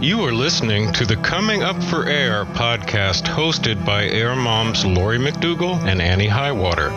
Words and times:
You 0.00 0.24
are 0.24 0.32
listening 0.32 0.92
to 0.94 1.04
the 1.04 1.16
Coming 1.16 1.62
Up 1.62 1.84
for 1.84 2.08
Air 2.08 2.46
podcast 2.46 3.24
hosted 3.24 3.84
by 3.84 4.06
Air 4.06 4.34
Moms 4.34 4.86
Lori 4.86 5.18
McDougall 5.18 5.78
and 5.86 6.00
Annie 6.00 6.26
Highwater. 6.26 6.88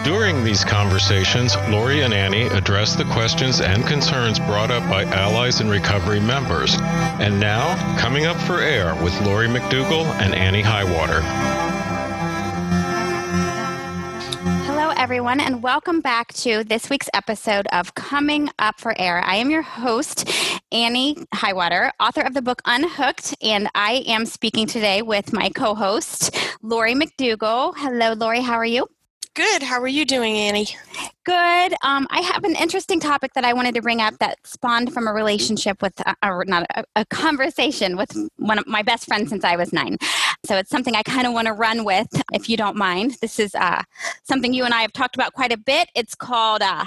During 0.05 0.45
these 0.45 0.65
conversations, 0.65 1.57
Lori 1.69 2.03
and 2.03 2.15
Annie 2.15 2.47
address 2.47 2.95
the 2.95 3.05
questions 3.07 3.61
and 3.61 3.85
concerns 3.85 4.39
brought 4.39 4.71
up 4.71 4.89
by 4.89 5.03
Allies 5.05 5.61
in 5.61 5.69
Recovery 5.69 6.21
members. 6.21 6.77
And 6.79 7.41
now, 7.41 7.75
coming 7.99 8.27
up 8.27 8.37
for 8.37 8.61
air 8.61 8.95
with 9.03 9.21
Lori 9.23 9.49
McDougall 9.49 10.05
and 10.21 10.35
Annie 10.35 10.63
Highwater. 10.63 11.68
Everyone, 15.09 15.41
and 15.41 15.63
welcome 15.63 16.03
back 16.03 16.35
to 16.35 16.63
this 16.65 16.91
week's 16.91 17.09
episode 17.15 17.67
of 17.73 17.95
Coming 17.95 18.51
Up 18.59 18.79
for 18.79 18.95
Air. 19.01 19.23
I 19.25 19.37
am 19.37 19.49
your 19.49 19.63
host, 19.63 20.31
Annie 20.71 21.17
Highwater, 21.33 21.91
author 21.99 22.21
of 22.21 22.35
the 22.35 22.43
book 22.43 22.61
Unhooked, 22.67 23.35
and 23.41 23.71
I 23.75 24.05
am 24.07 24.27
speaking 24.27 24.67
today 24.67 25.01
with 25.01 25.33
my 25.33 25.49
co 25.49 25.75
host, 25.75 26.37
Lori 26.61 26.95
McDougall. 26.95 27.73
Hello, 27.75 28.13
Lori, 28.13 28.43
how 28.43 28.53
are 28.53 28.67
you? 28.67 28.87
Good. 29.39 29.63
How 29.63 29.81
are 29.81 29.89
you 29.89 30.05
doing, 30.05 30.37
Annie? 30.37 30.67
Good. 31.25 31.75
Um, 31.83 32.09
I 32.11 32.23
have 32.23 32.43
an 32.43 32.57
interesting 32.57 32.99
topic 32.99 33.35
that 33.35 33.45
I 33.45 33.53
wanted 33.53 33.77
to 33.77 33.83
bring 33.83 34.01
up 34.01 34.19
that 34.19 34.37
spawned 34.45 34.93
from 34.93 35.07
a 35.07 35.13
relationship 35.13 35.81
with, 35.81 35.93
uh, 36.05 36.15
or 36.25 36.45
not 36.45 36.67
a, 36.75 36.85
a, 36.97 37.05
conversation 37.07 37.97
with 37.97 38.11
one 38.39 38.59
of 38.59 38.67
my 38.67 38.83
best 38.83 39.07
friends 39.07 39.31
since 39.31 39.45
I 39.45 39.55
was 39.55 39.73
nine. 39.73 39.97
So 40.45 40.57
it's 40.57 40.71
something 40.71 40.95
I 40.95 41.03
kind 41.03 41.27
of 41.27 41.33
want 41.33 41.47
to 41.47 41.53
run 41.53 41.85
with, 41.85 42.09
if 42.33 42.49
you 42.49 42.57
don't 42.57 42.77
mind. 42.77 43.17
This 43.21 43.39
is 43.39 43.55
uh, 43.55 43.83
something 44.23 44.55
you 44.55 44.65
and 44.65 44.73
I 44.73 44.83
have 44.83 44.93
talked 44.93 45.17
about 45.17 45.33
quite 45.33 45.53
a 45.53 45.59
bit. 45.59 45.91
It's 45.95 46.15
called, 46.15 46.63
uh, 46.63 46.85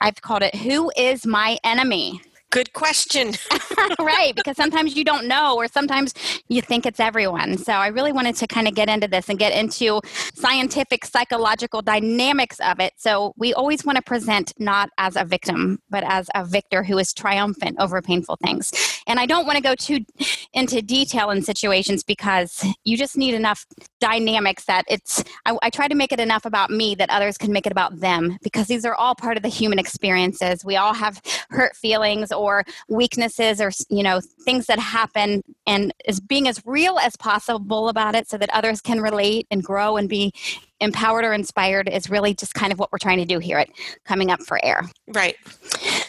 I've 0.00 0.20
called 0.22 0.42
it 0.42 0.54
Who 0.54 0.90
is 0.96 1.26
My 1.26 1.58
Enemy? 1.64 2.22
Good 2.50 2.72
question. 2.72 3.34
right, 4.00 4.34
because 4.34 4.56
sometimes 4.56 4.96
you 4.96 5.04
don't 5.04 5.26
know, 5.26 5.54
or 5.56 5.68
sometimes 5.68 6.14
you 6.48 6.62
think 6.62 6.86
it's 6.86 6.98
everyone. 6.98 7.58
So 7.58 7.74
I 7.74 7.88
really 7.88 8.10
wanted 8.10 8.36
to 8.36 8.46
kind 8.46 8.66
of 8.66 8.74
get 8.74 8.88
into 8.88 9.06
this 9.06 9.28
and 9.28 9.38
get 9.38 9.52
into 9.52 10.00
scientific, 10.34 11.04
psychological 11.04 11.82
dynamics 11.82 12.58
of 12.60 12.80
it. 12.80 12.94
So 12.96 13.34
we 13.36 13.52
always 13.52 13.84
want 13.84 13.96
to 13.96 14.02
present 14.02 14.54
not 14.58 14.88
as 14.96 15.14
a 15.16 15.26
victim, 15.26 15.80
but 15.90 16.04
as 16.04 16.30
a 16.34 16.42
victor 16.46 16.82
who 16.82 16.96
is 16.96 17.12
triumphant 17.12 17.76
over 17.78 18.00
painful 18.00 18.36
things. 18.42 18.72
And 19.06 19.20
I 19.20 19.26
don't 19.26 19.46
want 19.46 19.56
to 19.56 19.62
go 19.62 19.74
too 19.74 20.04
into 20.54 20.80
detail 20.80 21.30
in 21.30 21.42
situations 21.42 22.02
because 22.02 22.64
you 22.84 22.96
just 22.96 23.18
need 23.18 23.34
enough 23.34 23.66
dynamics 24.00 24.64
that 24.64 24.84
it's, 24.88 25.22
I, 25.44 25.56
I 25.62 25.68
try 25.68 25.86
to 25.86 25.94
make 25.94 26.12
it 26.12 26.20
enough 26.20 26.46
about 26.46 26.70
me 26.70 26.94
that 26.94 27.10
others 27.10 27.36
can 27.36 27.52
make 27.52 27.66
it 27.66 27.72
about 27.72 28.00
them 28.00 28.38
because 28.42 28.68
these 28.68 28.86
are 28.86 28.94
all 28.94 29.14
part 29.14 29.36
of 29.36 29.42
the 29.42 29.50
human 29.50 29.78
experiences. 29.78 30.64
We 30.64 30.76
all 30.76 30.94
have 30.94 31.20
hurt 31.50 31.76
feelings 31.76 32.32
or 32.38 32.64
weaknesses 32.88 33.60
or 33.60 33.70
you 33.88 34.02
know 34.02 34.20
things 34.44 34.66
that 34.66 34.78
happen 34.78 35.42
and 35.66 35.92
is 36.06 36.20
being 36.20 36.48
as 36.48 36.62
real 36.64 36.98
as 36.98 37.16
possible 37.16 37.88
about 37.88 38.14
it 38.14 38.28
so 38.28 38.38
that 38.38 38.50
others 38.50 38.80
can 38.80 39.00
relate 39.00 39.46
and 39.50 39.62
grow 39.62 39.96
and 39.96 40.08
be 40.08 40.32
empowered 40.80 41.24
or 41.24 41.32
inspired 41.32 41.88
is 41.88 42.08
really 42.08 42.34
just 42.34 42.54
kind 42.54 42.72
of 42.72 42.78
what 42.78 42.92
we're 42.92 42.98
trying 42.98 43.18
to 43.18 43.24
do 43.24 43.38
here 43.38 43.58
at 43.58 43.68
coming 44.04 44.30
up 44.30 44.40
for 44.40 44.64
air. 44.64 44.82
Right. 45.08 45.36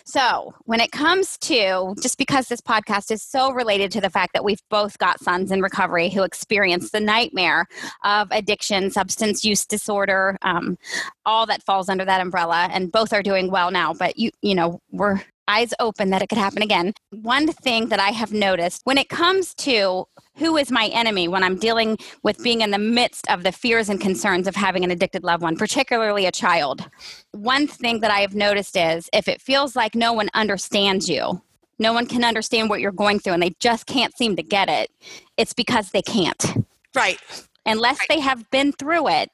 So 0.06 0.54
when 0.66 0.80
it 0.80 0.92
comes 0.92 1.38
to 1.40 1.96
just 2.02 2.18
because 2.18 2.48
this 2.48 2.62
podcast 2.62 3.12
is 3.12 3.22
so 3.22 3.52
related 3.52 3.92
to 3.94 4.02
the 4.02 4.10
fact 4.10 4.34
that 4.34 4.44
we've 4.44 4.62
both 4.70 4.98
got 4.98 5.20
sons 5.20 5.52
in 5.52 5.62
recovery 5.62 6.10
who 6.10 6.24
experience 6.24 6.92
the 6.92 7.00
nightmare 7.00 7.68
of 8.04 8.28
addiction 8.32 8.92
substance 8.92 9.44
use 9.44 9.66
disorder 9.66 10.38
um, 10.42 10.78
all 11.26 11.46
that 11.46 11.64
falls 11.64 11.90
under 11.90 12.06
that 12.06 12.22
umbrella 12.22 12.70
and 12.72 12.92
both 12.92 13.14
are 13.14 13.24
doing 13.24 13.52
well 13.52 13.72
now 13.72 13.94
but 13.94 14.18
you 14.18 14.32
you 14.42 14.56
know 14.56 14.82
we're 14.92 15.22
eyes 15.50 15.74
open 15.80 16.12
that 16.12 16.22
it 16.22 16.30
could 16.30 16.38
happen 16.38 16.62
again. 16.62 16.94
One 17.10 17.48
thing 17.52 17.90
that 17.90 18.00
I 18.00 18.10
have 18.10 18.32
noticed 18.32 18.82
when 18.84 18.98
it 18.98 19.10
comes 19.10 19.54
to 19.56 20.06
who 20.38 20.56
is 20.56 20.72
my 20.72 20.88
enemy 20.94 21.28
when 21.28 21.44
I'm 21.44 21.58
dealing 21.58 21.98
with 22.24 22.42
being 22.44 22.62
in 22.62 22.72
the 22.72 22.78
midst 22.78 23.30
of 23.30 23.44
the 23.44 23.52
fears 23.52 23.90
and 23.90 24.00
concerns 24.00 24.48
of 24.48 24.56
having 24.56 24.84
an 24.84 24.92
addicted 24.92 25.24
loved 25.24 25.44
one, 25.44 25.58
particularly 25.58 26.26
a 26.26 26.32
child, 26.32 26.88
one 27.32 27.68
thing 27.68 28.00
that 28.02 28.12
I 28.12 28.20
have 28.20 28.36
noticed 28.36 28.78
is 28.78 29.10
if 29.12 29.28
it 29.28 29.42
feels 29.42 29.76
like 29.76 29.96
no 29.96 30.14
one 30.14 30.30
understands 30.34 31.10
you, 31.10 31.42
no 31.80 31.94
one 31.94 32.06
can 32.06 32.24
understand 32.24 32.70
what 32.70 32.80
you're 32.80 32.92
going 32.92 33.20
through 33.20 33.34
and 33.34 33.44
they 33.44 33.56
just 33.60 33.88
can't 33.88 34.16
seem 34.16 34.36
to 34.36 34.44
get 34.44 34.70
it, 34.70 34.92
it's 35.36 35.54
because 35.54 35.92
they 35.92 36.02
can't. 36.02 36.66
Right 36.96 37.20
unless 37.66 38.00
they 38.08 38.20
have 38.20 38.50
been 38.50 38.72
through 38.74 39.08
it 39.08 39.30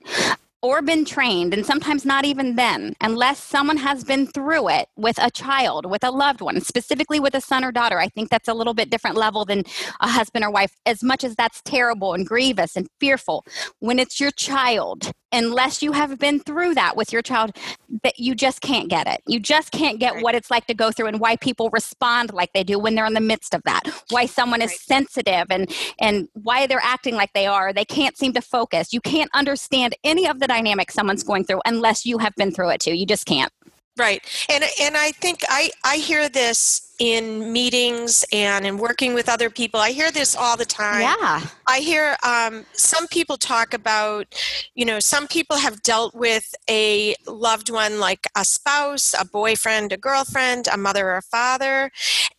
or 0.66 0.81
been 0.81 1.06
trained, 1.06 1.53
and 1.53 1.64
sometimes 1.64 2.06
not 2.06 2.26
even 2.26 2.56
then, 2.56 2.96
unless 3.00 3.38
someone 3.40 3.78
has 3.78 4.03
been 4.03 4.26
through 4.26 4.68
it 4.68 4.90
with 4.96 5.16
a 5.22 5.30
child, 5.30 5.86
with 5.86 6.03
a 6.03 6.09
loved 6.09 6.42
one, 6.42 6.59
specifically 6.59 7.20
with 7.20 7.36
a 7.36 7.40
son 7.40 7.64
or 7.64 7.72
daughter. 7.72 8.00
I 8.00 8.08
think 8.08 8.31
that's 8.31 8.48
a 8.48 8.53
little 8.56 8.74
bit 8.74 8.90
different 8.90 9.16
level 9.16 9.46
than 9.46 9.64
a 10.02 10.08
husband 10.08 10.44
or 10.44 10.50
wife, 10.50 10.76
as 10.88 11.03
much 11.03 11.24
as 11.24 11.36
that's 11.36 11.62
terrible 11.62 12.16
and 12.16 12.26
grievous 12.26 12.76
and 12.76 12.88
fearful. 13.00 13.46
When 13.78 14.00
it's 14.00 14.20
your 14.20 14.31
child, 14.31 15.12
unless 15.31 15.84
you 15.84 15.92
have 15.92 16.18
been 16.18 16.40
through 16.40 16.74
that 16.74 16.96
with 16.96 17.12
your 17.14 17.22
child, 17.22 17.56
that 18.03 18.18
you 18.18 18.34
just 18.34 18.62
can't 18.62 18.90
get 18.90 19.06
it. 19.06 19.22
You 19.28 19.40
just 19.40 19.72
can't 19.72 20.00
get 20.00 20.16
right. 20.16 20.24
what 20.24 20.34
it's 20.34 20.50
like 20.50 20.66
to 20.68 20.74
go 20.74 20.92
through 20.92 21.08
and 21.08 21.20
why 21.20 21.36
people 21.36 21.70
respond 21.72 22.34
like 22.34 22.53
they 22.53 22.64
do 22.64 22.80
when 22.80 22.96
they're 22.96 23.06
in 23.06 23.14
the 23.14 23.20
midst 23.20 23.53
of 23.53 23.62
that. 23.64 23.84
Why 24.09 24.26
someone 24.26 24.62
is 24.62 24.72
right. 24.72 24.80
sensitive 24.80 25.46
and 25.50 25.72
and 26.00 26.28
why 26.34 26.68
they're 26.68 26.80
acting 26.82 27.16
like 27.16 27.34
they 27.34 27.46
are. 27.46 27.74
They 27.74 27.86
can't 27.86 28.18
seem 28.18 28.34
to 28.34 28.42
focus. 28.42 28.94
You 28.94 29.02
can't 29.02 29.30
understand 29.34 29.96
any 30.03 30.28
of 30.28 30.40
the 30.40 30.47
dynamic 30.55 30.91
someone's 30.91 31.23
going 31.23 31.43
through 31.43 31.61
unless 31.66 32.05
you 32.05 32.17
have 32.17 32.33
been 32.35 32.51
through 32.51 32.69
it 32.69 32.79
too. 32.79 32.95
You 32.95 33.05
just 33.05 33.25
can't. 33.25 33.51
Right. 33.97 34.21
And 34.49 34.63
and 34.81 34.97
I 34.97 35.11
think 35.11 35.39
I 35.47 35.69
I 35.85 35.97
hear 35.97 36.27
this 36.27 36.93
in 36.99 37.51
meetings 37.51 38.25
and 38.31 38.66
in 38.66 38.77
working 38.77 39.13
with 39.13 39.29
other 39.29 39.49
people. 39.49 39.79
I 39.79 39.91
hear 39.91 40.11
this 40.11 40.35
all 40.35 40.57
the 40.57 40.66
time. 40.66 41.01
Yeah. 41.01 41.41
I 41.67 41.79
hear 41.79 42.16
um, 42.23 42.66
some 42.73 43.07
people 43.07 43.38
talk 43.38 43.73
about, 43.73 44.33
you 44.75 44.85
know, 44.85 44.99
some 44.99 45.27
people 45.27 45.57
have 45.57 45.81
dealt 45.81 46.16
with 46.16 46.53
a 46.69 47.16
loved 47.27 47.69
one 47.69 47.99
like 47.99 48.27
a 48.35 48.45
spouse, 48.45 49.13
a 49.19 49.25
boyfriend, 49.25 49.91
a 49.91 49.97
girlfriend, 49.97 50.67
a 50.72 50.77
mother 50.77 51.09
or 51.09 51.17
a 51.17 51.22
father. 51.22 51.91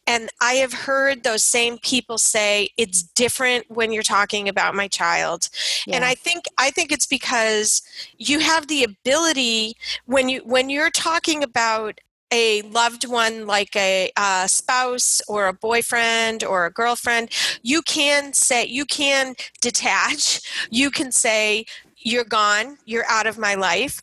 And 0.07 0.31
I 0.41 0.55
have 0.55 0.73
heard 0.73 1.25
those 1.25 1.43
same 1.43 1.79
people 1.79 2.19
say 2.19 2.69
it's 2.77 3.03
different 3.03 3.71
when 3.71 3.93
you're 3.93 4.03
talking 4.03 4.49
about 4.49 4.75
my 4.75 4.89
child. 4.89 5.49
Yeah. 5.87 5.97
And 5.97 6.05
I 6.05 6.15
think 6.15 6.45
I 6.59 6.71
think 6.71 6.93
it's 6.93 7.07
because 7.07 7.83
you 8.19 8.41
have 8.41 8.69
the 8.69 8.85
ability 8.85 9.77
when 10.07 10.29
you 10.29 10.41
when 10.45 10.71
you're 10.71 10.91
talking 10.91 11.43
about 11.43 12.01
a 12.33 12.63
loved 12.63 13.09
one 13.09 13.47
like 13.47 13.75
a, 13.77 14.11
a, 14.17 14.49
spouse 14.49 15.23
or 15.29 15.47
a 15.47 15.53
boyfriend 15.53 16.43
or 16.43 16.67
a 16.67 16.73
girlfriend 16.73 17.31
you 17.63 17.83
can 17.83 18.33
say 18.33 18.65
you 18.65 18.85
can 18.85 19.35
detach 19.61 20.41
you 20.71 20.91
can 20.91 21.13
say 21.13 21.65
you're 21.99 22.25
gone 22.25 22.79
you're 22.85 23.09
out 23.09 23.27
of 23.27 23.39
my 23.39 23.55
life 23.55 24.01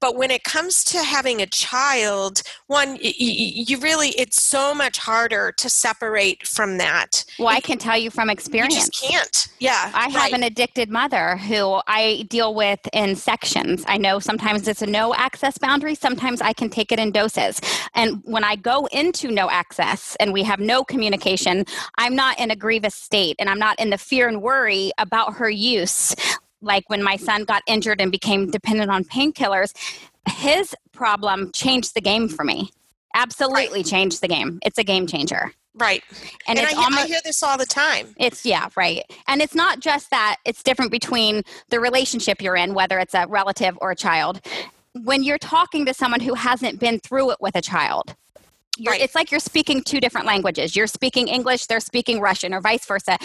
but 0.00 0.16
when 0.16 0.30
it 0.30 0.44
comes 0.44 0.84
to 0.84 1.02
having 1.02 1.40
a 1.40 1.46
child 1.46 2.42
one 2.66 2.98
you 3.00 3.78
really 3.78 4.08
it's 4.10 4.42
so 4.42 4.74
much 4.74 4.98
harder 4.98 5.52
to 5.52 5.68
separate 5.68 6.46
from 6.46 6.78
that. 6.78 7.24
Well 7.38 7.48
i 7.48 7.60
can 7.60 7.78
tell 7.78 7.96
you 7.96 8.10
from 8.10 8.30
experience 8.30 8.74
you 8.74 8.80
just 8.80 9.00
can't. 9.00 9.48
Yeah 9.58 9.90
i 9.94 10.08
have 10.08 10.32
an 10.32 10.42
addicted 10.42 10.90
mother 10.90 11.36
who 11.36 11.80
i 11.86 12.26
deal 12.28 12.54
with 12.54 12.80
in 12.92 13.16
sections. 13.16 13.84
I 13.86 13.96
know 13.96 14.18
sometimes 14.18 14.66
it's 14.68 14.82
a 14.82 14.86
no 14.86 15.14
access 15.14 15.58
boundary. 15.58 15.94
Sometimes 15.94 16.40
i 16.40 16.52
can 16.52 16.70
take 16.70 16.92
it 16.92 16.98
in 16.98 17.12
doses. 17.12 17.60
And 17.94 18.22
when 18.24 18.44
i 18.44 18.56
go 18.56 18.86
into 18.86 19.30
no 19.30 19.50
access 19.50 20.16
and 20.20 20.32
we 20.32 20.42
have 20.42 20.60
no 20.60 20.84
communication 20.84 21.64
i'm 21.98 22.14
not 22.14 22.38
in 22.38 22.50
a 22.50 22.56
grievous 22.56 22.94
state 22.94 23.36
and 23.38 23.48
i'm 23.48 23.58
not 23.58 23.78
in 23.78 23.90
the 23.90 23.98
fear 23.98 24.28
and 24.28 24.42
worry 24.42 24.92
about 24.98 25.34
her 25.34 25.50
use 25.50 26.14
like 26.62 26.88
when 26.88 27.02
my 27.02 27.16
son 27.16 27.44
got 27.44 27.62
injured 27.66 28.00
and 28.00 28.10
became 28.10 28.50
dependent 28.50 28.90
on 28.90 29.04
painkillers, 29.04 29.74
his 30.28 30.74
problem 30.92 31.50
changed 31.52 31.94
the 31.94 32.00
game 32.00 32.28
for 32.28 32.44
me. 32.44 32.70
Absolutely 33.14 33.80
right. 33.80 33.86
changed 33.86 34.20
the 34.20 34.28
game. 34.28 34.58
It's 34.64 34.78
a 34.78 34.84
game 34.84 35.06
changer. 35.06 35.52
Right. 35.74 36.02
And, 36.46 36.58
and 36.58 36.68
I, 36.68 36.72
almost, 36.74 37.04
I 37.04 37.06
hear 37.06 37.20
this 37.24 37.42
all 37.42 37.56
the 37.56 37.66
time. 37.66 38.14
It's, 38.18 38.44
yeah, 38.44 38.68
right. 38.76 39.02
And 39.28 39.40
it's 39.40 39.54
not 39.54 39.80
just 39.80 40.10
that, 40.10 40.36
it's 40.44 40.62
different 40.62 40.90
between 40.90 41.42
the 41.70 41.80
relationship 41.80 42.42
you're 42.42 42.56
in, 42.56 42.74
whether 42.74 42.98
it's 42.98 43.14
a 43.14 43.26
relative 43.28 43.78
or 43.80 43.92
a 43.92 43.96
child. 43.96 44.40
When 44.94 45.22
you're 45.22 45.38
talking 45.38 45.86
to 45.86 45.94
someone 45.94 46.20
who 46.20 46.34
hasn't 46.34 46.80
been 46.80 46.98
through 46.98 47.30
it 47.30 47.38
with 47.40 47.56
a 47.56 47.62
child, 47.62 48.14
right. 48.84 49.00
it's 49.00 49.14
like 49.14 49.30
you're 49.30 49.40
speaking 49.40 49.82
two 49.82 50.00
different 50.00 50.26
languages. 50.26 50.74
You're 50.74 50.88
speaking 50.88 51.28
English, 51.28 51.66
they're 51.66 51.80
speaking 51.80 52.20
Russian, 52.20 52.52
or 52.52 52.60
vice 52.60 52.84
versa 52.84 53.16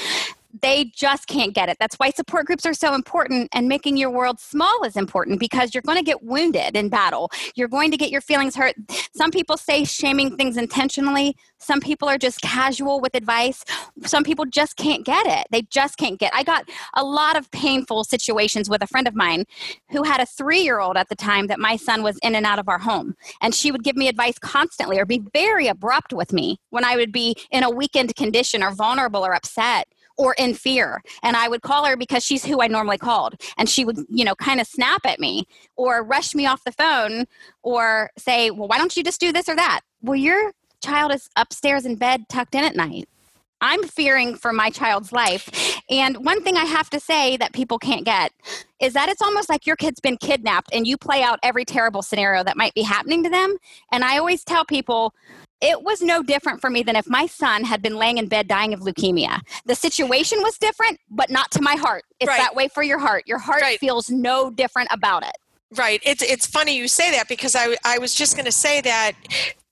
they 0.61 0.91
just 0.95 1.27
can't 1.27 1.53
get 1.53 1.69
it. 1.69 1.77
That's 1.79 1.95
why 1.95 2.09
support 2.11 2.45
groups 2.45 2.65
are 2.65 2.73
so 2.73 2.93
important 2.93 3.49
and 3.51 3.67
making 3.67 3.97
your 3.97 4.09
world 4.09 4.39
small 4.39 4.83
is 4.83 4.95
important 4.95 5.39
because 5.39 5.73
you're 5.73 5.81
going 5.81 5.97
to 5.97 6.03
get 6.03 6.23
wounded 6.23 6.75
in 6.75 6.89
battle. 6.89 7.31
You're 7.55 7.67
going 7.67 7.91
to 7.91 7.97
get 7.97 8.11
your 8.11 8.21
feelings 8.21 8.55
hurt. 8.55 8.75
Some 9.15 9.31
people 9.31 9.57
say 9.57 9.83
shaming 9.83 10.37
things 10.37 10.57
intentionally. 10.57 11.35
Some 11.57 11.79
people 11.79 12.07
are 12.07 12.17
just 12.17 12.41
casual 12.41 13.01
with 13.01 13.15
advice. 13.15 13.63
Some 14.05 14.23
people 14.23 14.45
just 14.45 14.77
can't 14.77 15.05
get 15.05 15.25
it. 15.25 15.47
They 15.51 15.63
just 15.63 15.97
can't 15.97 16.19
get. 16.19 16.33
It. 16.33 16.39
I 16.39 16.43
got 16.43 16.69
a 16.95 17.03
lot 17.03 17.37
of 17.37 17.49
painful 17.51 18.03
situations 18.03 18.69
with 18.69 18.81
a 18.81 18.87
friend 18.87 19.07
of 19.07 19.15
mine 19.15 19.45
who 19.91 20.03
had 20.03 20.19
a 20.19 20.25
3-year-old 20.25 20.97
at 20.97 21.09
the 21.09 21.15
time 21.15 21.47
that 21.47 21.59
my 21.59 21.75
son 21.75 22.03
was 22.03 22.17
in 22.23 22.35
and 22.35 22.45
out 22.45 22.59
of 22.59 22.69
our 22.69 22.79
home. 22.79 23.15
And 23.41 23.53
she 23.53 23.71
would 23.71 23.83
give 23.83 23.95
me 23.95 24.07
advice 24.07 24.37
constantly 24.39 24.99
or 24.99 25.05
be 25.05 25.23
very 25.33 25.67
abrupt 25.67 26.13
with 26.13 26.33
me 26.33 26.57
when 26.69 26.83
I 26.83 26.95
would 26.95 27.11
be 27.11 27.35
in 27.51 27.63
a 27.63 27.69
weakened 27.69 28.15
condition 28.15 28.63
or 28.63 28.71
vulnerable 28.71 29.25
or 29.25 29.33
upset 29.33 29.87
or 30.17 30.33
in 30.37 30.53
fear. 30.53 31.01
And 31.23 31.35
I 31.35 31.47
would 31.47 31.61
call 31.61 31.85
her 31.85 31.97
because 31.97 32.23
she's 32.23 32.45
who 32.45 32.61
I 32.61 32.67
normally 32.67 32.97
called. 32.97 33.35
And 33.57 33.69
she 33.69 33.85
would, 33.85 33.99
you 34.09 34.25
know, 34.25 34.35
kind 34.35 34.61
of 34.61 34.67
snap 34.67 35.05
at 35.05 35.19
me 35.19 35.47
or 35.75 36.03
rush 36.03 36.35
me 36.35 36.45
off 36.45 36.63
the 36.63 36.71
phone 36.71 37.25
or 37.63 38.11
say, 38.17 38.51
well, 38.51 38.67
why 38.67 38.77
don't 38.77 38.95
you 38.95 39.03
just 39.03 39.19
do 39.19 39.31
this 39.31 39.49
or 39.49 39.55
that? 39.55 39.81
Well, 40.01 40.15
your 40.15 40.51
child 40.83 41.13
is 41.13 41.29
upstairs 41.35 41.85
in 41.85 41.95
bed 41.95 42.29
tucked 42.29 42.55
in 42.55 42.63
at 42.63 42.75
night. 42.75 43.09
I'm 43.61 43.83
fearing 43.83 44.35
for 44.35 44.51
my 44.51 44.69
child's 44.69 45.11
life. 45.11 45.49
And 45.89 46.25
one 46.25 46.43
thing 46.43 46.57
I 46.57 46.65
have 46.65 46.89
to 46.91 46.99
say 46.99 47.37
that 47.37 47.53
people 47.53 47.79
can't 47.79 48.05
get 48.05 48.31
is 48.79 48.93
that 48.93 49.09
it's 49.09 49.21
almost 49.21 49.49
like 49.49 49.65
your 49.65 49.77
kid's 49.77 49.99
been 49.99 50.17
kidnapped 50.17 50.69
and 50.73 50.85
you 50.85 50.97
play 50.97 51.23
out 51.23 51.39
every 51.41 51.65
terrible 51.65 52.01
scenario 52.01 52.43
that 52.43 52.57
might 52.57 52.73
be 52.73 52.81
happening 52.81 53.23
to 53.23 53.29
them. 53.29 53.55
And 53.91 54.03
I 54.03 54.17
always 54.17 54.43
tell 54.43 54.65
people, 54.65 55.13
it 55.61 55.81
was 55.83 56.01
no 56.01 56.21
different 56.21 56.61
for 56.61 56.69
me 56.69 56.83
than 56.83 56.95
if 56.95 57.09
my 57.09 57.25
son 57.25 57.63
had 57.63 57.81
been 57.81 57.95
laying 57.95 58.17
in 58.17 58.27
bed 58.27 58.47
dying 58.47 58.73
of 58.73 58.81
leukemia. 58.81 59.41
The 59.65 59.75
situation 59.75 60.41
was 60.41 60.57
different, 60.57 60.99
but 61.09 61.29
not 61.29 61.51
to 61.51 61.61
my 61.61 61.75
heart. 61.75 62.03
It's 62.19 62.27
right. 62.27 62.37
that 62.37 62.55
way 62.55 62.67
for 62.67 62.83
your 62.83 62.99
heart. 62.99 63.23
Your 63.25 63.39
heart 63.39 63.61
right. 63.61 63.79
feels 63.79 64.09
no 64.09 64.49
different 64.51 64.89
about 64.91 65.23
it. 65.23 65.35
Right. 65.75 66.01
It's 66.05 66.21
it's 66.21 66.45
funny 66.45 66.77
you 66.77 66.87
say 66.87 67.11
that 67.11 67.27
because 67.27 67.55
I 67.55 67.75
I 67.83 67.97
was 67.97 68.13
just 68.13 68.35
going 68.35 68.45
to 68.45 68.51
say 68.51 68.81
that 68.81 69.13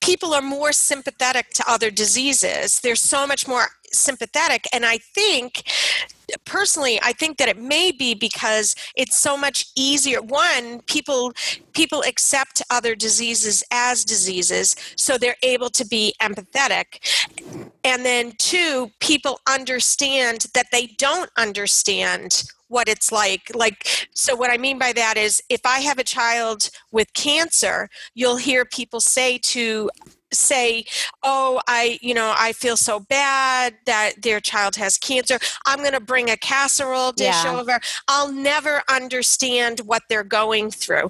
people 0.01 0.33
are 0.33 0.41
more 0.41 0.71
sympathetic 0.71 1.51
to 1.51 1.63
other 1.67 1.89
diseases. 1.89 2.79
They're 2.79 2.95
so 2.95 3.25
much 3.25 3.47
more 3.47 3.67
sympathetic 3.93 4.67
and 4.73 4.85
I 4.85 4.97
think 4.97 5.63
personally 6.45 6.99
i 7.03 7.11
think 7.11 7.37
that 7.37 7.49
it 7.49 7.59
may 7.59 7.91
be 7.91 8.15
because 8.15 8.75
it's 8.95 9.15
so 9.15 9.37
much 9.37 9.67
easier 9.75 10.19
one 10.21 10.81
people 10.87 11.31
people 11.73 12.01
accept 12.07 12.61
other 12.71 12.95
diseases 12.95 13.63
as 13.71 14.03
diseases 14.03 14.75
so 14.95 15.17
they're 15.17 15.35
able 15.43 15.69
to 15.69 15.85
be 15.85 16.13
empathetic. 16.21 16.85
And 17.83 18.05
then 18.05 18.33
two 18.37 18.91
people 18.99 19.39
understand 19.47 20.47
that 20.53 20.67
they 20.71 20.87
don't 20.97 21.29
understand 21.37 22.43
what 22.69 22.87
it's 22.87 23.11
like 23.11 23.51
like 23.53 24.07
so 24.15 24.35
what 24.35 24.49
i 24.49 24.57
mean 24.57 24.79
by 24.79 24.91
that 24.93 25.15
is 25.15 25.43
if 25.49 25.61
i 25.63 25.79
have 25.79 25.99
a 25.99 26.03
child 26.03 26.71
with 26.91 27.13
cancer 27.13 27.87
you'll 28.15 28.37
hear 28.37 28.65
people 28.65 28.99
say 28.99 29.37
to 29.37 29.91
say 30.33 30.85
oh 31.23 31.61
i 31.67 31.99
you 32.01 32.13
know 32.13 32.33
i 32.37 32.51
feel 32.53 32.77
so 32.77 32.99
bad 32.99 33.75
that 33.85 34.13
their 34.21 34.39
child 34.39 34.75
has 34.75 34.97
cancer. 34.97 35.37
I'm 35.65 35.79
going 35.79 35.93
to 35.93 35.99
bring 35.99 36.29
a 36.29 36.37
casserole 36.37 37.11
dish 37.11 37.43
yeah. 37.43 37.55
over. 37.59 37.79
I'll 38.07 38.31
never 38.31 38.83
understand 38.89 39.79
what 39.81 40.03
they're 40.09 40.23
going 40.23 40.71
through. 40.71 41.09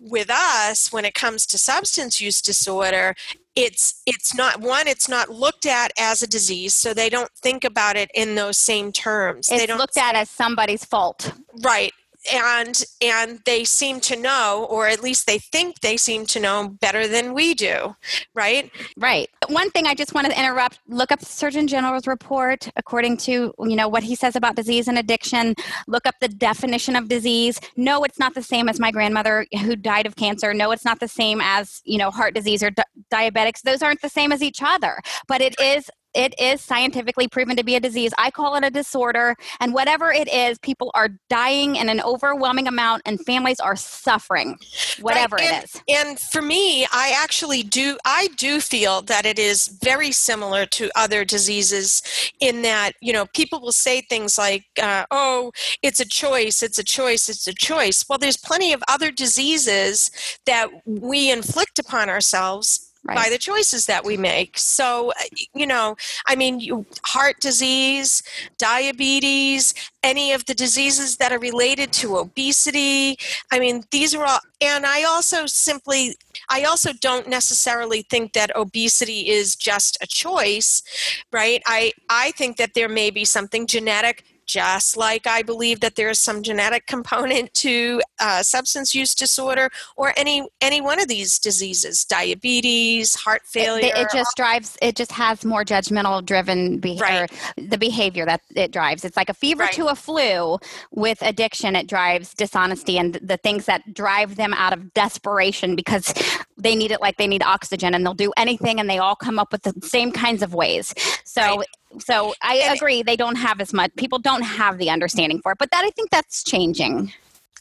With 0.00 0.30
us 0.30 0.92
when 0.92 1.04
it 1.04 1.14
comes 1.14 1.46
to 1.46 1.58
substance 1.58 2.20
use 2.20 2.42
disorder 2.42 3.14
it's 3.54 4.02
it's 4.06 4.34
not 4.34 4.60
one 4.60 4.88
it's 4.88 5.10
not 5.10 5.28
looked 5.28 5.66
at 5.66 5.92
as 5.98 6.22
a 6.22 6.26
disease 6.26 6.74
so 6.74 6.94
they 6.94 7.10
don't 7.10 7.30
think 7.36 7.64
about 7.64 7.96
it 7.96 8.10
in 8.14 8.34
those 8.34 8.56
same 8.56 8.90
terms. 8.90 9.48
It's 9.50 9.60
they 9.60 9.66
don't 9.66 9.78
looked 9.78 9.98
at 9.98 10.14
as 10.16 10.30
somebody's 10.30 10.84
fault. 10.84 11.32
Right 11.62 11.92
and 12.32 12.84
and 13.00 13.40
they 13.44 13.64
seem 13.64 14.00
to 14.00 14.16
know 14.16 14.66
or 14.70 14.86
at 14.86 15.02
least 15.02 15.26
they 15.26 15.38
think 15.38 15.80
they 15.80 15.96
seem 15.96 16.26
to 16.26 16.38
know 16.38 16.68
better 16.80 17.08
than 17.08 17.34
we 17.34 17.54
do 17.54 17.94
right? 18.34 18.70
Right. 18.96 19.28
One 19.48 19.70
thing 19.70 19.86
i 19.86 19.94
just 19.94 20.14
want 20.14 20.26
to 20.26 20.38
interrupt 20.38 20.80
look 20.88 21.12
up 21.12 21.20
the 21.20 21.26
surgeon 21.26 21.66
general's 21.66 22.06
report 22.06 22.68
according 22.76 23.16
to 23.18 23.52
you 23.58 23.76
know 23.76 23.88
what 23.88 24.02
he 24.02 24.14
says 24.14 24.36
about 24.36 24.56
disease 24.56 24.88
and 24.88 24.98
addiction. 24.98 25.54
Look 25.86 26.06
up 26.06 26.14
the 26.20 26.28
definition 26.28 26.96
of 26.96 27.08
disease. 27.08 27.60
No 27.76 28.04
it's 28.04 28.18
not 28.18 28.34
the 28.34 28.42
same 28.42 28.68
as 28.68 28.78
my 28.78 28.90
grandmother 28.90 29.46
who 29.60 29.76
died 29.76 30.06
of 30.06 30.16
cancer. 30.16 30.54
No 30.54 30.70
it's 30.70 30.84
not 30.84 31.00
the 31.00 31.08
same 31.08 31.40
as 31.42 31.80
you 31.84 31.98
know 31.98 32.10
heart 32.10 32.34
disease 32.34 32.62
or 32.62 32.70
di- 32.70 32.84
diabetics. 33.12 33.62
Those 33.62 33.82
aren't 33.82 34.02
the 34.02 34.08
same 34.08 34.32
as 34.32 34.42
each 34.42 34.60
other. 34.62 35.00
But 35.28 35.40
it 35.40 35.58
is 35.60 35.90
it 36.14 36.34
is 36.40 36.60
scientifically 36.60 37.28
proven 37.28 37.56
to 37.56 37.64
be 37.64 37.76
a 37.76 37.80
disease. 37.80 38.12
I 38.18 38.30
call 38.30 38.54
it 38.56 38.64
a 38.64 38.70
disorder. 38.70 39.36
And 39.60 39.74
whatever 39.74 40.12
it 40.12 40.32
is, 40.32 40.58
people 40.58 40.90
are 40.94 41.10
dying 41.28 41.76
in 41.76 41.88
an 41.88 42.00
overwhelming 42.00 42.68
amount 42.68 43.02
and 43.06 43.24
families 43.24 43.60
are 43.60 43.76
suffering, 43.76 44.58
whatever 45.00 45.36
right. 45.36 45.44
and, 45.44 45.64
it 45.64 45.64
is. 45.64 45.82
And 45.88 46.20
for 46.20 46.42
me, 46.42 46.84
I 46.92 47.14
actually 47.16 47.62
do, 47.62 47.98
I 48.04 48.28
do 48.36 48.60
feel 48.60 49.02
that 49.02 49.26
it 49.26 49.38
is 49.38 49.68
very 49.82 50.12
similar 50.12 50.66
to 50.66 50.90
other 50.94 51.24
diseases 51.24 52.02
in 52.40 52.62
that, 52.62 52.92
you 53.00 53.12
know, 53.12 53.26
people 53.26 53.60
will 53.60 53.72
say 53.72 54.00
things 54.02 54.38
like, 54.38 54.64
uh, 54.80 55.04
oh, 55.10 55.52
it's 55.82 56.00
a 56.00 56.06
choice, 56.06 56.62
it's 56.62 56.78
a 56.78 56.84
choice, 56.84 57.28
it's 57.28 57.46
a 57.46 57.54
choice. 57.54 58.04
Well, 58.08 58.18
there's 58.18 58.36
plenty 58.36 58.72
of 58.72 58.82
other 58.88 59.10
diseases 59.10 60.10
that 60.46 60.68
we 60.84 61.30
inflict 61.30 61.78
upon 61.78 62.08
ourselves 62.08 62.91
Right. 63.04 63.16
by 63.16 63.30
the 63.30 63.38
choices 63.38 63.86
that 63.86 64.04
we 64.04 64.16
make. 64.16 64.56
So, 64.56 65.10
uh, 65.10 65.24
you 65.54 65.66
know, 65.66 65.96
I 66.26 66.36
mean, 66.36 66.60
you, 66.60 66.86
heart 67.04 67.40
disease, 67.40 68.22
diabetes, 68.58 69.74
any 70.04 70.30
of 70.30 70.44
the 70.44 70.54
diseases 70.54 71.16
that 71.16 71.32
are 71.32 71.38
related 71.40 71.92
to 71.94 72.16
obesity. 72.18 73.16
I 73.50 73.58
mean, 73.58 73.82
these 73.90 74.14
are 74.14 74.24
all, 74.24 74.38
and 74.60 74.86
I 74.86 75.02
also 75.02 75.46
simply, 75.46 76.14
I 76.48 76.62
also 76.62 76.92
don't 76.92 77.28
necessarily 77.28 78.02
think 78.02 78.34
that 78.34 78.54
obesity 78.54 79.28
is 79.28 79.56
just 79.56 79.98
a 80.00 80.06
choice, 80.06 80.84
right? 81.32 81.60
I, 81.66 81.92
I 82.08 82.30
think 82.32 82.56
that 82.58 82.74
there 82.74 82.88
may 82.88 83.10
be 83.10 83.24
something 83.24 83.66
genetic 83.66 84.24
just 84.46 84.96
like 84.96 85.26
I 85.26 85.42
believe 85.42 85.80
that 85.80 85.96
there 85.96 86.10
is 86.10 86.20
some 86.20 86.42
genetic 86.42 86.86
component 86.86 87.52
to 87.54 88.00
uh, 88.18 88.42
substance 88.42 88.94
use 88.94 89.14
disorder 89.14 89.70
or 89.96 90.12
any 90.16 90.46
any 90.60 90.80
one 90.80 91.00
of 91.00 91.08
these 91.08 91.38
diseases, 91.38 92.04
diabetes, 92.04 93.14
heart 93.14 93.42
failure. 93.46 93.86
It, 93.86 93.96
it 93.96 94.08
just 94.12 94.36
drives. 94.36 94.76
It 94.82 94.96
just 94.96 95.12
has 95.12 95.44
more 95.44 95.64
judgmental 95.64 96.24
driven 96.24 96.78
behavior. 96.78 97.26
Right. 97.56 97.70
The 97.70 97.78
behavior 97.78 98.26
that 98.26 98.42
it 98.54 98.72
drives. 98.72 99.04
It's 99.04 99.16
like 99.16 99.28
a 99.28 99.34
fever 99.34 99.64
right. 99.64 99.72
to 99.72 99.88
a 99.88 99.94
flu. 99.94 100.58
With 100.90 101.20
addiction, 101.22 101.76
it 101.76 101.88
drives 101.88 102.34
dishonesty 102.34 102.98
and 102.98 103.14
the 103.14 103.36
things 103.36 103.66
that 103.66 103.94
drive 103.94 104.36
them 104.36 104.54
out 104.54 104.72
of 104.72 104.92
desperation 104.94 105.76
because 105.76 106.12
they 106.56 106.74
need 106.74 106.90
it 106.90 107.00
like 107.00 107.16
they 107.16 107.26
need 107.26 107.42
oxygen, 107.42 107.94
and 107.94 108.04
they'll 108.04 108.14
do 108.14 108.32
anything, 108.36 108.80
and 108.80 108.88
they 108.88 108.98
all 108.98 109.16
come 109.16 109.38
up 109.38 109.52
with 109.52 109.62
the 109.62 109.74
same 109.86 110.12
kinds 110.12 110.42
of 110.42 110.54
ways. 110.54 110.94
So. 111.24 111.42
Right 111.42 111.66
so 111.98 112.32
I 112.40 112.56
and 112.56 112.74
agree 112.74 113.02
they 113.02 113.16
don't 113.16 113.36
have 113.36 113.60
as 113.60 113.74
much 113.74 113.94
people 113.98 114.18
don't 114.18 114.40
have 114.40 114.78
the 114.78 114.88
understanding 114.88 115.42
for 115.42 115.52
it 115.52 115.58
but 115.58 115.70
that 115.72 115.84
I 115.84 115.90
think 115.90 116.08
that's 116.08 116.42
changing. 116.42 117.12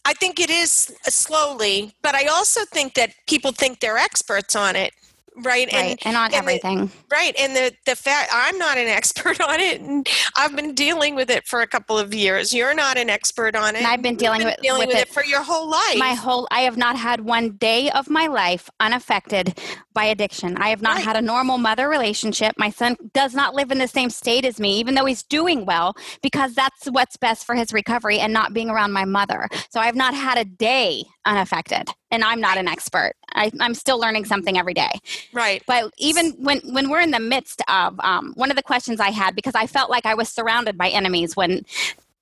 I 0.05 0.13
think 0.13 0.39
it 0.39 0.49
is 0.49 0.95
slowly, 1.03 1.93
but 2.01 2.15
I 2.15 2.25
also 2.25 2.61
think 2.65 2.95
that 2.95 3.11
people 3.27 3.51
think 3.51 3.81
they're 3.81 3.97
experts 3.97 4.55
on 4.55 4.75
it 4.75 4.93
right, 5.37 5.71
right. 5.71 5.73
And, 5.73 5.99
and 6.05 6.17
on 6.17 6.25
and 6.25 6.33
everything. 6.35 6.85
the, 6.87 6.91
right 7.11 7.35
and 7.39 7.55
the 7.55 7.73
the 7.85 7.95
fact 7.95 8.29
i'm 8.33 8.57
not 8.57 8.77
an 8.77 8.87
expert 8.99 9.39
on 9.41 9.59
it 9.59 9.81
and 9.81 10.07
i've 10.35 10.55
been 10.55 10.73
dealing 10.73 11.15
with 11.15 11.29
it 11.29 11.45
for 11.47 11.61
a 11.61 11.67
couple 11.67 11.97
of 11.97 12.13
years. 12.13 12.53
You're 12.53 12.73
not 12.73 12.97
an 12.97 13.09
expert 13.09 13.55
on 13.55 13.75
it. 13.75 13.79
And 13.79 13.87
i've 13.87 14.01
been 14.01 14.15
dealing, 14.15 14.39
been 14.39 14.47
with, 14.47 14.61
dealing 14.61 14.79
with, 14.79 14.89
with 14.89 14.97
it, 14.97 15.07
it 15.07 15.13
for 15.13 15.23
your 15.23 15.43
whole 15.43 15.69
life. 15.69 15.97
my 15.97 16.13
whole 16.13 16.47
i 16.51 16.61
have 16.61 16.77
not 16.77 16.97
had 16.97 17.21
one 17.21 17.51
day 17.51 17.89
of 17.91 18.09
my 18.09 18.27
life 18.27 18.69
unaffected 18.79 19.57
by 19.93 20.05
addiction. 20.05 20.55
I 20.57 20.69
have 20.69 20.81
not 20.81 20.95
right. 20.95 21.03
had 21.03 21.17
a 21.17 21.21
normal 21.21 21.57
mother 21.57 21.89
relationship. 21.89 22.55
My 22.57 22.69
son 22.69 22.95
does 23.13 23.33
not 23.33 23.53
live 23.53 23.71
in 23.71 23.77
the 23.77 23.89
same 23.89 24.09
state 24.09 24.45
as 24.45 24.59
me 24.59 24.79
even 24.79 24.95
though 24.95 25.05
he's 25.05 25.23
doing 25.23 25.65
well 25.65 25.95
because 26.21 26.53
that's 26.53 26.85
what's 26.85 27.17
best 27.17 27.45
for 27.45 27.55
his 27.55 27.73
recovery 27.73 28.19
and 28.19 28.31
not 28.31 28.53
being 28.53 28.69
around 28.69 28.91
my 28.91 29.05
mother. 29.05 29.47
So 29.69 29.79
i've 29.79 29.95
not 29.95 30.13
had 30.13 30.37
a 30.37 30.45
day 30.45 31.03
unaffected 31.25 31.89
and 32.11 32.23
i'm 32.23 32.39
not 32.39 32.57
an 32.57 32.67
expert. 32.67 33.13
I, 33.33 33.51
am 33.59 33.73
still 33.73 33.99
learning 33.99 34.25
something 34.25 34.57
every 34.57 34.73
day. 34.73 34.91
Right. 35.31 35.63
But 35.65 35.93
even 35.97 36.31
when 36.31 36.59
when 36.73 36.89
we're 36.89 36.99
in 36.99 37.11
the 37.11 37.19
midst 37.19 37.61
of 37.67 37.99
um, 38.01 38.33
one 38.35 38.49
of 38.49 38.57
the 38.57 38.63
questions 38.63 38.99
i 38.99 39.09
had 39.09 39.35
because 39.35 39.55
i 39.55 39.65
felt 39.67 39.89
like 39.89 40.05
i 40.05 40.13
was 40.13 40.29
surrounded 40.29 40.77
by 40.77 40.89
enemies 40.89 41.35
when 41.35 41.65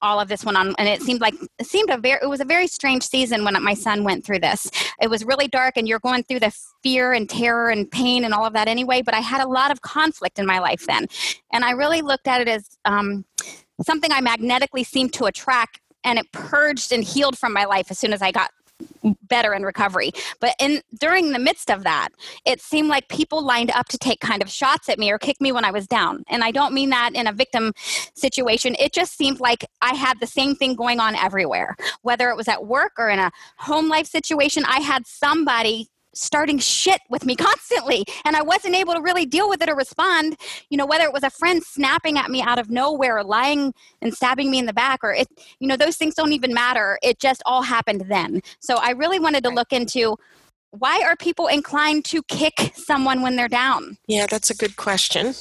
all 0.02 0.20
of 0.20 0.30
this 0.30 0.46
went 0.46 0.58
on 0.58 0.74
and 0.78 0.88
it 0.88 1.02
seemed 1.02 1.20
like 1.20 1.34
it 1.60 1.66
seemed 1.66 1.90
a 1.90 1.98
very 1.98 2.20
it 2.22 2.30
was 2.30 2.40
a 2.40 2.46
very 2.46 2.68
strange 2.68 3.04
season 3.04 3.44
when 3.44 3.62
my 3.62 3.74
son 3.74 4.04
went 4.04 4.26
through 4.26 4.40
this. 4.40 4.70
It 5.02 5.10
was 5.10 5.26
really 5.26 5.48
dark 5.48 5.76
and 5.78 5.88
you're 5.88 6.00
going 6.00 6.24
through 6.24 6.40
the 6.40 6.56
fear 6.84 7.12
and 7.12 7.30
terror 7.30 7.70
and 7.70 7.90
pain 7.90 8.24
and 8.24 8.34
all 8.34 8.46
of 8.46 8.54
that 8.54 8.68
anyway 8.68 9.02
but 9.02 9.14
i 9.14 9.20
had 9.20 9.42
a 9.42 9.48
lot 9.48 9.72
of 9.72 9.82
conflict 9.82 10.40
in 10.40 10.46
my 10.46 10.60
life 10.60 10.86
then. 10.88 11.08
And 11.52 11.66
i 11.66 11.72
really 11.72 12.02
looked 12.02 12.28
at 12.28 12.42
it 12.42 12.48
as 12.48 12.78
um, 12.86 13.26
something 13.82 14.12
i 14.12 14.22
magnetically 14.22 14.84
seemed 14.84 15.14
to 15.14 15.26
attract 15.26 15.82
and 16.06 16.18
it 16.18 16.32
purged 16.32 16.94
and 16.94 17.04
healed 17.04 17.38
from 17.38 17.52
my 17.52 17.66
life 17.66 17.88
as 17.90 18.00
soon 18.00 18.14
as 18.14 18.22
i 18.22 18.32
got 18.32 18.52
better 19.24 19.54
in 19.54 19.64
recovery. 19.64 20.12
But 20.40 20.56
in 20.60 20.82
during 21.00 21.32
the 21.32 21.40
midst 21.40 21.70
of 21.72 21.84
that, 21.84 22.10
it 22.46 22.62
seemed 22.62 22.90
like 22.90 23.08
people 23.08 23.44
lined 23.44 23.72
up 23.72 23.88
to 23.90 23.98
take 23.98 24.20
kind 24.20 24.42
of 24.42 24.50
shots 24.50 24.90
at 24.90 25.00
me 25.00 25.12
or 25.12 25.18
kick 25.18 25.40
me 25.40 25.52
when 25.52 25.66
I 25.66 25.72
was 25.72 25.88
down. 25.88 26.24
And 26.30 26.44
I 26.44 26.52
don't 26.52 26.74
mean 26.74 26.90
that 26.90 27.12
in 27.14 27.28
a 27.28 27.34
victim 27.34 27.74
situation. 28.14 28.76
It 28.80 28.94
just 28.94 29.18
seemed 29.18 29.40
like 29.40 29.66
I 29.82 29.96
had 29.96 30.20
the 30.20 30.28
same 30.28 30.56
thing 30.56 30.76
going 30.76 31.00
on 31.00 31.16
everywhere. 31.16 31.76
Whether 32.02 32.30
it 32.30 32.38
was 32.38 32.48
at 32.48 32.66
work 32.66 32.94
or 32.98 33.10
in 33.10 33.20
a 33.20 33.32
home 33.58 33.88
life 33.90 34.08
situation, 34.08 34.64
I 34.66 34.80
had 34.80 35.06
somebody 35.08 35.90
starting 36.20 36.60
shit 36.60 37.02
with 37.10 37.26
me 37.26 37.36
constantly 37.50 38.04
and 38.26 38.36
i 38.36 38.42
wasn't 38.42 38.76
able 38.76 38.94
to 38.94 39.02
really 39.02 39.26
deal 39.26 39.50
with 39.50 39.62
it 39.62 39.70
or 39.70 39.76
respond 39.76 40.36
you 40.70 40.78
know 40.78 40.86
whether 40.86 41.06
it 41.06 41.14
was 41.14 41.24
a 41.24 41.30
friend 41.30 41.64
snapping 41.64 42.18
at 42.18 42.30
me 42.30 42.42
out 42.42 42.60
of 42.60 42.70
nowhere 42.70 43.18
or 43.18 43.24
lying 43.24 43.74
and 44.02 44.14
stabbing 44.14 44.52
me 44.52 44.60
in 44.60 44.66
the 44.66 44.74
back 44.74 45.00
or 45.04 45.14
it 45.14 45.28
you 45.60 45.68
know 45.68 45.78
those 45.78 45.98
things 45.98 46.16
don't 46.16 46.34
even 46.34 46.54
matter. 46.54 46.98
It 47.02 47.20
just 47.20 47.42
all 47.46 47.62
happened 47.62 48.06
then. 48.10 48.42
So 48.60 48.76
i 48.78 48.92
really 48.92 49.20
wanted 49.20 49.44
to 49.44 49.50
look 49.50 49.72
into 49.72 50.18
why 50.72 51.02
are 51.02 51.16
people 51.16 51.48
inclined 51.48 52.06
to 52.06 52.22
kick 52.24 52.74
someone 52.76 53.22
when 53.22 53.36
they're 53.36 53.48
down? 53.48 53.98
Yeah 54.08 54.28
that's 54.30 54.50
a 54.50 54.56
good 54.56 54.76
question 54.76 55.34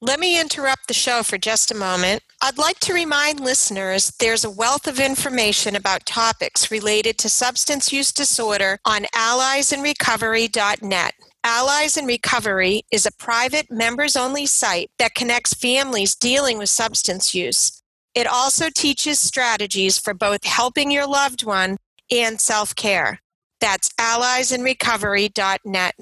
let 0.00 0.20
me 0.20 0.40
interrupt 0.40 0.86
the 0.86 0.94
show 0.94 1.22
for 1.22 1.38
just 1.38 1.72
a 1.72 1.76
moment. 1.76 2.22
I'd 2.40 2.56
like 2.56 2.78
to 2.80 2.94
remind 2.94 3.40
listeners 3.40 4.12
there's 4.20 4.44
a 4.44 4.50
wealth 4.50 4.86
of 4.86 5.00
information 5.00 5.74
about 5.74 6.06
topics 6.06 6.70
related 6.70 7.18
to 7.18 7.28
substance 7.28 7.92
use 7.92 8.12
disorder 8.12 8.78
on 8.84 9.06
alliesinrecovery.net. 9.16 11.14
Allies 11.42 11.96
in 11.96 12.04
Recovery 12.04 12.82
is 12.92 13.06
a 13.06 13.12
private, 13.12 13.70
members 13.70 14.14
only 14.16 14.46
site 14.46 14.90
that 14.98 15.14
connects 15.14 15.54
families 15.54 16.14
dealing 16.14 16.58
with 16.58 16.68
substance 16.68 17.34
use. 17.34 17.82
It 18.14 18.26
also 18.26 18.70
teaches 18.70 19.18
strategies 19.18 19.98
for 19.98 20.14
both 20.14 20.44
helping 20.44 20.90
your 20.90 21.06
loved 21.08 21.44
one 21.44 21.76
and 22.10 22.40
self 22.40 22.74
care. 22.74 23.20
That's 23.60 23.88
alliesinrecovery.net. 24.00 25.94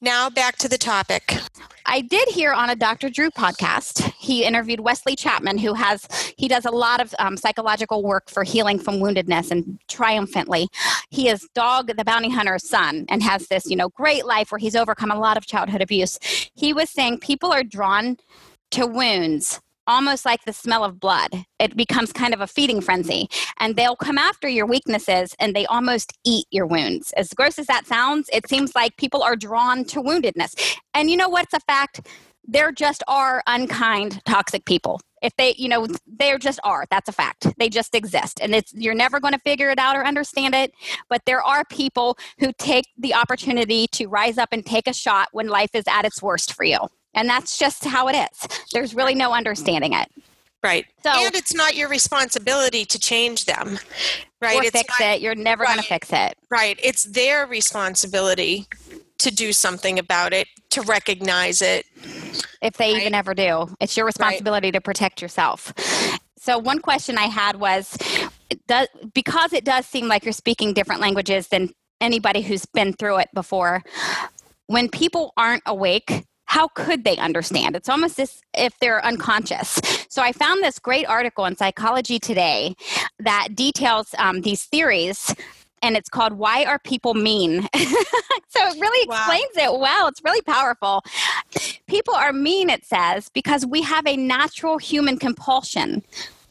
Now 0.00 0.30
back 0.30 0.56
to 0.56 0.68
the 0.68 0.78
topic. 0.78 1.34
I 1.94 2.00
did 2.00 2.28
hear 2.28 2.52
on 2.52 2.70
a 2.70 2.74
Dr. 2.74 3.08
Drew 3.08 3.30
podcast, 3.30 4.12
he 4.18 4.42
interviewed 4.42 4.80
Wesley 4.80 5.14
Chapman, 5.14 5.58
who 5.58 5.74
has, 5.74 6.08
he 6.36 6.48
does 6.48 6.64
a 6.64 6.70
lot 6.72 7.00
of 7.00 7.14
um, 7.20 7.36
psychological 7.36 8.02
work 8.02 8.28
for 8.28 8.42
healing 8.42 8.80
from 8.80 8.96
woundedness 8.96 9.52
and 9.52 9.78
triumphantly. 9.86 10.66
He 11.10 11.28
is 11.28 11.48
Dog 11.54 11.96
the 11.96 12.04
Bounty 12.04 12.30
Hunter's 12.30 12.68
son 12.68 13.06
and 13.08 13.22
has 13.22 13.46
this, 13.46 13.70
you 13.70 13.76
know, 13.76 13.90
great 13.90 14.26
life 14.26 14.50
where 14.50 14.58
he's 14.58 14.74
overcome 14.74 15.12
a 15.12 15.16
lot 15.20 15.36
of 15.36 15.46
childhood 15.46 15.82
abuse. 15.82 16.18
He 16.56 16.72
was 16.72 16.90
saying 16.90 17.20
people 17.20 17.52
are 17.52 17.62
drawn 17.62 18.16
to 18.72 18.88
wounds 18.88 19.60
almost 19.86 20.24
like 20.24 20.44
the 20.44 20.52
smell 20.52 20.84
of 20.84 21.00
blood. 21.00 21.30
It 21.58 21.76
becomes 21.76 22.12
kind 22.12 22.34
of 22.34 22.40
a 22.40 22.46
feeding 22.46 22.80
frenzy. 22.80 23.28
And 23.60 23.76
they'll 23.76 23.96
come 23.96 24.18
after 24.18 24.48
your 24.48 24.66
weaknesses 24.66 25.34
and 25.38 25.54
they 25.54 25.66
almost 25.66 26.12
eat 26.24 26.46
your 26.50 26.66
wounds. 26.66 27.12
As 27.16 27.28
gross 27.30 27.58
as 27.58 27.66
that 27.66 27.86
sounds, 27.86 28.28
it 28.32 28.48
seems 28.48 28.74
like 28.74 28.96
people 28.96 29.22
are 29.22 29.36
drawn 29.36 29.84
to 29.86 30.02
woundedness. 30.02 30.76
And 30.94 31.10
you 31.10 31.16
know 31.16 31.28
what's 31.28 31.54
a 31.54 31.60
fact? 31.60 32.06
There 32.46 32.72
just 32.72 33.02
are 33.08 33.42
unkind, 33.46 34.22
toxic 34.26 34.66
people. 34.66 35.00
If 35.22 35.34
they, 35.36 35.54
you 35.56 35.70
know, 35.70 35.86
they 36.06 36.36
just 36.36 36.60
are. 36.64 36.84
That's 36.90 37.08
a 37.08 37.12
fact. 37.12 37.46
They 37.58 37.70
just 37.70 37.94
exist. 37.94 38.38
And 38.42 38.54
it's 38.54 38.74
you're 38.74 38.94
never 38.94 39.18
going 39.18 39.32
to 39.32 39.40
figure 39.40 39.70
it 39.70 39.78
out 39.78 39.96
or 39.96 40.04
understand 40.04 40.54
it. 40.54 40.72
But 41.08 41.22
there 41.24 41.42
are 41.42 41.64
people 41.70 42.18
who 42.38 42.52
take 42.58 42.84
the 42.98 43.14
opportunity 43.14 43.86
to 43.92 44.06
rise 44.06 44.36
up 44.36 44.50
and 44.52 44.64
take 44.64 44.86
a 44.86 44.92
shot 44.92 45.28
when 45.32 45.48
life 45.48 45.70
is 45.72 45.84
at 45.88 46.04
its 46.04 46.22
worst 46.22 46.52
for 46.52 46.64
you. 46.64 46.78
And 47.14 47.28
that's 47.28 47.58
just 47.58 47.84
how 47.84 48.08
it 48.08 48.14
is. 48.16 48.48
There's 48.72 48.94
really 48.94 49.14
no 49.14 49.32
understanding 49.32 49.92
it. 49.92 50.10
Right. 50.62 50.86
So, 51.02 51.10
and 51.10 51.34
it's 51.34 51.54
not 51.54 51.76
your 51.76 51.88
responsibility 51.88 52.86
to 52.86 52.98
change 52.98 53.44
them. 53.44 53.78
Right. 54.40 54.56
Or 54.56 54.62
it's 54.62 54.70
fix 54.70 54.98
not, 54.98 55.08
it. 55.08 55.20
You're 55.20 55.34
never 55.34 55.62
right, 55.62 55.74
going 55.74 55.82
to 55.82 55.88
fix 55.88 56.10
it. 56.12 56.38
Right. 56.50 56.78
It's 56.82 57.04
their 57.04 57.46
responsibility 57.46 58.66
to 59.18 59.30
do 59.30 59.52
something 59.52 59.98
about 59.98 60.32
it, 60.32 60.48
to 60.70 60.82
recognize 60.82 61.60
it. 61.60 61.86
If 62.62 62.78
they 62.78 62.92
right? 62.92 63.00
even 63.02 63.14
ever 63.14 63.34
do, 63.34 63.74
it's 63.80 63.96
your 63.96 64.06
responsibility 64.06 64.68
right. 64.68 64.74
to 64.74 64.80
protect 64.80 65.20
yourself. 65.20 65.72
So, 66.38 66.58
one 66.58 66.78
question 66.78 67.16
I 67.16 67.26
had 67.26 67.56
was 67.56 67.96
does, 68.66 68.88
because 69.14 69.52
it 69.52 69.64
does 69.64 69.86
seem 69.86 70.08
like 70.08 70.24
you're 70.24 70.32
speaking 70.32 70.72
different 70.72 71.00
languages 71.00 71.48
than 71.48 71.70
anybody 72.00 72.42
who's 72.42 72.66
been 72.66 72.92
through 72.92 73.18
it 73.18 73.28
before, 73.34 73.82
when 74.66 74.88
people 74.88 75.32
aren't 75.36 75.62
awake 75.66 76.24
how 76.54 76.68
could 76.68 77.02
they 77.02 77.16
understand? 77.16 77.74
It's 77.74 77.88
almost 77.88 78.20
as 78.20 78.40
if 78.56 78.78
they're 78.78 79.04
unconscious. 79.04 79.80
So 80.08 80.22
I 80.22 80.30
found 80.30 80.62
this 80.62 80.78
great 80.78 81.04
article 81.04 81.46
in 81.46 81.56
Psychology 81.56 82.20
Today 82.20 82.76
that 83.18 83.56
details 83.56 84.14
um, 84.18 84.42
these 84.42 84.62
theories 84.62 85.34
and 85.82 85.96
it's 85.96 86.08
called 86.08 86.34
Why 86.34 86.64
Are 86.64 86.78
People 86.78 87.14
Mean? 87.14 87.62
so 87.74 88.60
it 88.68 88.80
really 88.80 89.02
explains 89.02 89.50
wow. 89.56 89.64
it 89.64 89.80
well. 89.80 90.06
It's 90.06 90.22
really 90.24 90.42
powerful. 90.42 91.02
People 91.88 92.14
are 92.14 92.32
mean, 92.32 92.70
it 92.70 92.84
says, 92.84 93.28
because 93.30 93.66
we 93.66 93.82
have 93.82 94.06
a 94.06 94.16
natural 94.16 94.78
human 94.78 95.18
compulsion 95.18 96.04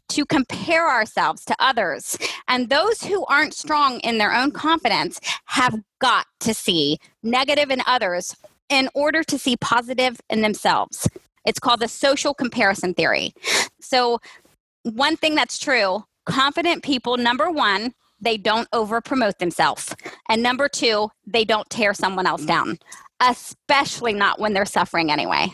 to 0.10 0.25
compare 0.25 0.89
ourselves 0.89 1.45
to 1.45 1.55
others. 1.60 2.17
And 2.50 2.69
those 2.69 3.01
who 3.03 3.25
aren't 3.27 3.53
strong 3.53 4.01
in 4.01 4.17
their 4.17 4.36
own 4.36 4.51
confidence 4.51 5.22
have 5.45 5.79
got 6.00 6.25
to 6.41 6.53
see 6.53 7.00
negative 7.24 7.72
in 7.72 7.81
others 7.88 8.36
in 8.74 8.89
order 8.96 9.24
to 9.24 9.38
see 9.38 9.56
positive 9.58 10.20
in 10.30 10.42
themselves. 10.42 11.08
It's 11.46 11.60
called 11.60 11.80
the 11.80 11.88
social 11.88 12.34
comparison 12.34 12.94
theory. 12.94 13.34
So, 13.80 14.20
one 14.84 15.15
thing 15.15 15.36
that's 15.36 15.60
true 15.60 16.03
confident 16.25 16.84
people, 16.84 17.18
number 17.18 17.51
one, 17.51 17.94
they 18.20 18.38
don't 18.38 18.68
over 18.74 19.01
promote 19.01 19.39
themselves. 19.39 19.94
And 20.30 20.42
number 20.42 20.68
two, 20.70 21.10
they 21.27 21.44
don't 21.44 21.70
tear 21.70 21.94
someone 21.94 22.25
else 22.25 22.46
down, 22.46 22.80
especially 23.20 24.13
not 24.13 24.39
when 24.39 24.53
they're 24.53 24.65
suffering 24.65 25.12
anyway. 25.12 25.53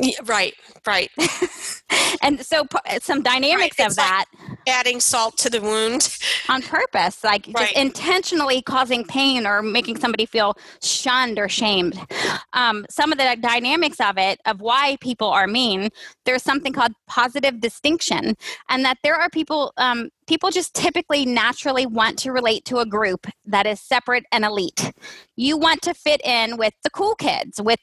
Yeah, 0.00 0.16
right, 0.24 0.54
right. 0.86 1.10
and 2.22 2.44
so 2.44 2.66
some 3.00 3.22
dynamics 3.22 3.78
right. 3.78 3.88
of 3.88 3.96
that 3.96 4.24
like 4.48 4.58
adding 4.68 5.00
salt 5.00 5.36
to 5.38 5.50
the 5.50 5.60
wound 5.60 6.16
on 6.48 6.62
purpose 6.62 7.24
like 7.24 7.46
right. 7.48 7.66
just 7.66 7.72
intentionally 7.76 8.62
causing 8.62 9.04
pain 9.04 9.46
or 9.46 9.62
making 9.62 9.98
somebody 9.98 10.26
feel 10.26 10.56
shunned 10.82 11.38
or 11.38 11.48
shamed 11.48 11.98
um, 12.52 12.86
some 12.88 13.12
of 13.12 13.18
the 13.18 13.36
dynamics 13.40 14.00
of 14.00 14.18
it 14.18 14.40
of 14.46 14.60
why 14.60 14.96
people 15.00 15.28
are 15.28 15.46
mean 15.46 15.88
there's 16.24 16.42
something 16.42 16.72
called 16.72 16.92
positive 17.06 17.60
distinction 17.60 18.34
and 18.68 18.84
that 18.84 18.98
there 19.02 19.14
are 19.14 19.28
people 19.30 19.72
um, 19.76 20.08
people 20.32 20.50
just 20.50 20.72
typically 20.72 21.26
naturally 21.26 21.84
want 21.84 22.18
to 22.18 22.32
relate 22.32 22.64
to 22.64 22.78
a 22.78 22.86
group 22.86 23.26
that 23.44 23.66
is 23.66 23.78
separate 23.78 24.24
and 24.32 24.46
elite. 24.46 24.90
You 25.36 25.58
want 25.58 25.82
to 25.82 25.92
fit 25.92 26.22
in 26.24 26.56
with 26.56 26.72
the 26.84 26.88
cool 26.88 27.14
kids, 27.16 27.60
with 27.60 27.80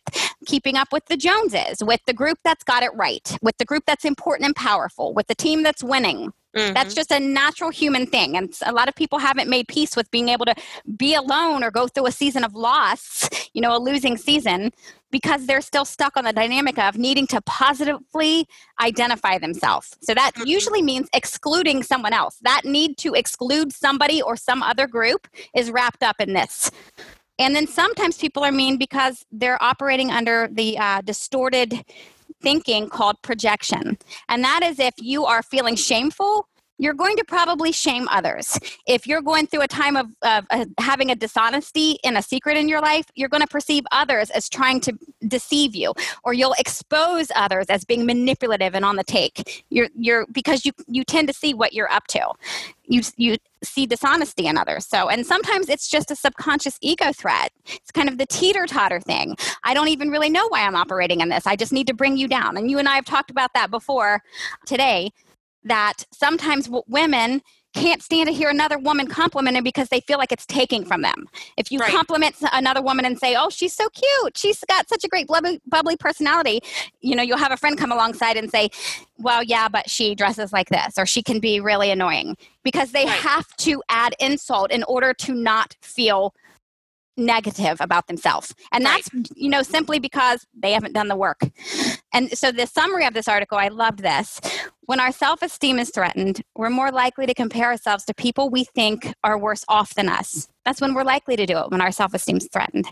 keeping 0.47 0.75
up 0.75 0.87
with 0.91 1.05
the 1.05 1.15
Joneses, 1.15 1.83
with 1.83 1.99
the 2.07 2.13
group 2.13 2.39
that's 2.43 2.63
got 2.63 2.81
it 2.81 2.89
right, 2.95 3.37
with 3.43 3.55
the 3.59 3.65
group 3.65 3.83
that's 3.85 4.03
important 4.03 4.47
and 4.47 4.55
powerful, 4.55 5.13
with 5.13 5.27
the 5.27 5.35
team 5.35 5.61
that's 5.61 5.83
winning. 5.83 6.33
Mm-hmm. 6.55 6.73
That's 6.73 6.95
just 6.95 7.11
a 7.11 7.19
natural 7.19 7.69
human 7.69 8.07
thing. 8.07 8.35
And 8.35 8.53
a 8.65 8.71
lot 8.71 8.87
of 8.87 8.95
people 8.95 9.19
haven't 9.19 9.49
made 9.49 9.67
peace 9.67 9.95
with 9.95 10.09
being 10.09 10.29
able 10.29 10.45
to 10.45 10.55
be 10.97 11.13
alone 11.13 11.63
or 11.63 11.69
go 11.69 11.87
through 11.87 12.07
a 12.07 12.11
season 12.11 12.43
of 12.43 12.55
loss, 12.55 13.29
you 13.53 13.61
know, 13.61 13.75
a 13.75 13.77
losing 13.77 14.17
season, 14.17 14.71
because 15.11 15.45
they're 15.45 15.61
still 15.61 15.85
stuck 15.85 16.17
on 16.17 16.23
the 16.23 16.33
dynamic 16.33 16.79
of 16.79 16.97
needing 16.97 17.27
to 17.27 17.41
positively 17.41 18.47
identify 18.81 19.37
themselves. 19.37 19.95
So 20.01 20.13
that 20.15 20.33
mm-hmm. 20.33 20.47
usually 20.47 20.81
means 20.81 21.07
excluding 21.13 21.83
someone 21.83 22.13
else. 22.13 22.37
That 22.41 22.61
need 22.65 22.97
to 22.99 23.13
exclude 23.13 23.71
somebody 23.71 24.21
or 24.21 24.35
some 24.35 24.63
other 24.63 24.87
group 24.87 25.27
is 25.55 25.69
wrapped 25.69 26.03
up 26.03 26.15
in 26.19 26.33
this. 26.33 26.71
And 27.37 27.55
then 27.55 27.67
sometimes 27.67 28.17
people 28.17 28.43
are 28.43 28.51
mean 28.51 28.77
because 28.77 29.25
they're 29.31 29.61
operating 29.63 30.11
under 30.11 30.49
the 30.51 30.77
uh, 30.77 31.01
distorted 31.01 31.85
thinking 32.41 32.89
called 32.89 33.21
projection. 33.21 33.97
And 34.27 34.43
that 34.43 34.61
is 34.63 34.79
if 34.79 34.93
you 34.97 35.25
are 35.25 35.43
feeling 35.43 35.75
shameful 35.75 36.47
you're 36.79 36.93
going 36.93 37.17
to 37.17 37.23
probably 37.25 37.71
shame 37.71 38.07
others. 38.07 38.57
If 38.87 39.05
you're 39.05 39.21
going 39.21 39.45
through 39.45 39.61
a 39.61 39.67
time 39.67 39.95
of, 39.97 40.07
of 40.23 40.47
uh, 40.49 40.65
having 40.79 41.11
a 41.11 41.15
dishonesty 41.15 41.99
in 42.03 42.17
a 42.17 42.21
secret 42.23 42.57
in 42.57 42.69
your 42.69 42.81
life, 42.81 43.05
you're 43.15 43.29
going 43.29 43.41
to 43.41 43.47
perceive 43.47 43.83
others 43.91 44.31
as 44.31 44.49
trying 44.49 44.79
to 44.81 44.97
deceive 45.27 45.75
you, 45.75 45.93
or 46.23 46.33
you'll 46.33 46.55
expose 46.57 47.31
others 47.35 47.67
as 47.67 47.83
being 47.83 48.05
manipulative 48.05 48.73
and 48.73 48.85
on 48.85 48.95
the 48.95 49.03
take. 49.03 49.65
You're, 49.69 49.89
you're 49.95 50.25
because 50.31 50.65
you 50.65 50.71
you 50.87 51.03
tend 51.03 51.27
to 51.27 51.33
see 51.33 51.53
what 51.53 51.73
you're 51.73 51.91
up 51.91 52.07
to. 52.07 52.31
You 52.85 53.01
you 53.17 53.37
see 53.61 53.85
dishonesty 53.85 54.47
in 54.47 54.57
others. 54.57 54.85
So, 54.85 55.09
and 55.09 55.25
sometimes 55.25 55.67
it's 55.67 55.89
just 55.89 56.09
a 56.11 56.15
subconscious 56.15 56.77
ego 56.81 57.11
threat. 57.11 57.51
It's 57.65 57.91
kind 57.91 58.07
of 58.07 58.17
the 58.17 58.25
teeter 58.25 58.65
totter 58.65 59.01
thing. 59.01 59.35
I 59.65 59.73
don't 59.73 59.89
even 59.89 60.09
really 60.09 60.29
know 60.29 60.47
why 60.47 60.61
I'm 60.61 60.75
operating 60.75 61.19
in 61.19 61.27
this. 61.27 61.45
I 61.45 61.57
just 61.57 61.73
need 61.73 61.87
to 61.87 61.93
bring 61.93 62.15
you 62.15 62.29
down. 62.29 62.55
And 62.55 62.71
you 62.71 62.79
and 62.79 62.87
I 62.87 62.95
have 62.95 63.05
talked 63.05 63.29
about 63.29 63.53
that 63.53 63.69
before 63.69 64.23
today 64.65 65.11
that 65.63 66.05
sometimes 66.13 66.69
women 66.87 67.41
can't 67.75 68.01
stand 68.01 68.27
to 68.27 68.33
hear 68.33 68.49
another 68.49 68.79
woman 68.79 69.05
complimented 69.07 69.63
because 69.63 69.89
they 69.89 69.99
feel 70.01 70.17
like 70.17 70.31
it's 70.31 70.45
taking 70.47 70.83
from 70.83 71.03
them. 71.03 71.29
If 71.55 71.71
you 71.71 71.79
Right. 71.79 71.91
compliment 71.91 72.35
another 72.51 72.81
woman 72.81 73.05
and 73.05 73.19
say, 73.19 73.35
"Oh, 73.35 73.49
she's 73.49 73.73
so 73.75 73.89
cute. 73.89 74.37
She's 74.37 74.59
got 74.67 74.89
such 74.89 75.03
a 75.03 75.07
great 75.07 75.27
bubbly, 75.27 75.61
bubbly 75.67 75.95
personality," 75.95 76.61
you 77.01 77.15
know, 77.15 77.21
you'll 77.21 77.37
have 77.37 77.51
a 77.51 77.57
friend 77.57 77.77
come 77.77 77.91
alongside 77.91 78.37
and 78.37 78.49
say, 78.49 78.69
"Well, 79.19 79.43
yeah, 79.43 79.69
but 79.69 79.87
she 79.89 80.15
dresses 80.15 80.51
like 80.51 80.69
this 80.69 80.97
or 80.97 81.05
she 81.05 81.21
can 81.21 81.39
be 81.39 81.59
really 81.59 81.91
annoying." 81.91 82.37
Because 82.63 82.91
they 82.91 83.05
Right. 83.05 83.19
have 83.21 83.55
to 83.57 83.83
add 83.89 84.15
insult 84.19 84.71
in 84.71 84.83
order 84.83 85.13
to 85.13 85.35
not 85.35 85.75
feel 85.81 86.33
negative 87.17 87.77
about 87.81 88.07
themselves. 88.07 88.55
And 88.71 88.83
Right. 88.83 89.03
that's, 89.03 89.09
you 89.35 89.49
know, 89.49 89.61
simply 89.61 89.99
because 89.99 90.47
they 90.57 90.71
haven't 90.71 90.93
done 90.93 91.07
the 91.09 91.15
work. 91.17 91.41
And 92.13 92.35
so 92.37 92.51
the 92.51 92.65
summary 92.65 93.05
of 93.05 93.13
this 93.13 93.27
article, 93.27 93.57
I 93.57 93.67
loved 93.67 93.99
this. 93.99 94.39
When 94.81 94.99
our 94.99 95.11
self 95.11 95.41
esteem 95.43 95.77
is 95.77 95.91
threatened, 95.91 96.41
we're 96.55 96.71
more 96.71 96.91
likely 96.91 97.27
to 97.27 97.33
compare 97.33 97.67
ourselves 97.67 98.05
to 98.05 98.13
people 98.13 98.49
we 98.49 98.63
think 98.63 99.13
are 99.23 99.37
worse 99.37 99.63
off 99.67 99.93
than 99.93 100.09
us. 100.09 100.47
That's 100.65 100.81
when 100.81 100.93
we're 100.93 101.03
likely 101.03 101.35
to 101.35 101.45
do 101.45 101.59
it, 101.59 101.69
when 101.69 101.81
our 101.81 101.91
self 101.91 102.13
esteem 102.13 102.37
is 102.37 102.49
threatened. 102.51 102.87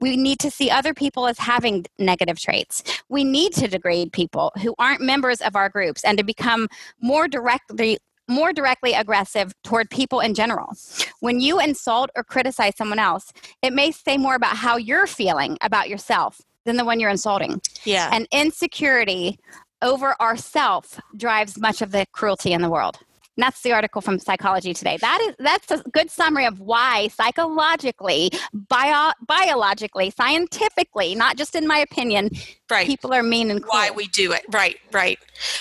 We 0.00 0.16
need 0.16 0.38
to 0.40 0.50
see 0.50 0.70
other 0.70 0.94
people 0.94 1.26
as 1.26 1.38
having 1.38 1.84
negative 1.98 2.40
traits. 2.40 2.82
We 3.08 3.24
need 3.24 3.52
to 3.54 3.68
degrade 3.68 4.12
people 4.12 4.52
who 4.62 4.74
aren't 4.78 5.02
members 5.02 5.40
of 5.42 5.56
our 5.56 5.68
groups 5.68 6.04
and 6.04 6.16
to 6.18 6.24
become 6.24 6.68
more 7.00 7.28
directly 7.28 7.98
more 8.28 8.52
directly 8.52 8.92
aggressive 8.92 9.52
toward 9.62 9.88
people 9.88 10.18
in 10.18 10.34
general. 10.34 10.74
When 11.20 11.38
you 11.38 11.60
insult 11.60 12.10
or 12.16 12.24
criticize 12.24 12.72
someone 12.76 12.98
else, 12.98 13.32
it 13.62 13.72
may 13.72 13.92
say 13.92 14.16
more 14.16 14.34
about 14.34 14.56
how 14.56 14.76
you're 14.76 15.06
feeling 15.06 15.56
about 15.60 15.88
yourself 15.88 16.40
than 16.66 16.76
the 16.76 16.84
one 16.84 17.00
you're 17.00 17.10
insulting. 17.10 17.60
Yeah. 17.84 18.10
And 18.12 18.28
insecurity 18.30 19.38
over 19.80 20.20
ourself 20.20 21.00
drives 21.16 21.58
much 21.58 21.80
of 21.80 21.92
the 21.92 22.06
cruelty 22.12 22.52
in 22.52 22.60
the 22.60 22.70
world. 22.70 22.98
And 23.36 23.42
that's 23.42 23.60
the 23.60 23.72
article 23.72 24.00
from 24.00 24.18
Psychology 24.18 24.72
Today. 24.72 24.96
That 24.98 25.20
is 25.20 25.34
that's 25.38 25.70
a 25.70 25.82
good 25.90 26.10
summary 26.10 26.46
of 26.46 26.58
why 26.58 27.08
psychologically, 27.08 28.30
bio, 28.54 29.12
biologically, 29.26 30.10
scientifically, 30.10 31.14
not 31.14 31.36
just 31.36 31.54
in 31.54 31.66
my 31.66 31.78
opinion, 31.78 32.30
right. 32.70 32.86
people 32.86 33.12
are 33.12 33.22
mean 33.22 33.50
and 33.50 33.62
cruel. 33.62 33.74
why 33.74 33.90
we 33.90 34.06
do 34.08 34.32
it 34.32 34.42
right 34.52 34.76
right 34.92 35.18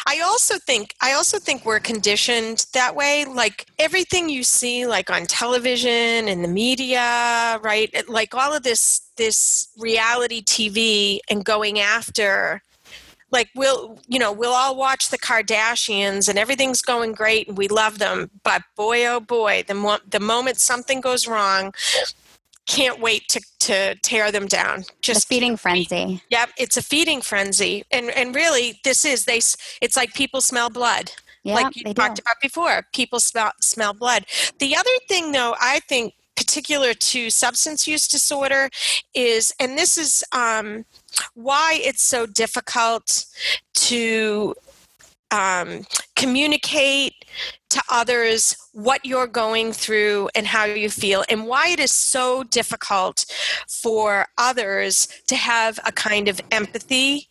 i 0.08 0.20
also 0.22 0.58
think 0.58 0.96
i 1.02 1.14
also 1.14 1.38
think 1.38 1.66
we're 1.66 1.80
conditioned 1.80 2.66
that 2.74 2.96
way 2.96 3.26
like 3.26 3.66
everything 3.80 4.30
you 4.30 4.44
see 4.44 4.86
like 4.88 5.10
on 5.10 5.26
television 5.26 6.28
and 6.28 6.44
the 6.44 6.48
media 6.48 7.60
right 7.62 7.94
like 8.10 8.34
all 8.34 8.54
of 8.54 8.64
this 8.64 9.02
this 9.17 9.69
reality 9.77 10.43
tv 10.43 11.19
and 11.29 11.43
going 11.45 11.79
after 11.79 12.62
like 13.31 13.50
we'll 13.55 14.00
you 14.07 14.19
know 14.19 14.31
we'll 14.31 14.53
all 14.53 14.75
watch 14.75 15.10
the 15.10 15.17
kardashians 15.17 16.29
and 16.29 16.38
everything's 16.38 16.81
going 16.81 17.12
great 17.12 17.48
and 17.48 17.57
we 17.57 17.67
love 17.67 18.00
them 18.00 18.29
but 18.43 18.62
boy 18.75 19.05
oh 19.05 19.19
boy 19.19 19.63
the, 19.67 19.74
mo- 19.74 20.00
the 20.10 20.19
moment 20.19 20.57
something 20.57 21.01
goes 21.01 21.27
wrong 21.27 21.74
can't 22.67 23.00
wait 23.00 23.27
to, 23.29 23.41
to 23.60 23.95
tear 23.95 24.31
them 24.31 24.48
down 24.48 24.79
the 24.79 24.89
just 25.01 25.27
feeding 25.27 25.55
frenzy. 25.55 26.22
Yep, 26.29 26.50
it's 26.57 26.77
a 26.77 26.81
feeding 26.81 27.22
frenzy, 27.22 27.84
and 27.91 28.10
and 28.10 28.34
really, 28.34 28.79
this 28.84 29.05
is 29.05 29.25
they. 29.25 29.38
It's 29.81 29.95
like 29.95 30.13
people 30.13 30.41
smell 30.41 30.69
blood, 30.69 31.12
Yeah, 31.43 31.55
like 31.55 31.75
you 31.75 31.84
they 31.84 31.93
do. 31.93 32.01
talked 32.01 32.19
about 32.19 32.38
before. 32.41 32.88
People 32.93 33.19
smell 33.19 33.51
smell 33.62 33.93
blood. 33.93 34.25
The 34.60 34.75
other 34.75 34.89
thing, 35.07 35.31
though, 35.31 35.55
I 35.62 35.79
think 35.81 36.15
particular 36.46 36.94
to 36.94 37.30
substance 37.30 37.88
use 37.88 38.08
disorder 38.08 38.70
is, 39.16 39.54
and 39.60 39.78
this 39.78 39.98
is 39.98 40.24
um, 40.32 40.86
why 41.34 41.80
it's 41.84 42.04
so 42.04 42.25
difficult 42.28 43.25
to 43.74 44.54
um, 45.32 45.86
communicate 46.16 47.14
to 47.70 47.82
others 47.90 48.56
what 48.74 49.04
you're 49.04 49.28
going 49.28 49.74
through 49.74 50.30
and 50.36 50.46
how 50.46 50.66
you 50.66 50.90
feel, 50.90 51.24
and 51.30 51.48
why 51.48 51.70
it 51.70 51.80
is 51.80 51.92
so 51.92 52.44
difficult 52.44 53.25
for 53.68 54.28
others 54.38 55.08
to 55.28 55.36
have 55.36 55.80
a 55.86 55.92
kind 55.92 56.28
of 56.28 56.40
empathy 56.52 57.28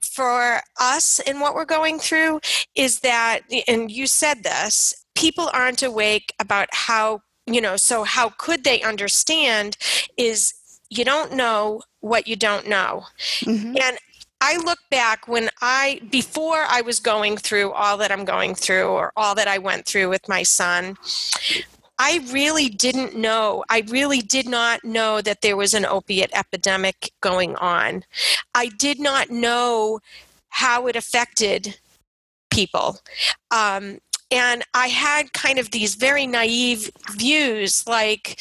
for 0.00 0.60
us 0.80 1.18
in 1.20 1.40
what 1.40 1.54
we're 1.54 1.64
going 1.64 1.98
through 1.98 2.40
is 2.74 3.00
that, 3.00 3.40
and 3.66 3.90
you 3.90 4.06
said 4.06 4.42
this, 4.44 4.94
people 5.14 5.50
aren't 5.52 5.82
awake 5.82 6.32
about 6.38 6.68
how, 6.72 7.20
you 7.54 7.60
know, 7.60 7.76
so 7.76 8.04
how 8.04 8.30
could 8.38 8.64
they 8.64 8.82
understand 8.82 9.76
is 10.16 10.54
you 10.90 11.04
don't 11.04 11.32
know 11.32 11.82
what 12.00 12.26
you 12.26 12.36
don't 12.36 12.66
know. 12.66 13.04
Mhm. 13.40 13.80
And 13.80 13.98
I 14.40 14.56
look 14.56 14.78
back 14.90 15.26
when 15.26 15.50
I, 15.60 16.00
before 16.10 16.64
I 16.68 16.80
was 16.80 17.00
going 17.00 17.36
through 17.36 17.72
all 17.72 17.96
that 17.98 18.12
I'm 18.12 18.24
going 18.24 18.54
through 18.54 18.86
or 18.86 19.12
all 19.16 19.34
that 19.34 19.48
I 19.48 19.58
went 19.58 19.84
through 19.84 20.08
with 20.08 20.28
my 20.28 20.44
son, 20.44 20.96
I 21.98 22.24
really 22.30 22.68
didn't 22.68 23.16
know. 23.16 23.64
I 23.68 23.84
really 23.88 24.20
did 24.20 24.48
not 24.48 24.84
know 24.84 25.20
that 25.20 25.42
there 25.42 25.56
was 25.56 25.74
an 25.74 25.84
opiate 25.84 26.30
epidemic 26.32 27.12
going 27.20 27.56
on. 27.56 28.04
I 28.54 28.68
did 28.78 29.00
not 29.00 29.30
know 29.30 29.98
how 30.50 30.86
it 30.86 30.94
affected 30.94 31.76
people. 32.50 33.00
Um, 33.50 33.98
and 34.30 34.62
I 34.74 34.88
had 34.88 35.32
kind 35.32 35.58
of 35.58 35.70
these 35.70 35.94
very 35.94 36.26
naive 36.26 36.90
views 37.12 37.86
like, 37.86 38.40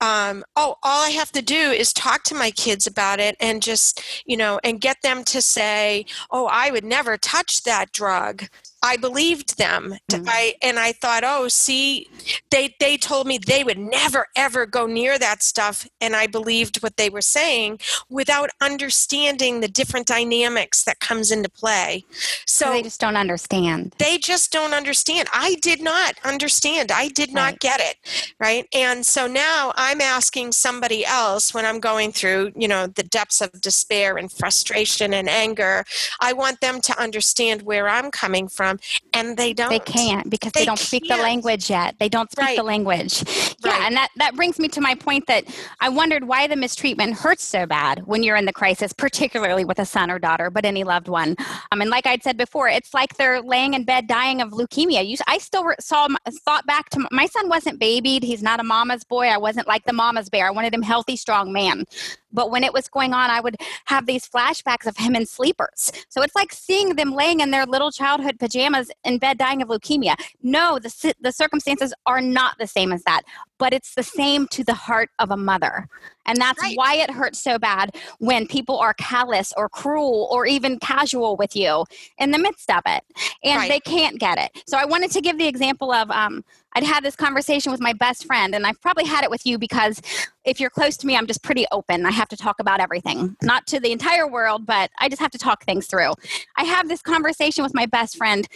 um, 0.00 0.42
oh, 0.56 0.76
all 0.82 1.06
I 1.06 1.10
have 1.10 1.30
to 1.32 1.42
do 1.42 1.54
is 1.54 1.92
talk 1.92 2.24
to 2.24 2.34
my 2.34 2.50
kids 2.50 2.86
about 2.86 3.20
it 3.20 3.36
and 3.38 3.62
just, 3.62 4.02
you 4.26 4.36
know, 4.36 4.58
and 4.64 4.80
get 4.80 4.96
them 5.02 5.22
to 5.24 5.40
say, 5.40 6.06
oh, 6.30 6.48
I 6.50 6.70
would 6.70 6.84
never 6.84 7.16
touch 7.16 7.62
that 7.62 7.92
drug. 7.92 8.44
I 8.82 8.96
believed 8.96 9.58
them. 9.58 9.96
Mhm. 10.10 10.24
I 10.28 10.54
and 10.62 10.78
I 10.78 10.92
thought, 10.92 11.22
oh, 11.24 11.48
see, 11.48 12.08
they 12.50 12.74
they 12.80 12.96
told 12.96 13.26
me 13.26 13.38
they 13.38 13.64
would 13.64 13.78
never 13.78 14.26
ever 14.36 14.66
go 14.66 14.86
near 14.86 15.18
that 15.18 15.42
stuff, 15.42 15.86
and 16.00 16.16
I 16.16 16.26
believed 16.26 16.82
what 16.82 16.96
they 16.96 17.08
were 17.10 17.22
saying 17.22 17.80
without 18.10 18.50
understanding 18.60 19.60
the 19.60 19.68
different 19.68 20.06
dynamics 20.06 20.84
that 20.84 21.00
comes 21.00 21.30
into 21.30 21.48
play. 21.48 22.04
So 22.46 22.66
So 22.66 22.72
they 22.72 22.82
just 22.82 23.00
don't 23.00 23.16
understand. 23.16 23.94
they 23.98 24.18
just 24.18 24.52
don't 24.52 24.72
understand. 24.74 25.28
I 25.32 25.54
did 25.56 25.80
not 25.80 26.14
understand. 26.24 26.90
I 26.92 27.08
did 27.08 27.32
not 27.32 27.58
get 27.60 27.80
it, 27.80 27.96
right? 28.38 28.66
And 28.72 29.04
so 29.06 29.26
now 29.26 29.72
I'm 29.76 30.00
asking 30.00 30.52
somebody 30.52 31.04
else 31.04 31.54
when 31.54 31.64
I'm 31.64 31.80
going 31.80 32.12
through, 32.12 32.52
you 32.56 32.68
know, 32.68 32.86
the 32.86 33.02
depths 33.02 33.40
of 33.40 33.52
despair 33.60 34.16
and 34.18 34.30
frustration 34.30 35.12
and 35.14 35.28
anger. 35.28 35.84
I 36.20 36.32
want 36.32 36.60
them 36.60 36.80
to 36.82 36.98
understand 37.00 37.62
where 37.62 37.88
I'm 37.88 38.10
coming 38.10 38.48
from, 38.48 38.71
and 39.14 39.36
they 39.36 39.52
don't. 39.52 39.70
They 39.70 39.78
can't 39.80 40.28
because 40.30 40.52
they, 40.52 40.60
They 40.60 40.66
don't 40.66 40.78
speak 40.78 41.02
the 41.04 41.08
can't. 41.10 41.22
language 41.22 41.70
yet. 41.70 41.96
They 41.98 42.08
don't 42.08 42.30
speak 42.30 42.56
the 42.56 42.62
Right. 42.62 42.64
language. 42.64 43.22
Yeah, 43.64 43.86
and 43.86 43.96
that, 43.96 44.08
that 44.16 44.34
brings 44.36 44.58
me 44.58 44.68
to 44.68 44.80
my 44.80 44.94
point 44.94 45.26
that 45.28 45.44
I 45.80 45.88
wondered 45.88 46.26
why 46.26 46.46
the 46.46 46.56
mistreatment 46.56 47.14
hurts 47.14 47.44
so 47.44 47.66
bad 47.66 48.06
when 48.06 48.22
you're 48.22 48.36
in 48.36 48.44
the 48.46 48.52
crisis, 48.52 48.92
particularly 48.92 49.64
with 49.64 49.78
a 49.78 49.84
son 49.86 50.10
or 50.10 50.18
daughter, 50.18 50.50
but 50.50 50.64
any 50.64 50.84
loved 50.84 51.08
one. 51.08 51.36
Um, 51.70 51.80
and 51.80 51.90
like 51.90 52.06
I'd 52.06 52.22
said 52.22 52.36
before, 52.36 52.68
it's 52.68 52.92
like 52.94 53.16
they're 53.16 53.40
laying 53.40 53.74
in 53.74 53.84
bed 53.84 54.06
dying 54.08 54.40
of 54.40 54.50
leukemia. 54.50 55.06
You, 55.06 55.16
I 55.26 55.38
still 55.38 55.64
saw 55.80 56.08
thought 56.44 56.66
back 56.66 56.90
to 56.90 57.06
my 57.12 57.26
son 57.26 57.48
wasn't 57.48 57.78
babied. 57.78 58.22
He's 58.22 58.42
not 58.42 58.60
a 58.60 58.64
mama's 58.64 59.04
boy. 59.04 59.26
I 59.28 59.38
wasn't 59.38 59.68
like 59.68 59.84
the 59.84 59.92
mama's 59.92 60.28
bear. 60.28 60.46
I 60.46 60.50
wanted 60.50 60.74
him 60.74 60.82
healthy, 60.82 61.16
strong 61.16 61.52
man. 61.52 61.84
But 62.32 62.50
when 62.50 62.64
it 62.64 62.72
was 62.72 62.88
going 62.88 63.12
on, 63.12 63.30
I 63.30 63.40
would 63.40 63.56
have 63.86 64.06
these 64.06 64.28
flashbacks 64.28 64.86
of 64.86 64.96
him 64.96 65.14
in 65.14 65.26
sleepers. 65.26 65.92
So 66.08 66.22
it's 66.22 66.34
like 66.34 66.52
seeing 66.52 66.96
them 66.96 67.12
laying 67.12 67.40
in 67.40 67.50
their 67.50 67.66
little 67.66 67.90
childhood 67.90 68.38
pajamas 68.38 68.90
in 69.04 69.18
bed 69.18 69.38
dying 69.38 69.62
of 69.62 69.68
leukemia. 69.68 70.14
No, 70.42 70.78
the, 70.78 71.14
the 71.20 71.32
circumstances 71.32 71.92
are 72.06 72.20
not 72.20 72.56
the 72.58 72.66
same 72.66 72.92
as 72.92 73.02
that, 73.04 73.22
but 73.58 73.72
it's 73.72 73.94
the 73.94 74.02
same 74.02 74.46
to 74.48 74.64
the 74.64 74.74
heart 74.74 75.10
of 75.18 75.30
a 75.30 75.36
mother. 75.36 75.88
And 76.26 76.38
that's 76.40 76.62
Right. 76.62 76.76
why 76.76 76.94
it 76.96 77.10
hurts 77.10 77.42
so 77.42 77.58
bad 77.58 77.96
when 78.18 78.46
people 78.46 78.78
are 78.78 78.94
callous 78.94 79.52
or 79.56 79.68
cruel 79.68 80.28
or 80.30 80.46
even 80.46 80.78
casual 80.78 81.36
with 81.36 81.56
you 81.56 81.84
in 82.18 82.30
the 82.30 82.38
midst 82.38 82.70
of 82.70 82.82
it. 82.86 83.02
And 83.42 83.58
Right. 83.58 83.68
they 83.70 83.80
can't 83.80 84.18
get 84.20 84.38
it. 84.38 84.62
So 84.66 84.76
I 84.78 84.84
wanted 84.84 85.10
to 85.12 85.20
give 85.20 85.36
the 85.38 85.48
example 85.48 85.90
of 85.92 86.10
um, 86.10 86.44
I'd 86.74 86.84
had 86.84 87.04
this 87.04 87.16
conversation 87.16 87.72
with 87.72 87.80
my 87.80 87.92
best 87.92 88.26
friend, 88.26 88.54
and 88.54 88.66
I've 88.66 88.80
probably 88.80 89.04
had 89.04 89.24
it 89.24 89.30
with 89.30 89.46
you 89.46 89.58
because 89.58 90.00
if 90.44 90.58
you're 90.60 90.70
close 90.70 90.96
to 90.98 91.06
me, 91.06 91.16
I'm 91.16 91.26
just 91.26 91.42
pretty 91.42 91.66
open. 91.72 92.06
I 92.06 92.10
have 92.10 92.28
to 92.28 92.36
talk 92.36 92.60
about 92.60 92.80
everything, 92.80 93.36
not 93.42 93.66
to 93.68 93.80
the 93.80 93.92
entire 93.92 94.26
world, 94.26 94.66
but 94.66 94.90
I 94.98 95.08
just 95.08 95.20
have 95.20 95.30
to 95.32 95.38
talk 95.38 95.64
things 95.64 95.86
through. 95.86 96.12
I 96.56 96.64
have 96.64 96.88
this 96.88 97.02
conversation 97.02 97.62
with 97.62 97.74
my 97.74 97.86
best 97.86 98.16
friend 98.16 98.46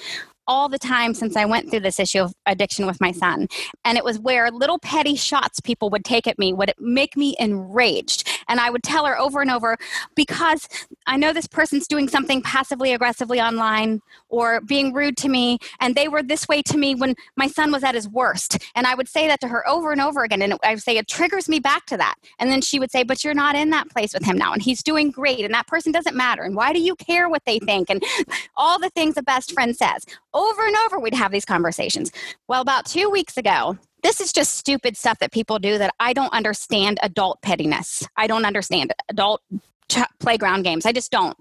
all 0.47 0.69
the 0.69 0.79
time 0.79 1.15
since 1.15 1.37
I 1.37 1.45
went 1.45 1.71
through 1.71 1.81
this 1.81 1.99
issue 1.99 2.21
of 2.21 2.35
addiction 2.47 2.87
with 2.87 3.01
my 3.01 3.13
son. 3.13 3.49
And 3.85 3.99
it 3.99 4.05
was 4.05 4.19
where 4.19 4.51
little 4.51 4.79
petty 4.79 5.17
shots 5.17 5.61
people 5.61 5.91
would 5.91 6.05
take 6.05 6.27
at 6.27 6.39
me 6.39 6.53
would 6.53 6.73
make 6.79 7.17
me 7.17 7.35
enraged. 7.39 8.29
And 8.49 8.61
I 8.61 8.71
would 8.71 8.83
tell 8.83 9.07
her 9.07 9.19
over 9.19 9.41
and 9.41 9.51
over 9.51 9.77
because 10.15 10.69
I 11.07 11.17
know 11.17 11.33
this 11.33 11.47
person's 11.47 11.87
doing 11.87 12.09
something 12.09 12.43
passively 12.43 12.93
aggressively 12.93 13.41
online 13.41 14.01
or 14.29 14.61
being 14.61 14.93
rude 14.93 15.17
to 15.19 15.29
me. 15.29 15.59
And 15.81 15.95
they 15.95 16.09
were 16.09 16.23
this 16.23 16.49
way 16.49 16.63
to 16.63 16.79
me 16.79 16.95
when 16.95 17.15
my 17.37 17.47
son 17.47 17.73
was 17.73 17.85
at 17.85 17.95
his 17.95 18.09
worst. 18.09 18.59
And 18.75 18.87
I 18.87 18.95
would 18.95 19.09
say 19.09 19.27
that 19.27 19.41
to 19.41 19.49
her 19.49 19.69
over 19.69 19.93
and 19.93 20.01
over 20.01 20.25
again. 20.25 20.43
And 20.43 20.55
I 20.65 20.75
would 20.75 20.83
say, 20.83 20.97
it 20.97 21.09
triggers 21.09 21.49
me 21.49 21.61
back 21.61 21.87
to 21.87 21.97
that. 21.97 22.15
And 22.39 22.51
then 22.51 22.61
she 22.61 22.79
would 22.79 22.91
say, 22.91 23.03
but 23.03 23.23
you're 23.25 23.35
not 23.35 23.55
in 23.55 23.71
that 23.71 23.91
place 23.91 24.15
with 24.15 24.25
him 24.25 24.37
now. 24.37 24.53
And 24.53 24.63
he's 24.63 24.83
doing 24.83 25.11
great. 25.11 25.45
And 25.45 25.55
that 25.55 25.67
person 25.67 25.93
doesn't 25.93 26.17
matter. 26.17 26.43
And 26.43 26.55
why 26.57 26.73
do 26.73 26.81
you 26.81 26.97
care 26.97 27.29
what 27.29 27.45
they 27.45 27.59
think? 27.59 27.91
And 27.91 28.03
all 28.57 28.79
the 28.79 28.91
things 28.91 29.17
a 29.17 29.23
best 29.23 29.53
friend 29.53 29.77
says. 29.77 30.05
Over 30.37 30.66
and 30.66 30.77
over, 30.85 30.99
we'd 30.99 31.14
have 31.14 31.33
these 31.33 31.46
conversations. 31.46 32.12
Well, 32.46 32.61
about 32.61 32.85
two 32.85 33.09
weeks 33.09 33.38
ago, 33.38 33.79
this 34.03 34.20
is 34.20 34.35
just 34.35 34.59
stupid 34.59 34.94
stuff 34.94 35.18
that 35.20 35.33
people 35.33 35.59
do 35.59 35.79
that 35.79 35.94
I 35.99 36.12
don't 36.12 36.33
understand 36.35 36.99
adult 37.03 37.40
pettiness. 37.40 38.07
I 38.18 38.27
don't 38.27 38.44
understand 38.44 38.92
adult 39.09 39.40
ch- 39.90 40.05
playground 40.20 40.62
games. 40.62 40.85
I 40.85 40.92
just 40.92 41.11
don't. 41.11 41.38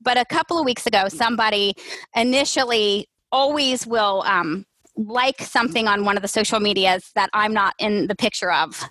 But 0.00 0.18
a 0.18 0.24
couple 0.24 0.56
of 0.56 0.64
weeks 0.64 0.86
ago, 0.86 1.08
somebody 1.08 1.74
initially 2.14 3.08
always 3.32 3.88
will 3.88 4.22
um, 4.24 4.64
like 4.94 5.42
something 5.42 5.88
on 5.88 6.04
one 6.04 6.16
of 6.16 6.22
the 6.22 6.28
social 6.28 6.60
medias 6.60 7.10
that 7.16 7.30
I'm 7.32 7.52
not 7.52 7.74
in 7.80 8.06
the 8.06 8.14
picture 8.14 8.52
of. 8.52 8.84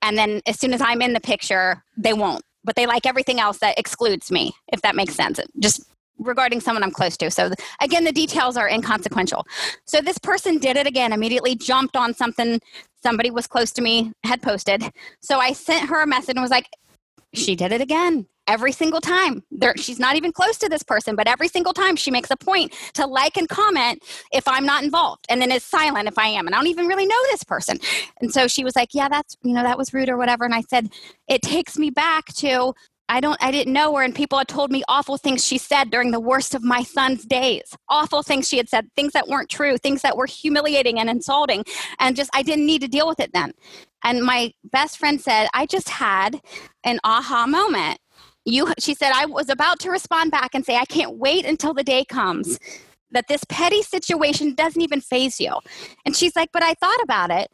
And 0.00 0.16
then 0.16 0.42
as 0.46 0.60
soon 0.60 0.72
as 0.72 0.80
I'm 0.80 1.02
in 1.02 1.12
the 1.12 1.20
picture, 1.20 1.82
they 1.96 2.12
won't. 2.12 2.44
But 2.62 2.76
they 2.76 2.86
like 2.86 3.04
everything 3.04 3.40
else 3.40 3.58
that 3.58 3.80
excludes 3.80 4.30
me, 4.30 4.52
if 4.72 4.82
that 4.82 4.94
makes 4.94 5.16
sense. 5.16 5.40
Just 5.58 5.82
regarding 6.18 6.60
someone 6.60 6.82
I'm 6.82 6.90
close 6.90 7.16
to. 7.18 7.30
So 7.30 7.50
again, 7.80 8.04
the 8.04 8.12
details 8.12 8.56
are 8.56 8.68
inconsequential. 8.68 9.46
So 9.84 10.00
this 10.00 10.18
person 10.18 10.58
did 10.58 10.76
it 10.76 10.86
again, 10.86 11.12
immediately 11.12 11.54
jumped 11.54 11.96
on 11.96 12.14
something 12.14 12.60
somebody 13.02 13.30
was 13.30 13.46
close 13.46 13.70
to 13.72 13.82
me 13.82 14.12
had 14.24 14.42
posted. 14.42 14.82
So 15.20 15.38
I 15.38 15.52
sent 15.52 15.88
her 15.88 16.02
a 16.02 16.06
message 16.06 16.36
and 16.36 16.42
was 16.42 16.50
like, 16.50 16.68
she 17.34 17.54
did 17.54 17.72
it 17.72 17.80
again 17.80 18.26
every 18.46 18.72
single 18.72 19.00
time. 19.00 19.42
There, 19.50 19.74
she's 19.76 19.98
not 19.98 20.16
even 20.16 20.32
close 20.32 20.58
to 20.58 20.68
this 20.68 20.82
person, 20.82 21.16
but 21.16 21.28
every 21.28 21.48
single 21.48 21.72
time 21.72 21.96
she 21.96 22.10
makes 22.10 22.30
a 22.30 22.36
point 22.36 22.74
to 22.94 23.06
like 23.06 23.36
and 23.36 23.48
comment 23.48 24.02
if 24.32 24.46
I'm 24.46 24.64
not 24.64 24.84
involved, 24.84 25.26
and 25.28 25.40
then 25.40 25.50
is 25.52 25.64
silent 25.64 26.08
if 26.08 26.18
I 26.18 26.28
am, 26.28 26.46
and 26.46 26.54
I 26.54 26.58
don't 26.58 26.68
even 26.68 26.86
really 26.86 27.06
know 27.06 27.16
this 27.30 27.44
person. 27.44 27.78
And 28.20 28.32
so 28.32 28.48
she 28.48 28.64
was 28.64 28.76
like, 28.76 28.90
"Yeah, 28.92 29.08
that's 29.08 29.36
you 29.42 29.52
know 29.52 29.62
that 29.62 29.78
was 29.78 29.92
rude 29.92 30.08
or 30.08 30.16
whatever." 30.16 30.44
And 30.44 30.54
I 30.54 30.62
said, 30.62 30.90
"It 31.28 31.42
takes 31.42 31.78
me 31.78 31.90
back 31.90 32.26
to 32.36 32.74
I 33.08 33.20
don't 33.20 33.36
I 33.40 33.50
didn't 33.50 33.72
know 33.72 33.94
her 33.96 34.02
and 34.02 34.14
people 34.14 34.38
had 34.38 34.48
told 34.48 34.70
me 34.70 34.82
awful 34.88 35.16
things 35.16 35.44
she 35.44 35.58
said 35.58 35.90
during 35.90 36.10
the 36.10 36.20
worst 36.20 36.54
of 36.54 36.62
my 36.64 36.82
son's 36.82 37.24
days. 37.24 37.76
Awful 37.88 38.22
things 38.22 38.48
she 38.48 38.56
had 38.56 38.68
said, 38.68 38.88
things 38.96 39.12
that 39.12 39.28
weren't 39.28 39.48
true, 39.48 39.78
things 39.78 40.02
that 40.02 40.16
were 40.16 40.26
humiliating 40.26 40.98
and 40.98 41.08
insulting 41.08 41.64
and 42.00 42.16
just 42.16 42.30
I 42.34 42.42
didn't 42.42 42.66
need 42.66 42.82
to 42.82 42.88
deal 42.88 43.06
with 43.06 43.20
it 43.20 43.30
then. 43.32 43.52
And 44.02 44.22
my 44.22 44.52
best 44.64 44.98
friend 44.98 45.20
said, 45.20 45.48
"I 45.54 45.66
just 45.66 45.88
had 45.88 46.40
an 46.84 46.98
aha 47.04 47.46
moment." 47.46 47.98
You 48.44 48.72
she 48.78 48.94
said 48.94 49.12
I 49.14 49.26
was 49.26 49.48
about 49.48 49.80
to 49.80 49.90
respond 49.90 50.30
back 50.30 50.54
and 50.54 50.64
say, 50.64 50.76
"I 50.76 50.84
can't 50.84 51.16
wait 51.16 51.44
until 51.44 51.74
the 51.74 51.84
day 51.84 52.04
comes." 52.04 52.58
That 53.12 53.28
this 53.28 53.44
petty 53.48 53.82
situation 53.82 54.54
doesn't 54.54 54.82
even 54.82 55.00
phase 55.00 55.40
you. 55.40 55.54
And 56.04 56.16
she's 56.16 56.34
like, 56.34 56.50
But 56.52 56.64
I 56.64 56.74
thought 56.74 57.00
about 57.02 57.30
it 57.30 57.48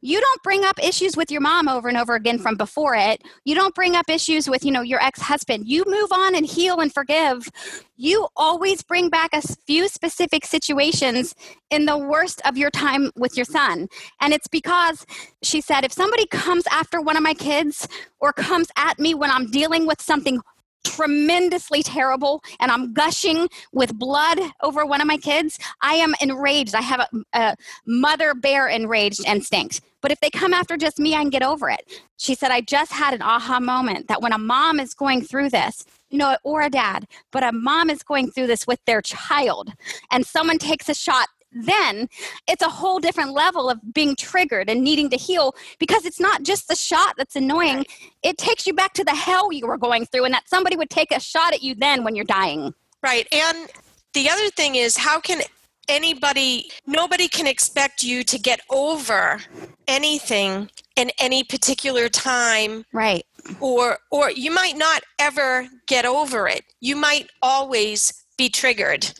you 0.00 0.20
don't 0.20 0.42
bring 0.42 0.64
up 0.64 0.82
issues 0.82 1.16
with 1.16 1.30
your 1.30 1.40
mom 1.40 1.68
over 1.68 1.88
and 1.88 1.96
over 1.96 2.14
again 2.14 2.38
from 2.38 2.56
before 2.56 2.94
it. 2.94 3.22
You 3.44 3.54
don't 3.54 3.74
bring 3.74 3.96
up 3.96 4.08
issues 4.08 4.48
with 4.48 4.64
you 4.64 4.70
know 4.70 4.82
your 4.82 5.02
ex-husband. 5.02 5.68
You 5.68 5.84
move 5.86 6.12
on 6.12 6.34
and 6.34 6.46
heal 6.46 6.80
and 6.80 6.92
forgive. 6.92 7.48
You 7.96 8.28
always 8.36 8.82
bring 8.82 9.08
back 9.10 9.30
a 9.32 9.42
few 9.42 9.88
specific 9.88 10.44
situations 10.44 11.34
in 11.70 11.84
the 11.86 11.98
worst 11.98 12.40
of 12.44 12.56
your 12.56 12.70
time 12.70 13.10
with 13.16 13.36
your 13.36 13.44
son. 13.44 13.88
And 14.20 14.32
it's 14.32 14.48
because 14.48 15.04
she 15.42 15.60
said 15.60 15.84
if 15.84 15.92
somebody 15.92 16.26
comes 16.26 16.64
after 16.70 17.00
one 17.00 17.16
of 17.16 17.22
my 17.22 17.34
kids 17.34 17.88
or 18.20 18.32
comes 18.32 18.68
at 18.76 18.98
me 18.98 19.14
when 19.14 19.30
i'm 19.30 19.50
dealing 19.50 19.86
with 19.86 20.00
something 20.00 20.40
tremendously 20.84 21.82
terrible 21.82 22.42
and 22.60 22.70
I'm 22.70 22.92
gushing 22.92 23.48
with 23.72 23.94
blood 23.94 24.40
over 24.62 24.84
one 24.84 25.00
of 25.00 25.06
my 25.06 25.16
kids, 25.16 25.58
I 25.80 25.94
am 25.94 26.14
enraged. 26.20 26.74
I 26.74 26.80
have 26.80 27.00
a, 27.00 27.38
a, 27.38 27.56
mother 27.86 28.34
bear 28.34 28.68
enraged 28.68 29.26
instinct. 29.26 29.80
But 30.00 30.12
if 30.12 30.20
they 30.20 30.30
come 30.30 30.52
after 30.52 30.76
just 30.76 30.98
me, 30.98 31.14
I 31.14 31.18
can 31.18 31.30
get 31.30 31.42
over 31.42 31.68
it. 31.68 31.80
She 32.16 32.34
said, 32.34 32.50
I 32.50 32.60
just 32.60 32.92
had 32.92 33.14
an 33.14 33.22
aha 33.22 33.58
moment 33.60 34.08
that 34.08 34.22
when 34.22 34.32
a 34.32 34.38
mom 34.38 34.78
is 34.78 34.94
going 34.94 35.22
through 35.22 35.50
this, 35.50 35.84
you 36.10 36.18
know, 36.18 36.36
or 36.44 36.62
a 36.62 36.70
dad, 36.70 37.06
but 37.32 37.42
a 37.42 37.52
mom 37.52 37.90
is 37.90 38.02
going 38.02 38.30
through 38.30 38.46
this 38.46 38.66
with 38.66 38.80
their 38.86 39.02
child 39.02 39.72
and 40.10 40.24
someone 40.24 40.58
takes 40.58 40.88
a 40.88 40.94
shot 40.94 41.28
then 41.66 42.08
it's 42.46 42.62
a 42.62 42.68
whole 42.68 42.98
different 42.98 43.32
level 43.32 43.68
of 43.68 43.78
being 43.92 44.16
triggered 44.16 44.70
and 44.70 44.82
needing 44.82 45.10
to 45.10 45.16
heal 45.16 45.54
because 45.78 46.04
it's 46.04 46.20
not 46.20 46.42
just 46.42 46.68
the 46.68 46.76
shot 46.76 47.14
that's 47.16 47.36
annoying. 47.36 47.78
Right. 47.78 47.88
It 48.22 48.38
takes 48.38 48.66
you 48.66 48.74
back 48.74 48.92
to 48.94 49.04
the 49.04 49.14
hell 49.14 49.52
you 49.52 49.66
were 49.66 49.78
going 49.78 50.06
through 50.06 50.24
and 50.24 50.34
that 50.34 50.48
somebody 50.48 50.76
would 50.76 50.90
take 50.90 51.10
a 51.10 51.20
shot 51.20 51.52
at 51.52 51.62
you 51.62 51.74
then 51.74 52.04
when 52.04 52.14
you're 52.16 52.24
dying. 52.24 52.74
Right. 53.02 53.26
And 53.32 53.68
the 54.14 54.28
other 54.28 54.48
thing 54.50 54.74
is, 54.74 54.96
how 54.96 55.20
can 55.20 55.40
anybody, 55.88 56.70
nobody 56.86 57.28
can 57.28 57.46
expect 57.46 58.02
you 58.02 58.22
to 58.22 58.38
get 58.38 58.60
over 58.70 59.40
anything 59.86 60.70
in 60.96 61.10
any 61.18 61.42
particular 61.44 62.08
time. 62.08 62.84
Right. 62.92 63.24
Or, 63.60 63.98
or 64.10 64.30
you 64.30 64.52
might 64.52 64.76
not 64.76 65.02
ever 65.18 65.66
get 65.86 66.04
over 66.04 66.46
it. 66.46 66.64
You 66.80 66.96
might 66.96 67.30
always 67.42 68.12
be 68.38 68.48
triggered. 68.48 69.10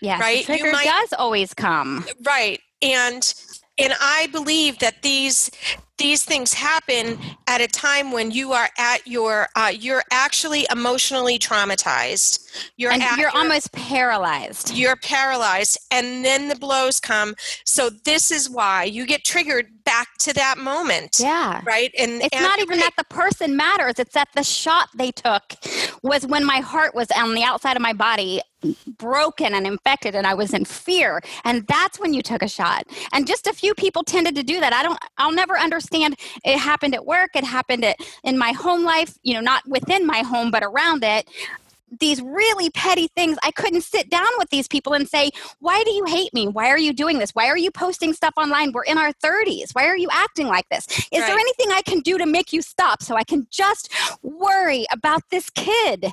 Yeah, 0.00 0.18
right. 0.18 0.44
trigger 0.44 0.72
might, 0.72 0.86
does 0.86 1.12
always 1.12 1.52
come. 1.52 2.06
Right, 2.24 2.60
and 2.80 3.34
and 3.76 3.92
I 4.00 4.28
believe 4.32 4.78
that 4.78 5.02
these 5.02 5.50
these 5.98 6.24
things 6.24 6.54
happen 6.54 7.18
at 7.48 7.60
a 7.60 7.66
time 7.66 8.12
when 8.12 8.30
you 8.30 8.52
are 8.52 8.68
at 8.78 9.06
your 9.06 9.48
uh, 9.56 9.72
you're 9.74 10.02
actually 10.10 10.66
emotionally 10.70 11.38
traumatized 11.38 12.48
you're 12.76 12.92
and 12.92 13.02
you're 13.02 13.18
your, 13.18 13.30
almost 13.30 13.72
paralyzed 13.72 14.74
you're 14.74 14.96
paralyzed 14.96 15.76
and 15.90 16.24
then 16.24 16.48
the 16.48 16.56
blows 16.56 17.00
come 17.00 17.34
so 17.64 17.90
this 18.04 18.30
is 18.30 18.48
why 18.48 18.84
you 18.84 19.06
get 19.06 19.24
triggered 19.24 19.66
back 19.88 20.18
to 20.18 20.34
that 20.34 20.58
moment 20.58 21.16
yeah. 21.18 21.62
right? 21.64 21.90
And 21.98 22.20
it's 22.22 22.36
and, 22.36 22.42
not 22.42 22.60
even 22.60 22.78
that 22.80 22.92
the 22.98 23.04
person 23.04 23.56
matters 23.56 23.94
it's 23.98 24.12
that 24.12 24.28
the 24.34 24.42
shot 24.42 24.90
they 24.94 25.10
took 25.10 25.54
was 26.02 26.26
when 26.26 26.44
my 26.44 26.58
heart 26.58 26.94
was 26.94 27.08
on 27.16 27.34
the 27.34 27.42
outside 27.42 27.74
of 27.74 27.80
my 27.82 27.94
body 27.94 28.42
broken 28.98 29.54
and 29.54 29.66
infected 29.66 30.14
and 30.14 30.26
I 30.26 30.34
was 30.34 30.52
in 30.52 30.64
fear. 30.66 31.22
And 31.44 31.66
that's 31.68 31.98
when 31.98 32.12
you 32.12 32.22
took 32.22 32.42
a 32.42 32.48
shot. 32.48 32.84
And 33.12 33.26
just 33.26 33.46
a 33.46 33.52
few 33.52 33.72
people 33.72 34.02
tended 34.02 34.34
to 34.34 34.42
do 34.42 34.60
that. 34.60 34.74
I 34.74 34.82
don't 34.82 34.98
I'll 35.16 35.32
never 35.32 35.58
understand 35.58 36.16
it 36.44 36.58
happened 36.58 36.94
at 36.94 37.06
work 37.06 37.30
it 37.34 37.44
happened 37.44 37.84
at, 37.84 37.96
in 38.24 38.36
my 38.36 38.52
home 38.52 38.84
life 38.84 39.16
you 39.22 39.32
know 39.32 39.40
not 39.40 39.66
within 39.66 40.06
my 40.06 40.20
home 40.20 40.50
but 40.50 40.62
around 40.62 41.02
it 41.02 41.28
these 42.00 42.20
really 42.22 42.70
petty 42.70 43.08
things. 43.16 43.38
I 43.42 43.50
couldn't 43.50 43.82
sit 43.82 44.10
down 44.10 44.28
with 44.38 44.50
these 44.50 44.68
people 44.68 44.94
and 44.94 45.08
say, 45.08 45.30
Why 45.60 45.82
do 45.84 45.90
you 45.90 46.04
hate 46.04 46.32
me? 46.34 46.48
Why 46.48 46.68
are 46.68 46.78
you 46.78 46.92
doing 46.92 47.18
this? 47.18 47.30
Why 47.30 47.46
are 47.46 47.58
you 47.58 47.70
posting 47.70 48.12
stuff 48.12 48.34
online? 48.36 48.72
We're 48.72 48.84
in 48.84 48.98
our 48.98 49.12
30s. 49.12 49.72
Why 49.72 49.86
are 49.86 49.96
you 49.96 50.08
acting 50.10 50.46
like 50.46 50.68
this? 50.70 50.86
Is 50.86 51.20
right. 51.20 51.26
there 51.26 51.38
anything 51.38 51.70
I 51.70 51.82
can 51.82 52.00
do 52.00 52.18
to 52.18 52.26
make 52.26 52.52
you 52.52 52.62
stop 52.62 53.02
so 53.02 53.16
I 53.16 53.24
can 53.24 53.46
just 53.50 53.92
worry 54.22 54.86
about 54.92 55.22
this 55.30 55.50
kid? 55.50 56.12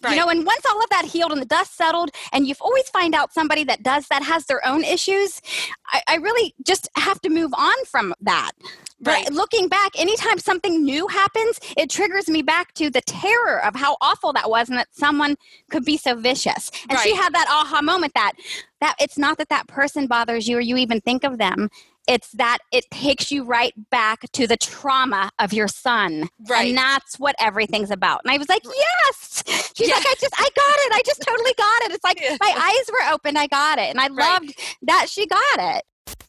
Right. 0.00 0.12
You 0.12 0.20
know, 0.20 0.28
and 0.28 0.46
once 0.46 0.64
all 0.64 0.80
of 0.80 0.88
that 0.90 1.06
healed 1.06 1.32
and 1.32 1.42
the 1.42 1.46
dust 1.46 1.76
settled, 1.76 2.10
and 2.32 2.46
you've 2.46 2.60
always 2.60 2.88
find 2.88 3.14
out 3.14 3.32
somebody 3.32 3.64
that 3.64 3.82
does 3.82 4.06
that 4.08 4.22
has 4.22 4.46
their 4.46 4.64
own 4.64 4.84
issues, 4.84 5.42
I, 5.88 6.02
I 6.08 6.16
really 6.16 6.54
just 6.64 6.88
have 6.96 7.20
to 7.22 7.28
move 7.28 7.52
on 7.52 7.74
from 7.84 8.14
that. 8.20 8.52
Right. 9.00 9.24
But 9.26 9.34
looking 9.34 9.68
back, 9.68 9.92
anytime 9.98 10.38
something 10.38 10.84
new 10.84 11.06
happens, 11.06 11.60
it 11.76 11.88
triggers 11.88 12.28
me 12.28 12.42
back 12.42 12.74
to 12.74 12.90
the 12.90 13.00
terror 13.02 13.64
of 13.64 13.76
how 13.76 13.96
awful 14.00 14.32
that 14.32 14.50
was 14.50 14.68
and 14.68 14.78
that 14.78 14.88
someone 14.92 15.36
could 15.70 15.84
be 15.84 15.96
so 15.96 16.16
vicious. 16.16 16.70
And 16.88 16.92
right. 16.92 17.02
she 17.02 17.14
had 17.14 17.32
that 17.32 17.46
aha 17.48 17.80
moment 17.82 18.14
that 18.14 18.32
that 18.80 18.94
it's 19.00 19.18
not 19.18 19.38
that 19.38 19.48
that 19.48 19.66
person 19.66 20.06
bothers 20.06 20.48
you 20.48 20.56
or 20.56 20.60
you 20.60 20.76
even 20.76 21.00
think 21.00 21.24
of 21.24 21.38
them 21.38 21.68
it's 22.08 22.32
that 22.32 22.58
it 22.72 22.90
takes 22.90 23.30
you 23.30 23.44
right 23.44 23.74
back 23.90 24.20
to 24.32 24.46
the 24.46 24.56
trauma 24.56 25.30
of 25.38 25.52
your 25.52 25.68
son. 25.68 26.28
Right. 26.48 26.68
And 26.68 26.78
that's 26.78 27.18
what 27.18 27.36
everything's 27.38 27.90
about. 27.90 28.22
And 28.24 28.32
I 28.32 28.38
was 28.38 28.48
like, 28.48 28.64
yes. 28.64 29.44
She's 29.76 29.88
yeah. 29.88 29.94
like, 29.94 30.06
I 30.06 30.14
just, 30.18 30.34
I 30.34 30.48
got 30.56 30.76
it. 30.86 30.92
I 30.94 31.02
just 31.04 31.20
totally 31.20 31.52
got 31.58 31.82
it. 31.82 31.92
It's 31.92 32.04
like 32.04 32.20
yeah. 32.22 32.36
my 32.40 32.50
eyes 32.56 32.90
were 32.90 33.12
open. 33.12 33.36
I 33.36 33.46
got 33.46 33.78
it. 33.78 33.90
And 33.90 34.00
I 34.00 34.06
loved 34.06 34.46
right. 34.46 34.76
that 34.82 35.08
she 35.10 35.26
got 35.26 35.76
it. 35.76 35.84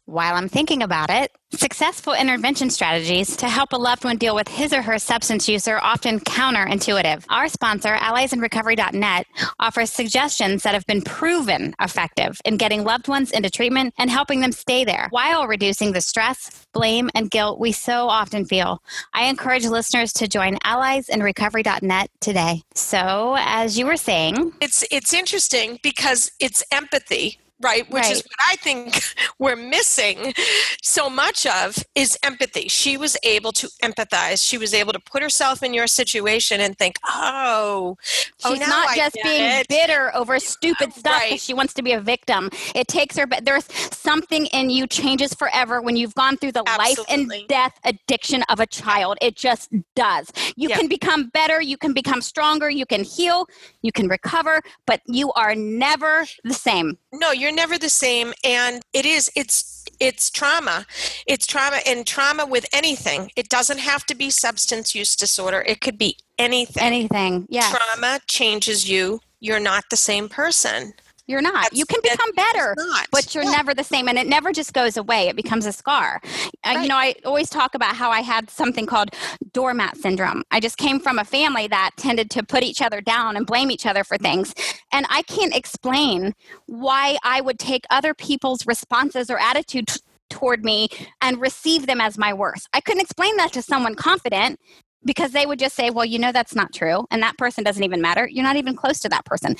While 0.05 0.35
I'm 0.35 0.49
thinking 0.49 0.81
about 0.81 1.09
it, 1.09 1.31
successful 1.51 2.13
intervention 2.13 2.69
strategies 2.69 3.35
to 3.37 3.47
help 3.47 3.73
a 3.73 3.77
loved 3.77 4.03
one 4.03 4.17
deal 4.17 4.35
with 4.35 4.47
his 4.47 4.73
or 4.73 4.81
her 4.81 4.97
substance 4.97 5.47
use 5.47 5.67
are 5.67 5.81
often 5.83 6.19
counterintuitive. 6.19 7.25
Our 7.29 7.47
sponsor, 7.47 7.95
alliesinrecovery.net, 7.95 9.27
offers 9.59 9.91
suggestions 9.91 10.63
that 10.63 10.73
have 10.73 10.85
been 10.85 11.01
proven 11.01 11.75
effective 11.79 12.39
in 12.45 12.57
getting 12.57 12.83
loved 12.83 13.07
ones 13.07 13.31
into 13.31 13.49
treatment 13.49 13.93
and 13.97 14.09
helping 14.09 14.41
them 14.41 14.51
stay 14.51 14.83
there 14.83 15.07
while 15.11 15.47
reducing 15.47 15.91
the 15.91 16.01
stress, 16.01 16.65
blame, 16.73 17.09
and 17.13 17.29
guilt 17.29 17.59
we 17.59 17.71
so 17.71 18.07
often 18.09 18.45
feel. 18.45 18.81
I 19.13 19.25
encourage 19.25 19.65
listeners 19.65 20.13
to 20.13 20.27
join 20.27 20.55
alliesinrecovery.net 20.65 22.09
today. 22.19 22.63
So, 22.73 23.35
as 23.39 23.77
you 23.77 23.85
were 23.85 23.97
saying, 23.97 24.53
it's 24.61 24.83
it's 24.91 25.13
interesting 25.13 25.79
because 25.83 26.31
it's 26.39 26.63
empathy 26.71 27.39
right 27.61 27.89
which 27.91 28.03
Right. 28.03 28.11
is 28.11 28.23
what 28.23 28.37
i 28.49 28.55
think 28.57 29.01
we're 29.39 29.55
missing 29.55 30.33
so 30.81 31.09
much 31.09 31.45
of 31.45 31.77
is 31.95 32.17
empathy 32.23 32.67
she 32.67 32.97
was 32.97 33.17
able 33.23 33.51
to 33.53 33.67
empathize 33.83 34.45
she 34.47 34.57
was 34.57 34.73
able 34.73 34.93
to 34.93 34.99
put 34.99 35.21
herself 35.21 35.61
in 35.63 35.73
your 35.73 35.87
situation 35.87 36.61
and 36.61 36.77
think 36.77 36.95
oh 37.07 37.97
oh, 38.43 38.49
She's 38.51 38.59
now 38.59 38.67
not 38.67 38.89
I 38.89 38.95
just 38.95 39.15
being 39.23 39.43
it. 39.43 39.67
bitter 39.67 40.15
over 40.15 40.39
stupid 40.39 40.93
stuff 40.93 41.13
Right. 41.19 41.39
she 41.39 41.53
wants 41.53 41.73
to 41.73 41.81
be 41.81 41.91
a 41.93 41.99
victim. 42.01 42.49
It 42.75 42.87
takes 42.87 43.17
her, 43.17 43.25
but 43.27 43.43
there's 43.45 43.65
something 43.93 44.45
in 44.47 44.69
you 44.69 44.87
changes 44.87 45.33
forever 45.33 45.81
when 45.81 45.95
you've 45.95 46.13
gone 46.15 46.37
through 46.37 46.51
the 46.53 46.63
life 46.77 46.99
and 47.09 47.31
death 47.47 47.73
addiction 47.83 48.43
of 48.49 48.59
a 48.59 48.67
child. 48.67 49.17
It 49.21 49.35
just 49.35 49.71
does. 49.95 50.31
You 50.55 50.69
can 50.69 50.87
become 50.87 51.29
better, 51.29 51.61
you 51.61 51.77
can 51.77 51.93
become 51.93 52.21
stronger, 52.21 52.69
you 52.69 52.85
can 52.85 53.03
heal, 53.03 53.47
you 53.81 53.91
can 53.91 54.07
recover, 54.07 54.61
but 54.85 55.01
you 55.07 55.31
are 55.33 55.55
never 55.55 56.25
the 56.43 56.53
same. 56.53 56.97
No 57.13 57.31
you're 57.31 57.51
never 57.51 57.77
the 57.77 57.89
same 57.89 58.33
and 58.43 58.81
it 58.93 59.05
is 59.05 59.31
it's 59.35 59.79
it's 59.99 60.31
trauma. 60.31 60.85
It's 61.27 61.45
trauma 61.45 61.79
and 61.85 62.07
trauma 62.07 62.45
with 62.45 62.65
anything. 62.73 63.31
It 63.35 63.49
doesn't 63.49 63.79
have 63.79 64.05
to 64.05 64.15
be 64.15 64.29
substance 64.29 64.95
use 64.95 65.15
disorder. 65.15 65.61
It 65.67 65.81
could 65.81 65.97
be 65.97 66.17
anything. 66.37 66.81
Anything. 66.81 67.47
Yeah. 67.49 67.69
trauma 67.69 68.19
changes 68.27 68.89
you. 68.89 69.19
You're 69.41 69.59
not 69.59 69.85
the 69.89 69.97
same 69.97 70.29
person 70.29 70.93
You're 71.29 71.41
not. 71.41 71.53
That's- 71.53 71.77
you 71.77 71.85
can 71.85 71.99
become 72.01 72.31
better. 72.35 72.75
But 73.11 73.33
you're 73.35 73.43
Yeah. 73.43 73.51
never 73.51 73.73
the 73.75 73.83
same 73.83 74.07
and 74.09 74.17
it 74.17 74.27
never 74.27 74.51
just 74.51 74.73
goes 74.73 74.97
away. 74.97 75.27
It 75.29 75.35
becomes 75.35 75.65
a 75.67 75.71
scar. 75.71 76.19
Uh, 76.65 76.79
you 76.81 76.87
know 76.87 76.97
i 76.97 77.13
always 77.23 77.49
talk 77.49 77.73
about 77.75 77.95
how 77.95 78.09
i 78.11 78.21
had 78.21 78.49
something 78.49 78.85
called 78.85 79.11
doormat 79.53 79.95
syndrome. 79.97 80.43
I 80.51 80.59
just 80.59 80.77
came 80.77 80.99
from 80.99 81.19
a 81.19 81.23
family 81.23 81.67
that 81.67 81.91
tended 81.97 82.29
to 82.31 82.43
put 82.43 82.63
each 82.63 82.81
other 82.81 82.99
down 82.99 83.37
and 83.37 83.45
blame 83.45 83.69
each 83.71 83.85
other 83.85 84.03
for 84.03 84.17
things 84.17 84.53
and 84.91 85.05
i 85.09 85.21
can't 85.23 85.55
explain 85.55 86.33
why 86.65 87.17
i 87.23 87.39
would 87.41 87.59
take 87.59 87.85
other 87.91 88.13
people's 88.13 88.65
responses 88.65 89.29
or 89.29 89.39
attitude 89.39 89.87
t- 89.87 89.99
toward 90.29 90.65
me 90.65 90.89
and 91.21 91.39
receive 91.39 91.85
them 91.87 92.01
as 92.01 92.17
my 92.17 92.33
worth 92.33 92.65
i 92.73 92.81
couldn't 92.81 93.01
explain 93.01 93.35
that 93.37 93.53
to 93.53 93.61
someone 93.61 93.95
confident 93.95 94.59
because 95.05 95.31
they 95.31 95.45
would 95.45 95.59
just 95.59 95.75
say 95.75 95.89
well 95.89 96.05
you 96.05 96.19
know 96.19 96.31
that's 96.33 96.55
not 96.55 96.73
true 96.73 97.05
and 97.11 97.21
that 97.23 97.37
person 97.37 97.63
doesn't 97.63 97.83
even 97.83 98.01
matter. 98.01 98.27
You're 98.27 98.43
not 98.43 98.57
even 98.57 98.75
close 98.75 98.99
to 98.99 99.09
that 99.09 99.23
person 99.25 99.55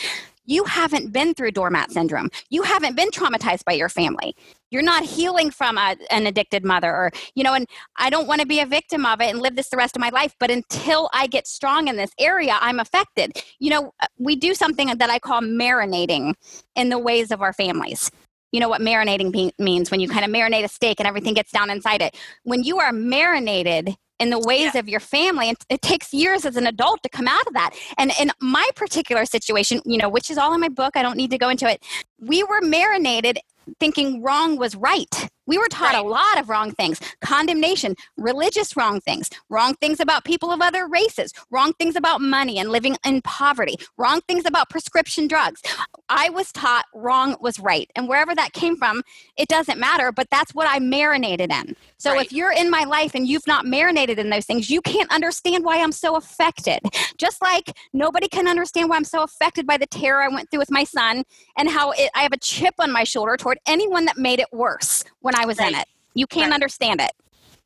you 0.50 0.64
haven't 0.64 1.14
been 1.14 1.34
through 1.36 1.52
doormat 1.52 1.92
syndrome. 1.92 2.30
You 2.50 2.64
haven't 2.64 2.96
been 2.96 3.10
traumatized 3.10 3.64
by 3.66 3.74
your 3.74 3.88
family. 3.88 4.36
You're 4.72 4.82
not 4.82 5.04
healing 5.04 5.52
from 5.52 5.78
a, 5.78 5.96
an 6.10 6.26
addicted 6.26 6.66
mother, 6.66 6.90
or, 6.90 7.12
you 7.36 7.44
know, 7.44 7.54
and 7.54 7.68
I 7.98 8.10
don't 8.10 8.28
want 8.28 8.42
to 8.42 8.48
be 8.48 8.60
a 8.60 8.66
victim 8.66 9.06
of 9.06 9.22
it 9.22 9.30
and 9.30 9.40
live 9.40 9.56
this 9.56 9.70
the 9.70 9.78
rest 9.78 9.96
of 9.96 10.00
my 10.00 10.10
life. 10.10 10.36
But 10.40 10.50
until 10.50 11.10
I 11.14 11.28
get 11.28 11.48
strong 11.48 11.88
in 11.88 11.98
this 11.98 12.12
area, 12.20 12.58
I'm 12.60 12.80
affected. 12.80 13.42
You 13.60 13.70
know, 13.70 13.94
uh, 14.02 14.08
we 14.18 14.36
do 14.36 14.56
something 14.56 14.88
that 14.88 15.10
I 15.10 15.20
call 15.20 15.42
marinating 15.42 16.34
in 16.76 16.90
the 16.90 17.00
ways 17.00 17.32
of 17.32 17.42
our 17.42 17.54
families. 17.54 18.10
You 18.52 18.60
know 18.60 18.70
what 18.70 18.82
marinating 18.82 19.52
means 19.60 19.92
when 19.92 20.00
you 20.00 20.10
kind 20.10 20.26
of 20.26 20.32
marinate 20.32 20.64
a 20.64 20.68
steak 20.68 21.00
and 21.00 21.08
everything 21.08 21.36
gets 21.36 21.52
down 21.52 21.70
inside 21.70 22.02
it. 22.02 22.18
When 22.42 22.64
you 22.64 22.80
are 22.80 22.92
marinated 22.92 23.96
in 24.20 24.30
the 24.30 24.40
ways 24.40 24.76
of 24.76 24.88
your 24.90 25.00
family, 25.00 25.50
and 25.50 25.58
it 25.70 25.82
takes 25.82 26.14
years 26.14 26.46
as 26.46 26.56
an 26.56 26.68
adult 26.68 27.02
to 27.04 27.10
come 27.10 27.28
out 27.28 27.48
of 27.48 27.54
that. 27.54 27.72
And 27.98 28.12
in 28.20 28.32
my 28.42 28.68
particular 28.76 29.26
situation, 29.26 29.82
you 29.86 29.98
know, 29.98 30.10
which 30.10 30.30
is 30.30 30.38
all 30.38 30.54
in 30.54 30.60
my 30.60 30.70
book, 30.70 30.96
I 30.96 31.02
don't 31.02 31.18
need 31.18 31.32
to 31.32 31.38
go 31.38 31.50
into 31.50 31.70
it. 31.70 31.84
We 32.20 32.44
were 32.44 32.62
marinated 32.62 33.40
thinking 33.80 34.22
wrong 34.22 34.58
was 34.58 34.76
right. 34.76 35.30
We 35.50 35.58
were 35.58 35.68
taught 35.68 35.96
a 35.96 36.04
lot 36.04 36.40
of 36.40 36.48
wrong 36.48 36.70
things 36.72 37.00
condemnation, 37.22 37.96
religious 38.18 38.78
wrong 38.78 39.02
things, 39.02 39.32
wrong 39.50 39.74
things 39.82 40.00
about 40.00 40.24
people 40.24 40.52
of 40.52 40.62
other 40.62 40.88
races, 40.88 41.34
wrong 41.50 41.74
things 41.74 41.96
about 41.96 42.22
money 42.22 42.60
and 42.60 42.70
living 42.70 42.98
in 43.04 43.24
poverty, 43.24 43.76
wrong 43.98 44.22
things 44.28 44.46
about 44.46 44.70
prescription 44.70 45.28
drugs. 45.28 45.64
I 46.08 46.30
was 46.30 46.52
taught 46.52 46.86
wrong 46.94 47.36
was 47.42 47.60
right. 47.60 47.90
And 47.96 48.08
wherever 48.08 48.36
that 48.36 48.54
came 48.54 48.78
from, 48.78 49.02
it 49.38 49.48
doesn't 49.48 49.80
matter, 49.80 50.12
but 50.12 50.28
that's 50.30 50.54
what 50.54 50.68
I 50.70 50.78
marinated 50.78 51.52
in. 51.52 51.76
So 51.98 52.12
Right. 52.12 52.28
if 52.28 52.32
you're 52.32 52.52
in 52.52 52.70
my 52.70 52.84
life 52.84 53.16
and 53.16 53.28
you've 53.28 53.48
not 53.48 53.66
marinated 53.66 54.20
in 54.20 54.30
those 54.30 54.46
things, 54.46 54.70
you 54.70 54.82
can't 54.82 55.12
understand 55.12 55.66
why 55.66 55.82
I'm 55.82 55.92
so 55.92 56.16
affected. 56.16 56.80
Just 57.18 57.42
like 57.42 57.76
nobody 57.92 58.28
can 58.28 58.48
understand 58.48 58.90
why 58.90 58.98
I'm 58.98 59.04
so 59.04 59.24
affected 59.24 59.66
by 59.66 59.78
the 59.78 59.88
terror 59.88 60.22
I 60.22 60.28
went 60.28 60.52
through 60.52 60.60
with 60.60 60.72
my 60.72 60.84
son 60.84 61.24
and 61.58 61.70
how 61.70 61.92
it, 61.92 62.12
I 62.16 62.22
have 62.22 62.34
a 62.34 62.38
chip 62.38 62.76
on 62.80 62.92
my 62.92 63.04
shoulder 63.04 63.36
toward 63.36 63.58
anyone 63.66 64.06
that 64.06 64.18
made 64.18 64.40
it 64.40 64.48
worse 64.54 65.04
when 65.22 65.36
I 65.41 65.45
was 65.45 65.60
in 65.60 65.73
it. 65.75 65.88
You 66.13 66.28
can't 66.28 66.47
Right. 66.52 66.54
understand 66.60 66.99
it. 67.02 67.12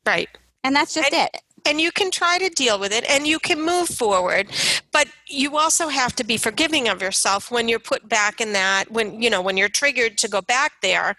right 0.06 0.28
And 0.62 0.76
that's 0.76 0.92
just 0.94 1.12
And- 1.12 1.28
it. 1.34 1.42
and 1.66 1.80
you 1.80 1.90
can 1.90 2.10
try 2.10 2.36
to 2.36 2.50
deal 2.50 2.78
with 2.78 2.92
it 2.92 3.04
and 3.08 3.26
you 3.26 3.38
can 3.38 3.58
move 3.72 3.88
forward 3.88 4.44
but 4.92 5.08
you 5.26 5.56
also 5.56 5.88
have 5.88 6.14
to 6.16 6.24
be 6.24 6.36
forgiving 6.36 6.88
of 6.88 7.00
yourself 7.00 7.50
when 7.50 7.68
you're 7.70 7.78
put 7.92 8.06
back 8.06 8.38
in 8.44 8.52
that 8.52 8.90
when 8.90 9.22
you 9.22 9.30
know 9.30 9.40
when 9.40 9.56
you're 9.56 9.70
triggered 9.82 10.18
to 10.18 10.28
go 10.28 10.42
back 10.42 10.72
there 10.82 11.16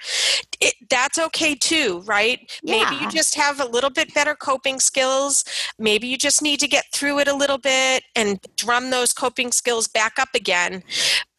it, 0.67 0.75
that's 0.89 1.17
okay 1.27 1.55
too 1.55 1.89
right 2.05 2.39
Yeah. 2.61 2.75
maybe 2.75 2.95
you 3.03 3.09
just 3.09 3.33
have 3.35 3.59
a 3.59 3.65
little 3.65 3.89
bit 3.99 4.13
better 4.13 4.35
coping 4.35 4.79
skills 4.79 5.43
maybe 5.79 6.05
you 6.07 6.17
just 6.17 6.43
need 6.43 6.59
to 6.59 6.67
get 6.67 6.85
through 6.93 7.17
it 7.23 7.27
a 7.27 7.33
little 7.43 7.57
bit 7.57 8.03
and 8.15 8.39
drum 8.55 8.91
those 8.91 9.13
coping 9.13 9.51
skills 9.51 9.87
back 9.87 10.13
up 10.19 10.29
again 10.35 10.83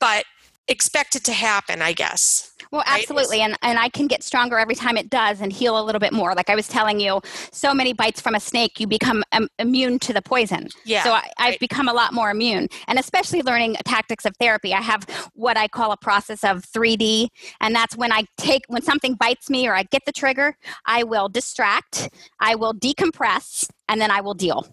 but 0.01 0.25
expect 0.69 1.17
it 1.17 1.25
to 1.25 1.33
happen 1.33 1.81
i 1.83 1.93
guess 1.93 2.53
Well, 2.73 2.83
right? 2.87 3.01
absolutely. 3.01 3.41
And, 3.43 3.57
and 3.63 3.79
I 3.79 3.89
can 3.89 4.07
get 4.09 4.23
stronger 4.25 4.59
every 4.59 4.75
time 4.75 4.97
it 4.97 5.09
does 5.09 5.41
and 5.41 5.53
heal 5.53 5.79
a 5.81 5.85
little 5.87 6.01
bit 6.01 6.13
more. 6.13 6.35
Like 6.35 6.51
I 6.51 6.57
was 6.57 6.67
telling 6.67 6.99
you, 6.99 7.21
so 7.53 7.73
many 7.73 7.93
bites 7.93 8.21
from 8.21 8.35
a 8.35 8.41
snake, 8.41 8.81
you 8.81 8.87
become 8.89 9.23
um, 9.33 9.49
immune 9.61 9.99
to 10.01 10.13
the 10.13 10.21
poison. 10.21 10.69
yeah 10.85 11.05
so 11.05 11.13
I, 11.13 11.23
I've 11.39 11.51
right. 11.53 11.61
become 11.61 11.89
a 11.89 11.93
lot 11.93 12.13
more 12.13 12.29
immune. 12.31 12.69
And 12.89 12.99
especially 12.99 13.43
learning 13.43 13.77
tactics 13.85 14.25
of 14.25 14.35
therapy. 14.41 14.75
I 14.75 14.81
have 14.83 15.05
what 15.35 15.57
I 15.57 15.69
call 15.69 15.93
a 15.93 15.97
process 15.97 16.43
of 16.43 16.65
3D. 16.65 17.29
And 17.61 17.73
that's 17.75 17.97
when 17.97 18.11
I 18.13 18.25
take, 18.37 18.63
when 18.67 18.83
something 18.83 19.15
bites 19.15 19.49
me 19.49 19.69
or 19.69 19.75
I 19.75 19.85
get 19.85 20.03
the 20.05 20.13
trigger, 20.13 20.57
I 20.87 21.05
will 21.05 21.29
distract, 21.29 22.11
I 22.41 22.57
will 22.57 22.75
decompress, 22.75 23.69
and 23.89 24.01
then 24.01 24.11
I 24.11 24.21
will 24.21 24.35
deal. 24.35 24.67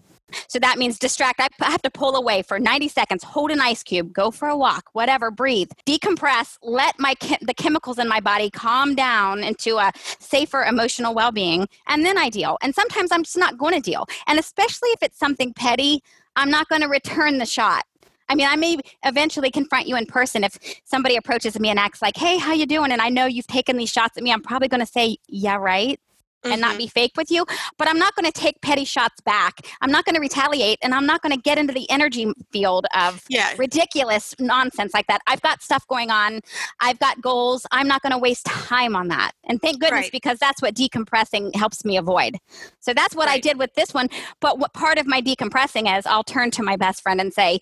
So 0.48 0.58
that 0.58 0.78
means 0.78 0.98
distract. 0.98 1.40
I 1.40 1.48
have 1.60 1.82
to 1.82 1.90
pull 1.90 2.16
away 2.16 2.42
for 2.42 2.58
90 2.58 2.88
seconds, 2.88 3.24
hold 3.24 3.50
an 3.50 3.60
ice 3.60 3.82
cube, 3.82 4.12
go 4.12 4.30
for 4.30 4.48
a 4.48 4.56
walk, 4.56 4.90
whatever, 4.92 5.30
breathe, 5.30 5.70
decompress, 5.86 6.58
let 6.62 6.98
my 6.98 7.14
the 7.40 7.54
chemicals 7.54 7.98
in 7.98 8.08
my 8.08 8.20
body 8.20 8.50
calm 8.50 8.94
down 8.94 9.42
into 9.42 9.76
a 9.76 9.92
safer 10.18 10.64
emotional 10.64 11.14
well-being, 11.14 11.68
and 11.88 12.04
then 12.04 12.18
I 12.18 12.28
deal. 12.30 12.58
And 12.62 12.74
sometimes 12.74 13.12
I'm 13.12 13.22
just 13.22 13.38
not 13.38 13.58
going 13.58 13.74
to 13.74 13.80
deal. 13.80 14.06
And 14.26 14.38
especially 14.38 14.90
if 14.90 15.02
it's 15.02 15.18
something 15.18 15.52
petty, 15.52 16.02
I'm 16.36 16.50
not 16.50 16.68
going 16.68 16.82
to 16.82 16.88
return 16.88 17.38
the 17.38 17.46
shot. 17.46 17.84
I 18.28 18.34
mean, 18.34 18.46
I 18.48 18.56
may 18.56 18.78
eventually 19.04 19.50
confront 19.50 19.86
you 19.86 19.96
in 19.96 20.06
person 20.06 20.44
if 20.44 20.58
somebody 20.84 21.16
approaches 21.16 21.58
me 21.60 21.68
and 21.68 21.78
acts 21.78 22.00
like, 22.00 22.16
"Hey, 22.16 22.38
how 22.38 22.52
you 22.52 22.66
doing?" 22.66 22.90
and 22.90 23.00
I 23.00 23.10
know 23.10 23.26
you've 23.26 23.46
taken 23.46 23.76
these 23.76 23.90
shots 23.90 24.16
at 24.16 24.22
me. 24.22 24.32
I'm 24.32 24.42
probably 24.42 24.68
going 24.68 24.80
to 24.80 24.90
say, 24.90 25.18
"Yeah, 25.28 25.56
right." 25.56 26.00
And 26.44 26.60
not 26.60 26.74
Mhm. 26.74 26.78
be 26.78 26.86
fake 26.88 27.12
with 27.16 27.30
you. 27.30 27.44
But 27.78 27.88
I'm 27.88 27.98
not 27.98 28.14
going 28.14 28.26
to 28.30 28.32
take 28.32 28.60
petty 28.60 28.84
shots 28.84 29.20
back. 29.22 29.54
I'm 29.80 29.90
not 29.90 30.04
going 30.04 30.14
to 30.14 30.20
retaliate, 30.20 30.78
and 30.82 30.94
I'm 30.94 31.06
not 31.06 31.22
going 31.22 31.32
to 31.34 31.40
get 31.40 31.58
into 31.58 31.72
the 31.72 31.88
energy 31.90 32.32
field 32.52 32.86
of 32.94 33.22
yeah 33.28 33.52
ridiculous 33.58 34.34
nonsense 34.38 34.92
like 34.94 35.06
that. 35.08 35.20
I've 35.26 35.40
got 35.42 35.62
stuff 35.62 35.86
going 35.88 36.10
on. 36.10 36.40
I've 36.80 36.98
got 36.98 37.20
goals. 37.20 37.66
I'm 37.70 37.88
not 37.88 38.02
going 38.02 38.12
to 38.12 38.18
waste 38.18 38.46
time 38.46 38.94
on 38.96 39.08
that. 39.08 39.32
And 39.44 39.60
thank 39.60 39.80
goodness 39.80 40.04
Right. 40.04 40.12
because 40.12 40.38
that's 40.38 40.60
what 40.62 40.74
decompressing 40.74 41.54
helps 41.56 41.84
me 41.84 41.96
avoid. 41.96 42.38
So 42.80 42.92
that's 42.94 43.14
what 43.14 43.28
I 43.28 43.38
did 43.38 43.58
with 43.58 43.74
this 43.74 43.94
one. 43.94 44.08
But 44.40 44.58
what 44.58 44.72
part 44.74 44.98
of 44.98 45.06
my 45.06 45.20
decompressing 45.20 45.96
is 45.98 46.06
I'll 46.06 46.24
turn 46.24 46.50
to 46.52 46.62
my 46.62 46.76
best 46.76 47.02
friend 47.02 47.20
and 47.20 47.32
say, 47.32 47.60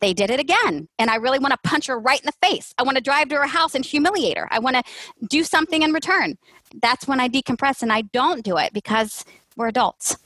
they 0.00 0.14
did 0.14 0.30
it 0.30 0.40
again. 0.40 0.88
And 0.98 1.10
I 1.10 1.16
really 1.16 1.38
want 1.38 1.52
to 1.52 1.58
punch 1.68 1.86
her 1.86 1.98
right 1.98 2.20
in 2.20 2.26
the 2.26 2.46
face. 2.46 2.74
I 2.78 2.82
want 2.82 2.96
to 2.96 3.02
drive 3.02 3.28
to 3.28 3.36
her 3.36 3.46
house 3.46 3.74
and 3.74 3.84
humiliate 3.84 4.38
her. 4.38 4.48
I 4.50 4.58
want 4.58 4.76
to 4.76 4.82
do 5.28 5.44
something 5.44 5.82
in 5.82 5.92
return. 5.92 6.38
That's 6.82 7.08
when 7.08 7.20
I 7.20 7.28
decompress 7.28 7.82
and 7.82 7.92
I 7.92 8.02
don't 8.02 8.44
do 8.44 8.58
it 8.58 8.72
because 8.72 9.24
we're 9.56 9.68
adults. 9.68 10.16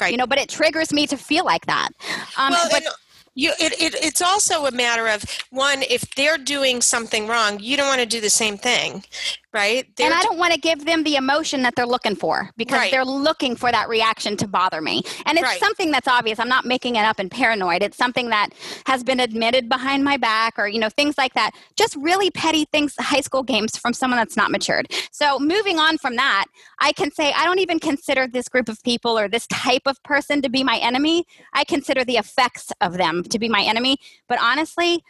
Right. 0.00 0.12
You 0.12 0.16
know, 0.16 0.26
but 0.26 0.38
it 0.38 0.48
triggers 0.48 0.92
me 0.92 1.06
to 1.08 1.16
feel 1.16 1.44
like 1.44 1.66
that. 1.66 1.90
Um, 2.36 2.52
well, 2.52 2.68
but 2.70 2.84
and 2.84 2.94
you, 3.38 3.52
it, 3.60 3.72
it, 3.80 3.94
it's 4.04 4.20
also 4.20 4.66
a 4.66 4.72
matter 4.72 5.06
of 5.06 5.24
one, 5.50 5.82
if 5.82 6.02
they're 6.16 6.38
doing 6.38 6.82
something 6.82 7.28
wrong, 7.28 7.60
you 7.60 7.76
don't 7.76 7.86
want 7.86 8.00
to 8.00 8.06
do 8.06 8.20
the 8.20 8.30
same 8.30 8.58
thing, 8.58 9.04
right? 9.52 9.86
They're 9.96 10.06
and 10.06 10.14
I 10.14 10.20
do- 10.20 10.28
don't 10.28 10.38
want 10.38 10.52
to 10.52 10.60
give 10.60 10.84
them 10.84 11.04
the 11.04 11.16
emotion 11.16 11.62
that 11.62 11.74
they're 11.74 11.86
looking 11.86 12.14
for 12.16 12.50
because 12.56 12.78
Right. 12.78 12.90
they're 12.90 13.04
looking 13.04 13.56
for 13.56 13.72
that 13.72 13.88
reaction 13.88 14.36
to 14.38 14.46
bother 14.46 14.80
me. 14.80 15.02
And 15.26 15.38
it's 15.38 15.46
Right. 15.46 15.58
something 15.58 15.90
that's 15.90 16.06
obvious. 16.06 16.38
I'm 16.38 16.48
not 16.48 16.66
making 16.66 16.96
it 16.96 17.04
up 17.04 17.18
and 17.18 17.30
paranoid. 17.30 17.82
It's 17.82 17.96
something 17.96 18.28
that 18.28 18.50
has 18.86 19.02
been 19.02 19.20
admitted 19.20 19.68
behind 19.68 20.04
my 20.04 20.16
back 20.16 20.58
or, 20.58 20.68
you 20.68 20.78
know, 20.78 20.90
things 20.90 21.16
like 21.16 21.34
that. 21.34 21.52
Just 21.76 21.96
really 21.96 22.30
petty 22.30 22.66
things, 22.66 22.94
high 23.00 23.20
school 23.22 23.42
games 23.42 23.76
from 23.76 23.92
someone 23.94 24.18
that's 24.18 24.36
not 24.36 24.50
matured. 24.50 24.92
So 25.10 25.38
moving 25.38 25.78
on 25.78 25.98
from 25.98 26.16
that, 26.16 26.44
I 26.80 26.92
can 26.92 27.10
say 27.10 27.32
I 27.32 27.44
don't 27.44 27.58
even 27.58 27.80
consider 27.80 28.26
this 28.26 28.48
group 28.48 28.68
of 28.68 28.82
people 28.82 29.18
or 29.18 29.28
this 29.28 29.46
type 29.46 29.82
of 29.86 30.02
person 30.02 30.42
to 30.42 30.48
be 30.50 30.62
my 30.62 30.78
enemy. 30.78 31.24
I 31.54 31.64
consider 31.64 32.04
the 32.04 32.16
effects 32.16 32.70
of 32.80 32.98
them 32.98 33.22
to 33.24 33.38
be 33.38 33.48
my 33.48 33.62
enemy. 33.62 33.96
But 34.28 34.38
honestly, 34.42 35.02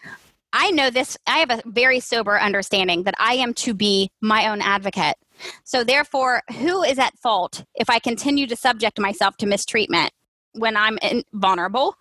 I 0.53 0.71
know 0.71 0.91
this, 0.91 1.17
I 1.27 1.39
have 1.39 1.51
a 1.51 1.63
very 1.67 2.01
sober 2.01 2.41
understanding 2.41 3.03
that 3.05 3.15
I 3.19 3.35
am 3.35 3.53
to 3.55 3.75
be 3.75 4.11
my 4.21 4.49
own 4.49 4.63
advocate. 4.63 5.17
So, 5.65 5.85
therefore, 5.85 6.43
who 6.59 6.83
is 6.83 6.99
at 6.99 7.17
fault 7.19 7.65
if 7.75 7.89
I 7.91 7.99
continue 7.99 8.47
to 8.47 8.57
subject 8.57 8.99
myself 8.99 9.37
to 9.39 9.47
mistreatment 9.47 10.11
when 10.53 10.77
I'm 10.77 10.99
vulnerable? 11.33 11.95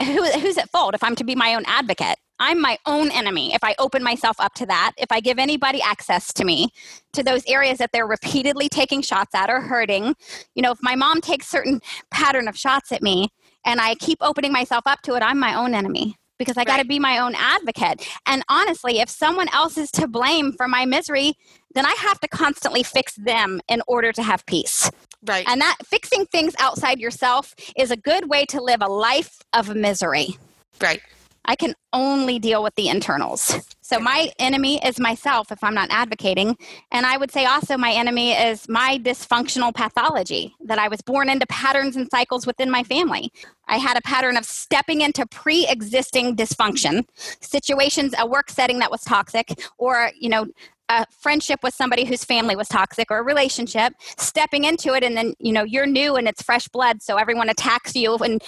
Who, 0.00 0.24
who's 0.24 0.58
at 0.58 0.70
fault 0.70 0.94
if 0.94 1.04
I'm 1.04 1.14
to 1.14 1.24
be 1.24 1.36
my 1.36 1.54
own 1.54 1.62
advocate? 1.66 2.16
I'm 2.40 2.60
my 2.60 2.78
own 2.84 3.12
enemy 3.12 3.54
if 3.54 3.62
I 3.62 3.76
open 3.78 4.02
myself 4.02 4.40
up 4.40 4.54
to 4.54 4.66
that, 4.66 4.92
if 4.96 5.12
I 5.12 5.20
give 5.20 5.38
anybody 5.38 5.80
access 5.80 6.32
to 6.32 6.44
me, 6.44 6.70
to 7.12 7.22
those 7.22 7.44
areas 7.46 7.78
that 7.78 7.90
they're 7.92 8.08
repeatedly 8.08 8.68
taking 8.68 9.02
shots 9.02 9.36
at 9.36 9.50
or 9.50 9.60
hurting. 9.60 10.16
You 10.56 10.62
know, 10.62 10.72
if 10.72 10.78
my 10.82 10.96
mom 10.96 11.20
takes 11.20 11.46
certain 11.46 11.80
pattern 12.10 12.48
of 12.48 12.58
shots 12.58 12.90
at 12.90 13.02
me 13.02 13.28
and 13.64 13.80
I 13.80 13.94
keep 13.94 14.18
opening 14.20 14.52
myself 14.52 14.82
up 14.84 15.00
to 15.02 15.14
it, 15.14 15.22
I'm 15.22 15.38
my 15.38 15.54
own 15.54 15.74
enemy 15.74 16.16
because 16.38 16.56
I 16.56 16.60
right. 16.60 16.66
got 16.66 16.76
to 16.78 16.84
be 16.84 16.98
my 16.98 17.18
own 17.18 17.34
advocate. 17.34 18.06
And 18.26 18.42
honestly, 18.48 19.00
if 19.00 19.08
someone 19.08 19.48
else 19.52 19.76
is 19.76 19.90
to 19.92 20.08
blame 20.08 20.52
for 20.52 20.68
my 20.68 20.84
misery, 20.84 21.34
then 21.74 21.86
I 21.86 21.94
have 21.98 22.20
to 22.20 22.28
constantly 22.28 22.82
fix 22.82 23.14
them 23.14 23.60
in 23.68 23.82
order 23.86 24.12
to 24.12 24.22
have 24.22 24.44
peace. 24.46 24.90
Right. 25.24 25.44
And 25.48 25.60
that 25.60 25.76
fixing 25.84 26.26
things 26.26 26.54
outside 26.58 27.00
yourself 27.00 27.54
is 27.76 27.90
a 27.90 27.96
good 27.96 28.28
way 28.28 28.44
to 28.46 28.62
live 28.62 28.82
a 28.82 28.88
life 28.88 29.38
of 29.52 29.74
misery. 29.74 30.36
Right. 30.80 31.00
I 31.44 31.56
can 31.56 31.74
only 31.92 32.38
deal 32.38 32.62
with 32.62 32.74
the 32.74 32.88
internals. 32.88 33.73
So 33.84 34.00
my 34.00 34.32
enemy 34.38 34.82
is 34.82 34.98
myself 34.98 35.52
if 35.52 35.62
I'm 35.62 35.74
not 35.74 35.90
advocating. 35.90 36.56
And 36.90 37.04
I 37.04 37.18
would 37.18 37.30
say 37.30 37.44
also 37.44 37.76
my 37.76 37.92
enemy 37.92 38.32
is 38.32 38.66
my 38.66 38.98
dysfunctional 38.98 39.74
pathology 39.74 40.54
that 40.64 40.78
I 40.78 40.88
was 40.88 41.02
born 41.02 41.28
into 41.28 41.46
patterns 41.48 41.94
and 41.94 42.08
cycles 42.10 42.46
within 42.46 42.70
my 42.70 42.82
family. 42.82 43.30
I 43.68 43.76
had 43.76 43.98
a 43.98 44.00
pattern 44.00 44.38
of 44.38 44.46
stepping 44.46 45.02
into 45.02 45.26
pre-existing 45.26 46.34
dysfunction, 46.34 47.04
situations, 47.42 48.14
a 48.18 48.26
work 48.26 48.48
setting 48.48 48.78
that 48.78 48.90
was 48.90 49.02
toxic, 49.02 49.52
or, 49.76 50.12
you 50.18 50.30
know, 50.30 50.46
a 50.88 51.04
friendship 51.10 51.60
with 51.62 51.74
somebody 51.74 52.06
whose 52.06 52.24
family 52.24 52.56
was 52.56 52.68
toxic 52.68 53.10
or 53.10 53.18
a 53.18 53.22
relationship 53.22 53.92
stepping 54.16 54.64
into 54.64 54.92
it 54.94 55.02
and 55.02 55.16
then 55.16 55.32
you 55.38 55.50
know 55.50 55.62
you're 55.62 55.86
new 55.86 56.14
and 56.16 56.28
it's 56.28 56.42
fresh 56.42 56.68
blood 56.68 57.02
so 57.02 57.16
everyone 57.16 57.48
attacks 57.48 57.96
you 57.96 58.16
and 58.16 58.42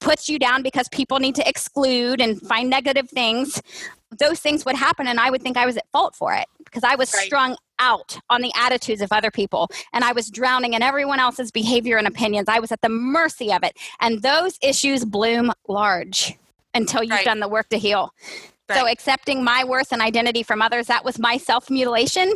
puts 0.00 0.28
you 0.28 0.38
down 0.38 0.62
because 0.62 0.88
people 0.90 1.18
need 1.18 1.34
to 1.34 1.48
exclude 1.48 2.20
and 2.20 2.40
find 2.42 2.70
negative 2.70 3.08
things, 3.10 3.62
those 4.18 4.40
things 4.40 4.64
would 4.64 4.76
happen 4.76 5.06
and 5.06 5.20
I 5.20 5.30
would 5.30 5.42
think 5.42 5.56
I 5.56 5.66
was 5.66 5.76
at 5.76 5.86
fault 5.92 6.14
for 6.14 6.32
it 6.32 6.46
because 6.64 6.84
I 6.84 6.94
was 6.94 7.12
right. 7.14 7.24
strung 7.24 7.56
out 7.78 8.18
on 8.30 8.40
the 8.40 8.52
attitudes 8.56 9.00
of 9.00 9.12
other 9.12 9.30
people 9.30 9.68
and 9.92 10.04
I 10.04 10.12
was 10.12 10.30
drowning 10.30 10.74
in 10.74 10.82
everyone 10.82 11.20
else's 11.20 11.50
behavior 11.50 11.96
and 11.96 12.06
opinions. 12.06 12.48
I 12.48 12.58
was 12.58 12.72
at 12.72 12.80
the 12.80 12.88
mercy 12.88 13.52
of 13.52 13.62
it. 13.62 13.76
And 14.00 14.22
those 14.22 14.58
issues 14.62 15.04
bloom 15.04 15.52
large 15.68 16.34
until 16.74 17.02
you've 17.02 17.12
right. 17.12 17.24
done 17.24 17.40
the 17.40 17.48
work 17.48 17.68
to 17.70 17.78
heal. 17.78 18.12
Right. 18.68 18.78
So 18.78 18.88
accepting 18.88 19.44
my 19.44 19.62
worth 19.64 19.92
and 19.92 20.02
identity 20.02 20.42
from 20.42 20.60
others, 20.60 20.88
that 20.88 21.04
was 21.04 21.18
my 21.20 21.36
self 21.36 21.70
mutilation. 21.70 22.32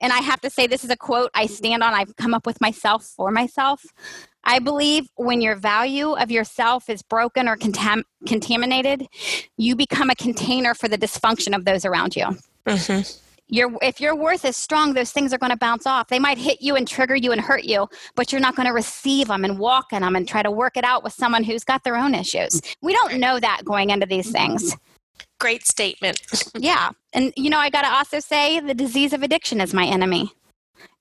And 0.00 0.12
I 0.12 0.18
have 0.18 0.40
to 0.42 0.50
say, 0.50 0.68
this 0.68 0.84
is 0.84 0.90
a 0.90 0.96
quote 0.96 1.30
I 1.34 1.46
stand 1.46 1.82
on. 1.82 1.92
I've 1.92 2.14
come 2.16 2.34
up 2.34 2.46
with 2.46 2.60
myself 2.60 3.04
for 3.04 3.32
myself. 3.32 3.84
I 4.44 4.58
believe 4.58 5.08
when 5.16 5.40
your 5.40 5.56
value 5.56 6.12
of 6.12 6.30
yourself 6.30 6.90
is 6.90 7.02
broken 7.02 7.48
or 7.48 7.56
contam- 7.56 8.04
contaminated, 8.26 9.06
you 9.56 9.76
become 9.76 10.10
a 10.10 10.14
container 10.14 10.74
for 10.74 10.88
the 10.88 10.98
dysfunction 10.98 11.54
of 11.54 11.64
those 11.64 11.84
around 11.84 12.16
you. 12.16 12.26
Mm-hmm. 12.66 13.18
Your, 13.48 13.70
if 13.82 14.00
your 14.00 14.16
worth 14.16 14.44
is 14.44 14.56
strong, 14.56 14.94
those 14.94 15.12
things 15.12 15.32
are 15.34 15.38
going 15.38 15.50
to 15.50 15.58
bounce 15.58 15.86
off. 15.86 16.08
They 16.08 16.18
might 16.18 16.38
hit 16.38 16.62
you 16.62 16.74
and 16.74 16.88
trigger 16.88 17.14
you 17.14 17.32
and 17.32 17.40
hurt 17.40 17.64
you, 17.64 17.86
but 18.14 18.32
you're 18.32 18.40
not 18.40 18.56
going 18.56 18.66
to 18.66 18.72
receive 18.72 19.28
them 19.28 19.44
and 19.44 19.58
walk 19.58 19.92
in 19.92 20.00
them 20.00 20.16
and 20.16 20.26
try 20.26 20.42
to 20.42 20.50
work 20.50 20.76
it 20.76 20.84
out 20.84 21.04
with 21.04 21.12
someone 21.12 21.44
who's 21.44 21.62
got 21.62 21.84
their 21.84 21.96
own 21.96 22.14
issues. 22.14 22.62
We 22.80 22.94
don't 22.94 23.18
know 23.18 23.38
that 23.40 23.60
going 23.64 23.90
into 23.90 24.06
these 24.06 24.30
things. 24.30 24.74
Great 25.38 25.66
statement. 25.66 26.22
yeah. 26.56 26.90
And, 27.12 27.32
you 27.36 27.50
know, 27.50 27.58
I 27.58 27.68
got 27.68 27.82
to 27.82 27.92
also 27.92 28.20
say 28.20 28.58
the 28.58 28.74
disease 28.74 29.12
of 29.12 29.22
addiction 29.22 29.60
is 29.60 29.74
my 29.74 29.84
enemy 29.84 30.32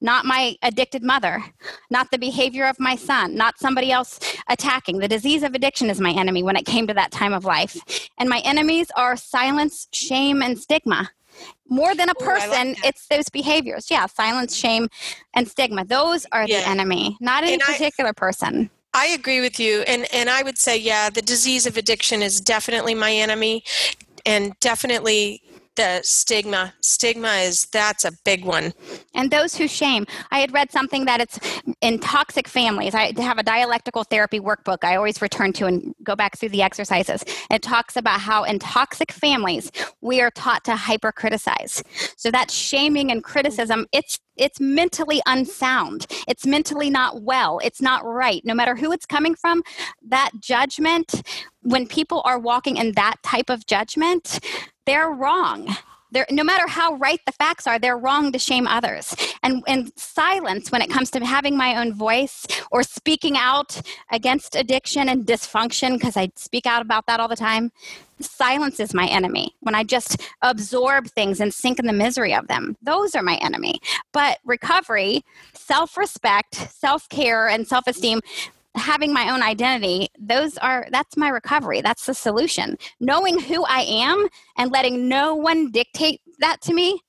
not 0.02 0.26
my 0.26 0.56
addicted 0.62 1.04
mother, 1.04 1.44
not 1.90 2.10
the 2.12 2.18
behavior 2.18 2.66
of 2.66 2.80
my 2.80 2.96
son, 2.96 3.36
not 3.36 3.60
somebody 3.60 3.92
else 3.92 4.20
attacking. 4.50 5.00
The 5.00 5.08
disease 5.08 5.44
of 5.44 5.54
addiction 5.54 5.90
is 5.90 6.00
my 6.00 6.12
enemy 6.12 6.44
when 6.44 6.56
it 6.56 6.66
came 6.66 6.88
to 6.88 6.94
that 6.96 7.12
time 7.12 7.34
of 7.34 7.46
life. 7.46 7.78
And 8.18 8.30
my 8.30 8.40
enemies 8.40 8.88
are 8.96 9.16
silence, 9.16 9.88
shame, 9.92 10.42
and 10.42 10.58
stigma. 10.58 11.12
More 11.70 11.96
than 11.96 12.10
a 12.10 12.16
person, 12.16 12.68
Ooh, 12.68 12.74
like 12.74 12.86
it's 12.86 13.08
those 13.08 13.30
behaviors. 13.30 13.90
Yeah, 13.90 14.06
silence, 14.06 14.56
shame, 14.56 14.90
and 15.34 15.48
stigma. 15.48 15.86
Those 15.86 16.26
are 16.32 16.46
yeah. 16.46 16.60
the 16.60 16.68
enemy, 16.68 17.18
not 17.22 17.44
any 17.44 17.54
and 17.54 17.62
particular 17.62 18.10
I, 18.10 18.14
person. 18.14 18.70
I 18.94 19.08
agree 19.08 19.40
with 19.40 19.60
you. 19.60 19.82
And, 19.82 20.06
and 20.14 20.30
I 20.30 20.44
would 20.44 20.58
say, 20.58 20.78
yeah, 20.78 21.10
the 21.10 21.22
disease 21.22 21.66
of 21.66 21.78
addiction 21.78 22.22
is 22.22 22.42
definitely 22.42 22.94
my 22.94 23.12
enemy 23.14 23.64
and 24.26 24.54
definitely 24.60 25.42
the 25.76 26.02
stigma. 26.04 26.74
Stigma 26.82 27.30
is 27.30 27.66
that's 27.68 28.04
a 28.04 28.12
big 28.26 28.46
one. 28.46 28.74
And 29.16 29.32
those 29.32 29.56
who 29.56 29.68
shame. 29.68 30.06
I 30.32 30.40
had 30.40 30.54
read 30.54 30.72
something 30.72 31.06
that 31.06 31.22
it's 31.22 31.40
in 31.82 32.00
toxic 32.00 32.48
families. 32.48 32.94
I 32.94 33.14
have 33.22 33.38
a 33.38 33.44
dialectical 33.44 34.04
therapy 34.04 34.40
workbook. 34.40 34.84
I 34.84 34.96
always 34.96 35.22
return 35.22 35.54
to 35.54 35.68
and 35.68 35.96
go 36.04 36.16
back 36.16 36.38
through 36.38 36.50
the 36.50 36.62
exercises. 36.62 37.24
It 37.50 37.62
talks 37.62 37.96
about 37.96 38.20
how 38.20 38.44
in 38.44 38.60
toxic 38.60 39.12
families 39.12 39.72
we 40.02 40.22
are 40.22 40.32
taught 40.32 40.64
to 40.66 40.76
hyper 40.76 41.12
criticize 41.12 41.84
so 42.18 42.32
that 42.32 42.52
shaming 42.52 43.12
and 43.12 43.24
criticism 43.24 43.86
it's 43.92 44.20
it's 44.38 44.60
mentally 44.60 45.22
unsound. 45.28 46.08
It's 46.28 46.48
mentally 46.48 46.90
not 46.90 47.22
well. 47.22 47.60
It's 47.64 47.82
not 47.82 48.04
right. 48.04 48.42
No 48.44 48.56
matter 48.56 48.76
who 48.76 48.92
it's 48.92 49.06
coming 49.06 49.36
from 49.36 49.62
that 50.08 50.32
judgment 50.40 51.22
when 51.62 51.86
people 51.86 52.22
are 52.26 52.40
walking 52.40 52.78
in 52.78 52.94
that 52.94 53.18
type 53.24 53.50
of 53.50 53.68
judgment 53.68 54.40
they're 54.92 55.10
wrong. 55.10 55.74
They're, 56.12 56.26
no 56.30 56.44
matter 56.44 56.68
how 56.68 56.96
right 56.96 57.22
the 57.26 57.32
facts 57.32 57.66
are, 57.66 57.80
they're 57.80 57.98
wrong 57.98 58.34
to 58.34 58.40
shame 58.40 58.68
others. 58.68 59.16
And, 59.42 59.64
and 59.66 59.90
silence, 59.96 60.70
when 60.70 60.82
it 60.82 60.90
comes 60.90 61.10
to 61.12 61.26
having 61.26 61.56
my 61.56 61.80
own 61.80 61.94
voice 61.94 62.46
or 62.72 62.84
speaking 62.84 63.38
out 63.38 63.82
against 64.12 64.54
addiction 64.54 65.08
and 65.08 65.26
dysfunction, 65.26 65.94
because 65.94 66.18
I 66.18 66.30
speak 66.36 66.66
out 66.66 66.82
about 66.82 67.06
that 67.08 67.22
all 67.22 67.30
the 67.30 67.38
time, 67.38 67.72
silence 68.20 68.82
is 68.82 68.94
my 68.94 69.08
enemy. 69.08 69.56
When 69.62 69.76
I 69.76 69.86
just 69.86 70.22
absorb 70.42 71.08
things 71.08 71.40
and 71.40 71.54
sink 71.54 71.80
in 71.80 71.88
the 71.88 71.94
misery 71.94 72.36
of 72.36 72.50
them, 72.50 72.76
those 72.82 73.16
are 73.16 73.24
my 73.24 73.38
enemy. 73.38 73.80
But 74.12 74.40
recovery, 74.44 75.24
self 75.54 75.96
respect, 75.96 76.56
self 76.70 77.08
care, 77.08 77.48
and 77.48 77.66
self 77.66 77.88
esteem 77.88 78.20
having 78.76 79.14
my 79.14 79.30
own 79.30 79.42
identity 79.44 80.08
those 80.20 80.58
are 80.60 80.88
that's 80.92 81.18
my 81.18 81.30
recovery 81.30 81.82
that's 81.82 82.06
the 82.06 82.14
solution 82.14 82.78
knowing 83.00 83.40
who 83.40 83.64
i 83.66 83.82
am 83.82 84.28
and 84.58 84.72
letting 84.72 85.10
no 85.10 85.36
one 85.36 85.70
dictate 85.72 86.22
that 86.40 86.62
to 86.62 86.74
me 86.74 87.00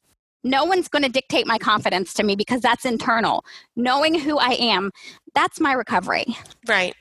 no 0.45 0.65
one's 0.65 0.89
going 0.89 1.05
to 1.05 1.09
dictate 1.09 1.47
my 1.47 1.59
confidence 1.59 2.13
to 2.13 2.25
me 2.25 2.35
because 2.35 2.61
that's 2.61 2.85
internal 2.85 3.45
knowing 3.77 4.19
who 4.19 4.39
i 4.39 4.51
am 4.55 4.91
that's 5.35 5.61
my 5.61 5.73
recovery 5.73 6.27
right 6.69 6.95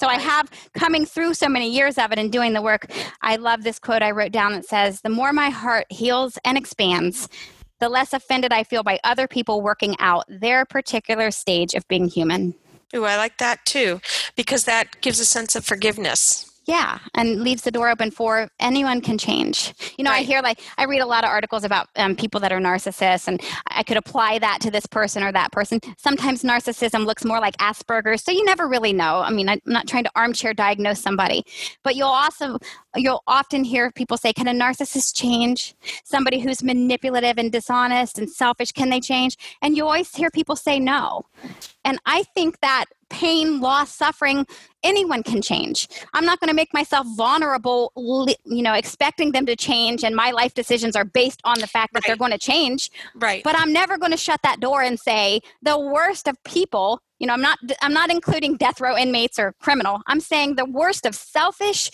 so 0.00 0.06
I 0.06 0.14
have 0.14 0.48
coming 0.74 1.04
through 1.04 1.34
so 1.34 1.48
many 1.48 1.68
years 1.68 1.98
of 1.98 2.12
it 2.12 2.20
and 2.20 2.30
doing 2.30 2.52
the 2.52 2.62
work. 2.62 2.86
I 3.20 3.34
love 3.34 3.64
this 3.64 3.80
quote 3.80 4.00
I 4.00 4.12
wrote 4.12 4.30
down 4.30 4.52
that 4.52 4.64
says, 4.64 5.00
The 5.00 5.08
more 5.08 5.32
my 5.32 5.50
heart 5.50 5.86
heals 5.90 6.38
and 6.44 6.56
expands, 6.56 7.28
the 7.80 7.88
less 7.88 8.12
offended 8.12 8.52
I 8.52 8.62
feel 8.62 8.84
by 8.84 9.00
other 9.02 9.26
people 9.26 9.60
working 9.60 9.96
out 9.98 10.24
their 10.28 10.64
particular 10.64 11.32
stage 11.32 11.74
of 11.74 11.86
being 11.88 12.06
human. 12.08 12.54
Ooh, 12.94 13.04
I 13.04 13.16
like 13.16 13.38
that 13.38 13.64
too, 13.64 14.00
because 14.36 14.64
that 14.64 15.00
gives 15.00 15.20
a 15.20 15.24
sense 15.24 15.54
of 15.54 15.64
forgiveness. 15.64 16.48
Yeah, 16.68 16.98
and 17.14 17.42
leaves 17.42 17.62
the 17.62 17.70
door 17.70 17.88
open 17.88 18.10
for 18.10 18.50
anyone 18.60 19.00
can 19.00 19.16
change. 19.16 19.72
You 19.96 20.04
know, 20.04 20.10
right. 20.10 20.20
I 20.20 20.22
hear 20.22 20.42
like 20.42 20.60
I 20.76 20.84
read 20.84 21.00
a 21.00 21.06
lot 21.06 21.24
of 21.24 21.30
articles 21.30 21.64
about 21.64 21.88
um, 21.96 22.14
people 22.14 22.40
that 22.40 22.52
are 22.52 22.60
narcissists, 22.60 23.26
and 23.26 23.40
I 23.68 23.82
could 23.82 23.96
apply 23.96 24.38
that 24.40 24.58
to 24.60 24.70
this 24.70 24.84
person 24.84 25.22
or 25.22 25.32
that 25.32 25.50
person. 25.50 25.80
Sometimes 25.96 26.42
narcissism 26.42 27.06
looks 27.06 27.24
more 27.24 27.40
like 27.40 27.56
Asperger's, 27.56 28.22
so 28.22 28.32
you 28.32 28.44
never 28.44 28.68
really 28.68 28.92
know. 28.92 29.20
I 29.20 29.30
mean, 29.30 29.48
I'm 29.48 29.62
not 29.64 29.88
trying 29.88 30.04
to 30.04 30.10
armchair 30.14 30.52
diagnose 30.52 31.00
somebody, 31.00 31.42
but 31.82 31.96
you'll 31.96 32.08
also 32.08 32.58
you'll 32.94 33.22
often 33.26 33.64
hear 33.64 33.90
people 33.90 34.18
say, 34.18 34.34
"Can 34.34 34.46
a 34.46 34.52
narcissist 34.52 35.16
change? 35.16 35.74
Somebody 36.04 36.38
who's 36.38 36.62
manipulative 36.62 37.38
and 37.38 37.50
dishonest 37.50 38.18
and 38.18 38.28
selfish, 38.28 38.72
can 38.72 38.90
they 38.90 39.00
change?" 39.00 39.38
And 39.62 39.74
you 39.74 39.86
always 39.86 40.14
hear 40.14 40.30
people 40.30 40.54
say 40.54 40.78
no. 40.78 41.24
And 41.88 41.98
I 42.04 42.24
think 42.34 42.60
that 42.60 42.84
pain, 43.08 43.62
loss, 43.62 43.90
suffering, 43.90 44.46
anyone 44.82 45.22
can 45.22 45.40
change. 45.40 45.88
I'm 46.12 46.26
not 46.26 46.38
going 46.38 46.50
to 46.50 46.54
make 46.54 46.74
myself 46.74 47.06
vulnerable, 47.16 47.90
you 47.96 48.62
know, 48.62 48.74
expecting 48.74 49.32
them 49.32 49.46
to 49.46 49.56
change, 49.56 50.04
and 50.04 50.14
my 50.14 50.30
life 50.30 50.52
decisions 50.52 50.94
are 50.94 51.06
based 51.06 51.40
on 51.44 51.60
the 51.60 51.66
fact 51.66 51.94
that 51.94 52.00
right. 52.00 52.06
they're 52.06 52.16
going 52.16 52.32
to 52.32 52.38
change. 52.38 52.90
Right. 53.14 53.42
But 53.42 53.58
I'm 53.58 53.72
never 53.72 53.96
going 53.96 54.12
to 54.12 54.18
shut 54.18 54.40
that 54.42 54.60
door 54.60 54.82
and 54.82 55.00
say 55.00 55.40
the 55.62 55.78
worst 55.78 56.28
of 56.28 56.36
people 56.44 57.00
you 57.18 57.26
know 57.26 57.32
i'm 57.32 57.40
not 57.40 57.58
i'm 57.82 57.92
not 57.92 58.10
including 58.10 58.56
death 58.56 58.80
row 58.80 58.96
inmates 58.96 59.38
or 59.38 59.54
criminal. 59.60 60.00
I'm 60.06 60.20
saying 60.20 60.56
the 60.56 60.64
worst 60.64 61.06
of 61.06 61.14
selfish 61.14 61.90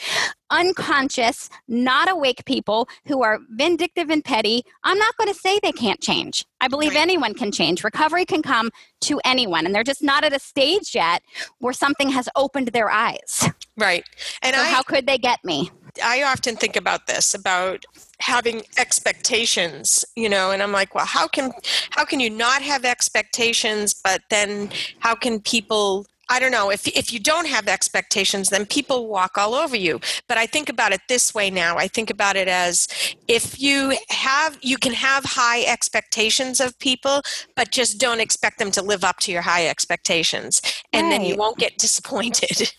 unconscious 0.51 1.49
not 1.67 2.11
awake 2.11 2.45
people 2.45 2.89
who 3.07 3.23
are 3.23 3.39
vindictive 3.51 4.11
and 4.11 4.25
petty 4.25 4.63
i'm 4.85 4.99
not 4.99 5.17
going 5.17 5.33
to 5.33 5.39
say 5.39 5.59
they 5.63 5.73
can't 5.73 6.01
change. 6.01 6.45
I 6.61 6.69
believe 6.69 6.93
right. 6.93 7.03
anyone 7.03 7.35
can 7.35 7.53
change. 7.53 7.85
Recovery 7.85 8.25
can 8.25 8.41
come 8.41 8.71
to 9.03 9.21
anyone 9.25 9.67
and 9.67 9.75
they're 9.75 9.85
just 9.85 10.03
not 10.03 10.25
at 10.25 10.33
a 10.33 10.39
stage 10.39 10.95
yet 10.95 11.23
where 11.59 11.75
something 11.75 12.09
has 12.11 12.29
opened 12.37 12.69
their 12.69 12.91
eyes. 12.91 13.49
Right. 13.77 14.05
And 14.43 14.55
so 14.55 14.63
I, 14.63 14.67
how 14.67 14.83
could 14.83 15.07
they 15.07 15.19
get 15.19 15.45
me 15.45 15.71
I 16.03 16.23
often 16.23 16.57
think 16.57 16.77
about 16.77 17.07
this 17.07 17.35
about 17.35 17.85
having 18.21 18.63
expectations, 18.79 20.05
you 20.17 20.29
know, 20.29 20.51
and 20.51 20.63
I'm 20.63 20.73
like, 20.73 20.95
well, 20.95 21.07
how 21.07 21.29
can 21.29 21.53
how 21.91 22.05
can 22.05 22.21
you 22.21 22.31
not 22.31 22.63
have 22.63 22.85
expectations, 22.85 23.95
but 23.95 24.23
then 24.31 24.71
how 25.01 25.15
can 25.15 25.41
people 25.41 26.07
I 26.29 26.41
don't 26.41 26.51
know 26.51 26.71
if 26.71 26.87
if 26.89 27.13
you 27.13 27.21
don't 27.21 27.47
have 27.47 27.69
expectations, 27.69 28.51
then 28.51 28.67
people 28.67 29.09
walk 29.09 29.37
all 29.37 29.55
over 29.55 29.77
you. 29.77 30.01
But 30.29 30.39
I 30.39 30.47
think 30.47 30.69
about 30.69 30.93
it 30.93 31.01
this 31.09 31.35
way 31.35 31.51
now. 31.51 31.77
I 31.77 31.89
think 31.89 32.11
about 32.11 32.37
it 32.37 32.49
as 32.49 32.89
if 33.29 33.61
you 33.61 33.97
have 34.11 34.59
you 34.63 34.77
can 34.77 34.93
have 34.93 35.25
high 35.25 35.63
expectations 35.65 36.61
of 36.61 36.79
people, 36.79 37.23
but 37.57 37.71
just 37.71 37.99
don't 37.99 38.21
expect 38.21 38.59
them 38.59 38.71
to 38.73 38.83
live 38.83 39.05
up 39.05 39.19
to 39.21 39.33
your 39.33 39.43
high 39.43 39.69
expectations, 39.69 40.61
and 40.93 41.05
right. 41.05 41.11
then 41.11 41.25
you 41.25 41.37
won't 41.37 41.59
get 41.59 41.79
disappointed. 41.79 42.73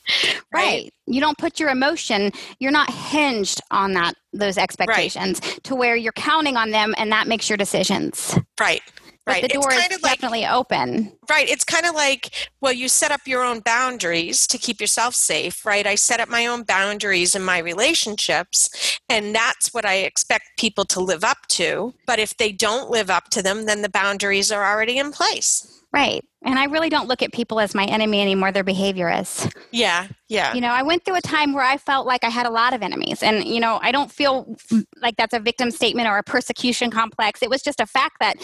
right? 0.51 0.63
right. 0.63 0.93
You 1.07 1.21
don't 1.21 1.37
put 1.37 1.59
your 1.59 1.69
emotion. 1.69 2.31
You're 2.59 2.71
not 2.71 2.89
hinged 2.89 3.61
on 3.71 3.93
that 3.93 4.15
those 4.33 4.57
expectations 4.57 5.39
right. 5.41 5.63
to 5.63 5.75
where 5.75 5.95
you're 5.95 6.11
counting 6.13 6.57
on 6.57 6.71
them, 6.71 6.93
and 6.97 7.11
that 7.11 7.27
makes 7.27 7.49
your 7.49 7.57
decisions. 7.57 8.37
Right 8.59 8.81
right. 9.27 9.41
the 9.41 9.47
door 9.47 9.71
is 9.71 9.97
definitely 10.01 10.41
like, 10.41 10.51
open. 10.51 11.11
Right. 11.29 11.49
It's 11.49 11.63
kind 11.63 11.85
of 11.85 11.95
like, 11.95 12.49
well, 12.61 12.73
you 12.73 12.87
set 12.87 13.11
up 13.11 13.21
your 13.25 13.43
own 13.43 13.59
boundaries 13.59 14.47
to 14.47 14.57
keep 14.57 14.79
yourself 14.79 15.15
safe, 15.15 15.65
right? 15.65 15.85
I 15.85 15.95
set 15.95 16.19
up 16.19 16.29
my 16.29 16.45
own 16.45 16.63
boundaries 16.63 17.35
in 17.35 17.43
my 17.43 17.59
relationships, 17.59 18.99
and 19.09 19.33
that's 19.33 19.73
what 19.73 19.85
I 19.85 19.95
expect 19.95 20.57
people 20.57 20.85
to 20.85 20.99
live 20.99 21.23
up 21.23 21.47
to. 21.49 21.93
But 22.05 22.19
if 22.19 22.37
they 22.37 22.51
don't 22.51 22.89
live 22.89 23.09
up 23.09 23.29
to 23.31 23.41
them, 23.41 23.65
then 23.65 23.81
the 23.81 23.89
boundaries 23.89 24.51
are 24.51 24.65
already 24.65 24.97
in 24.97 25.11
place. 25.11 25.71
Right. 25.95 26.25
And 26.43 26.59
I 26.59 26.65
really 26.65 26.89
don't 26.89 27.07
look 27.07 27.23
at 27.23 27.31
people 27.31 27.61
as 27.61 27.73
my 27.73 27.85
enemy 27.85 28.21
anymore. 28.21 28.51
Their 28.51 28.65
behavior 28.65 29.09
is. 29.09 29.49
Yeah. 29.71 30.07
Yeah. 30.27 30.53
You 30.53 30.59
know, 30.59 30.67
I 30.67 30.83
went 30.83 31.05
through 31.05 31.15
a 31.15 31.21
time 31.21 31.53
where 31.53 31.63
I 31.63 31.77
felt 31.77 32.05
like 32.05 32.25
I 32.25 32.29
had 32.29 32.45
a 32.45 32.49
lot 32.49 32.73
of 32.73 32.83
enemies. 32.83 33.23
And, 33.23 33.45
you 33.45 33.61
know, 33.61 33.79
I 33.81 33.93
don't 33.93 34.11
feel 34.11 34.57
like 35.01 35.15
that's 35.15 35.33
a 35.33 35.39
victim 35.39 35.71
statement 35.71 36.09
or 36.09 36.17
a 36.17 36.23
persecution 36.23 36.91
complex. 36.91 37.41
It 37.41 37.49
was 37.49 37.61
just 37.61 37.79
a 37.79 37.85
fact 37.85 38.17
that 38.19 38.35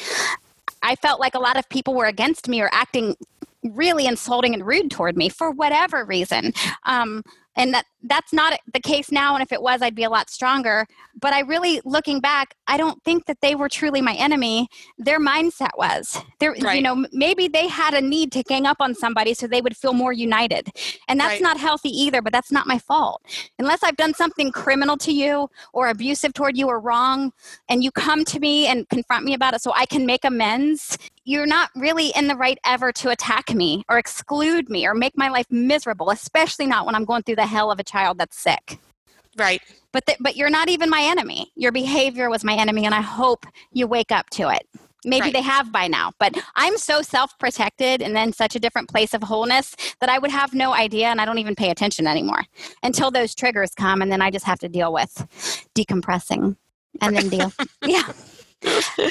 I 0.82 0.96
felt 0.96 1.20
like 1.20 1.36
a 1.36 1.40
lot 1.40 1.58
of 1.58 1.68
people 1.70 1.94
were 1.94 2.06
against 2.06 2.48
me 2.48 2.62
or 2.62 2.70
acting 2.72 3.16
really 3.64 4.06
insulting 4.06 4.54
and 4.54 4.66
rude 4.66 4.90
toward 4.90 5.16
me 5.16 5.30
for 5.30 5.52
whatever 5.52 6.04
reason. 6.04 6.54
Um, 6.84 7.24
and 7.56 7.74
that 7.74 7.86
that's 8.04 8.34
not 8.34 8.58
the 8.74 8.80
case 8.80 9.12
now 9.12 9.36
and 9.36 9.44
if 9.44 9.52
it 9.52 9.62
was 9.62 9.82
i'd 9.82 9.96
be 9.96 10.04
a 10.04 10.10
lot 10.10 10.30
stronger. 10.30 10.86
But 11.20 11.34
i 11.34 11.42
really 11.42 11.82
looking 11.86 12.20
back 12.20 12.56
i 12.68 12.78
don't 12.78 13.04
think 13.04 13.26
that 13.26 13.38
they 13.42 13.56
were 13.56 13.70
truly 13.70 14.02
my 14.02 14.14
enemy. 14.14 14.68
Their 14.98 15.20
mindset 15.20 15.72
was. 15.78 16.18
There 16.40 16.56
right. 16.62 16.76
you 16.76 16.82
know 16.82 17.06
maybe 17.12 17.48
they 17.48 17.68
had 17.68 17.94
a 17.94 18.02
need 18.02 18.32
to 18.34 18.44
gang 18.44 18.66
up 18.66 18.78
on 18.80 18.96
somebody 18.96 19.34
so 19.34 19.48
they 19.48 19.62
would 19.62 19.78
feel 19.78 19.94
more 19.94 20.14
united. 20.14 20.70
And 21.08 21.20
that's 21.20 21.34
right. 21.34 21.42
not 21.42 21.60
healthy 21.60 21.90
either 21.90 22.22
but 22.22 22.34
that's 22.34 22.52
not 22.52 22.68
my 22.68 22.80
fault. 22.80 23.22
Unless 23.60 23.84
i've 23.84 23.98
done 23.98 24.14
something 24.14 24.52
criminal 24.52 24.98
to 24.98 25.12
you 25.12 25.50
or 25.74 25.88
abusive 25.88 26.34
toward 26.34 26.58
you 26.58 26.68
or 26.68 26.80
wrong 26.80 27.32
and 27.70 27.84
you 27.84 27.92
come 27.92 28.26
to 28.26 28.40
me 28.40 28.68
and 28.68 28.88
confront 28.90 29.26
me 29.26 29.34
about 29.34 29.54
it 29.54 29.62
so 29.62 29.72
i 29.76 29.86
can 29.86 30.06
make 30.06 30.24
amends 30.26 30.98
you're 31.24 31.46
not 31.46 31.70
really 31.76 32.12
in 32.16 32.28
the 32.28 32.36
right 32.36 32.58
ever 32.66 32.92
to 32.92 33.10
attack 33.10 33.54
me 33.54 33.84
or 33.90 33.98
exclude 33.98 34.70
me 34.70 34.88
or 34.88 34.94
make 34.94 35.16
my 35.18 35.30
life 35.30 35.46
miserable 35.50 36.10
especially 36.10 36.66
not 36.66 36.86
when 36.86 36.96
i'm 36.96 37.06
going 37.06 37.24
through 37.24 37.36
the 37.42 37.48
hell 37.48 37.72
of 37.72 37.80
a 37.80 37.84
child 37.84 38.20
that's 38.20 38.38
sick. 38.38 38.78
Right. 39.36 39.62
But 39.92 40.06
the, 40.06 40.16
but 40.20 40.36
you're 40.36 40.52
not 40.52 40.70
even 40.70 40.90
my 40.90 41.02
enemy. 41.02 41.52
Your 41.56 41.72
behavior 41.72 42.30
was 42.30 42.44
my 42.44 42.54
enemy 42.54 42.86
and 42.86 42.94
I 42.94 43.02
hope 43.02 43.46
you 43.72 43.88
wake 43.88 44.12
up 44.12 44.30
to 44.32 44.50
it. 44.50 44.68
Maybe 45.04 45.26
right. 45.26 45.34
they 45.34 45.42
have 45.42 45.72
by 45.72 45.88
now, 45.88 46.12
but 46.20 46.38
I'm 46.56 46.78
so 46.78 47.02
self-protected 47.02 48.04
and 48.04 48.16
then 48.16 48.32
such 48.34 48.56
a 48.56 48.60
different 48.60 48.88
place 48.88 49.16
of 49.16 49.24
wholeness 49.24 49.76
that 50.00 50.10
I 50.10 50.20
would 50.20 50.30
have 50.30 50.54
no 50.54 50.74
idea 50.74 51.08
and 51.08 51.20
I 51.20 51.26
don't 51.26 51.40
even 51.40 51.56
pay 51.56 51.72
attention 51.72 52.06
anymore 52.06 52.44
until 52.84 53.10
those 53.10 53.34
triggers 53.34 53.72
come 53.74 54.04
and 54.04 54.12
then 54.12 54.22
I 54.22 54.30
just 54.30 54.46
have 54.46 54.60
to 54.60 54.70
deal 54.70 54.94
with 54.94 55.12
decompressing 55.74 56.56
and 57.02 57.18
then 57.18 57.30
deal. 57.30 57.52
yeah 57.84 58.14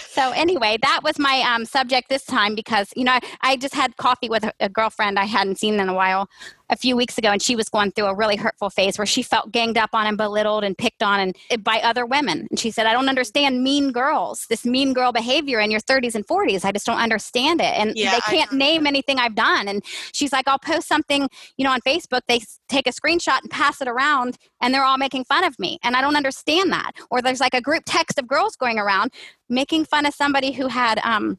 so 0.01 0.31
anyway, 0.31 0.79
that 0.83 1.01
was 1.03 1.19
my 1.19 1.41
um, 1.41 1.65
subject 1.65 2.09
this 2.09 2.25
time 2.25 2.55
because 2.55 2.93
you 2.95 3.05
know 3.05 3.13
I, 3.13 3.21
I 3.41 3.57
just 3.57 3.75
had 3.75 3.97
coffee 3.97 4.29
with 4.29 4.45
a, 4.45 4.53
a, 4.61 4.69
girlfriend 4.69 5.19
I 5.19 5.25
hadn't 5.25 5.59
seen 5.59 5.81
in 5.81 5.89
a 5.89 5.95
while 5.95 6.29
a 6.71 6.77
few 6.77 6.97
weeks 6.97 7.19
ago, 7.19 7.31
and 7.31 7.43
she 7.43 7.57
was 7.57 7.69
going 7.69 7.93
through 7.93 8.07
a 8.07 8.15
really 8.15 8.37
hurtful 8.37 8.71
phase 8.71 8.97
where 8.97 9.07
she 9.07 9.23
felt 9.23 9.53
ganged 9.53 9.77
up 9.77 9.91
on 9.93 10.07
and 10.07 10.17
belittled 10.17 10.65
and 10.65 10.79
picked 10.79 11.03
on 11.03 11.21
and 11.21 11.37
eh, 11.51 11.57
by 11.57 11.81
other 11.83 12.07
women. 12.07 12.47
And 12.51 12.59
she 12.59 12.71
said, 12.71 12.87
"I 12.87 12.93
don't 12.93 13.09
understand 13.09 13.63
mean 13.63 13.93
girls, 13.93 14.47
this 14.49 14.65
mean 14.65 14.93
girl 14.93 15.13
behavior 15.13 15.61
in 15.61 15.71
your 15.71 15.81
30s 15.81 16.15
and 16.15 16.27
40s. 16.27 16.65
I 16.65 16.73
just 16.73 16.87
don't 16.87 16.99
understand 16.99 17.61
it." 17.61 17.75
And 17.77 17.97
yeah, 17.97 18.13
they 18.13 18.21
can't 18.21 18.53
name 18.53 18.87
anything 18.87 19.19
I've 19.19 19.35
done. 19.35 19.69
And 19.69 19.85
she's 20.13 20.33
like, 20.33 20.47
"I'll 20.49 20.59
post 20.59 20.89
something, 20.89 21.29
you 21.57 21.65
know, 21.65 21.73
on 21.73 21.81
Facebook. 21.81 22.23
They 22.29 22.41
take 22.69 22.87
a 22.87 22.93
screenshot 22.93 23.41
and 23.43 23.51
pass 23.51 23.81
it 23.81 23.89
around, 23.89 24.39
and 24.61 24.73
they're 24.73 24.85
all 24.85 24.99
making 24.99 25.25
fun 25.25 25.45
of 25.45 25.59
me, 25.59 25.79
and 25.83 25.97
I 25.97 26.01
don't 26.01 26.17
understand 26.17 26.73
that." 26.73 26.93
Or 27.11 27.21
there's 27.21 27.41
like 27.41 27.55
a 27.55 27.61
group 27.61 27.83
text 27.87 28.19
of 28.19 28.27
girls 28.27 28.57
going 28.57 28.79
around 28.79 29.13
making 29.49 29.85
fun 29.85 30.07
of 30.07 30.15
somebody 30.15 30.53
who 30.53 30.69
had 30.69 31.01
um, 31.01 31.39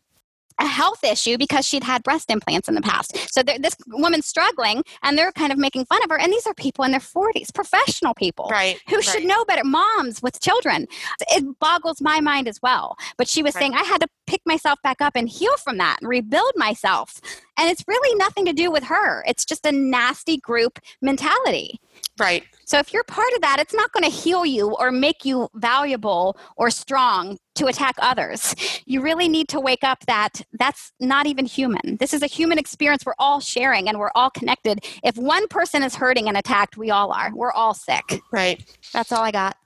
a 0.60 0.66
health 0.66 1.04
issue 1.04 1.38
because 1.38 1.66
she'd 1.66 1.84
had 1.84 2.04
breast 2.04 2.30
implants 2.30 2.68
in 2.68 2.76
the 2.76 2.82
past. 2.82 3.18
So 3.34 3.44
this 3.44 3.76
woman's 3.88 4.26
struggling 4.26 4.84
and 5.04 5.18
they're 5.18 5.32
kind 5.32 5.52
of 5.52 5.58
making 5.58 5.86
fun 5.86 6.04
of 6.04 6.10
her. 6.10 6.20
And 6.20 6.32
these 6.32 6.46
are 6.48 6.54
people 6.54 6.86
in 6.86 6.92
their 6.92 7.00
40s, 7.00 7.54
professional 7.54 8.14
people 8.14 8.48
right, 8.52 8.80
who 8.90 8.98
right. 8.98 9.06
should 9.06 9.24
know 9.26 9.46
better, 9.46 9.64
moms 9.64 10.22
with 10.22 10.40
children. 10.42 10.88
It 11.30 11.60
boggles 11.60 12.02
my 12.02 12.20
mind 12.20 12.48
as 12.48 12.60
well. 12.62 12.98
But 13.18 13.28
she 13.28 13.44
was 13.44 13.56
right. 13.56 13.62
saying, 13.62 13.74
I 13.74 13.84
had 13.84 14.02
to 14.02 14.08
pick 14.28 14.42
myself 14.46 14.80
back 14.84 15.02
up 15.02 15.14
and 15.16 15.28
heal 15.28 15.56
from 15.58 15.78
that 15.78 15.98
and 16.02 16.10
rebuild 16.10 16.54
myself. 16.56 17.20
And 17.58 17.70
it's 17.70 17.84
really 17.88 18.16
nothing 18.18 18.46
to 18.46 18.54
do 18.54 18.72
with 18.72 18.84
her, 18.86 19.24
it's 19.28 19.46
just 19.46 19.66
a 19.66 19.72
nasty 19.72 20.38
group 20.38 20.80
mentality. 21.02 21.80
Right. 22.20 22.44
So 22.66 22.80
if 22.80 22.94
you're 22.94 23.04
part 23.04 23.34
of 23.36 23.42
that, 23.42 23.60
it's 23.60 23.74
not 23.74 23.92
going 23.92 24.04
to 24.04 24.10
heal 24.10 24.46
you 24.46 24.76
or 24.76 24.92
make 24.92 25.26
you 25.26 25.50
valuable 25.56 26.38
or 26.56 26.70
strong 26.70 27.38
to 27.56 27.66
attack 27.68 27.96
others. 28.00 28.56
You 28.86 29.02
really 29.02 29.28
need 29.28 29.48
to 29.50 29.60
wake 29.60 29.84
up 29.84 30.06
that 30.08 30.42
that's 30.54 30.92
not 31.00 31.28
even 31.28 31.46
human. 31.46 31.98
This 31.98 32.14
is 32.14 32.22
a 32.22 32.28
human 32.28 32.58
experience 32.58 33.06
we're 33.06 33.14
all 33.20 33.40
sharing 33.40 33.88
and 33.90 34.00
we're 34.00 34.12
all 34.16 34.30
connected. 34.30 34.86
If 35.04 35.18
one 35.18 35.48
person 35.48 35.84
is 35.84 35.96
hurting 35.96 36.28
and 36.28 36.38
attacked, 36.38 36.78
we 36.78 36.92
all 36.92 37.12
are. 37.12 37.32
We're 37.34 37.52
all 37.52 37.74
sick. 37.74 38.22
Right. 38.32 38.64
That's 38.94 39.12
all 39.12 39.24
I 39.24 39.32
got. 39.32 39.58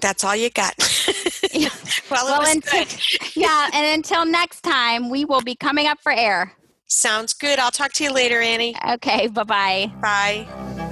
That's 0.00 0.24
all 0.24 0.36
you 0.36 0.50
got. 0.50 0.74
yeah. 1.52 1.68
Well, 2.10 2.26
well 2.26 2.50
until, 2.50 2.84
yeah, 3.34 3.70
and 3.72 3.94
until 3.94 4.26
next 4.26 4.60
time, 4.60 5.08
we 5.08 5.24
will 5.24 5.40
be 5.40 5.54
coming 5.56 5.86
up 5.86 6.00
for 6.02 6.12
air. 6.12 6.52
Sounds 6.86 7.32
good. 7.32 7.58
I'll 7.58 7.70
talk 7.70 7.92
to 7.94 8.04
you 8.04 8.12
later, 8.12 8.40
Annie. 8.40 8.76
Okay, 8.92 9.28
bye-bye. 9.28 9.92
Bye. 10.00 10.83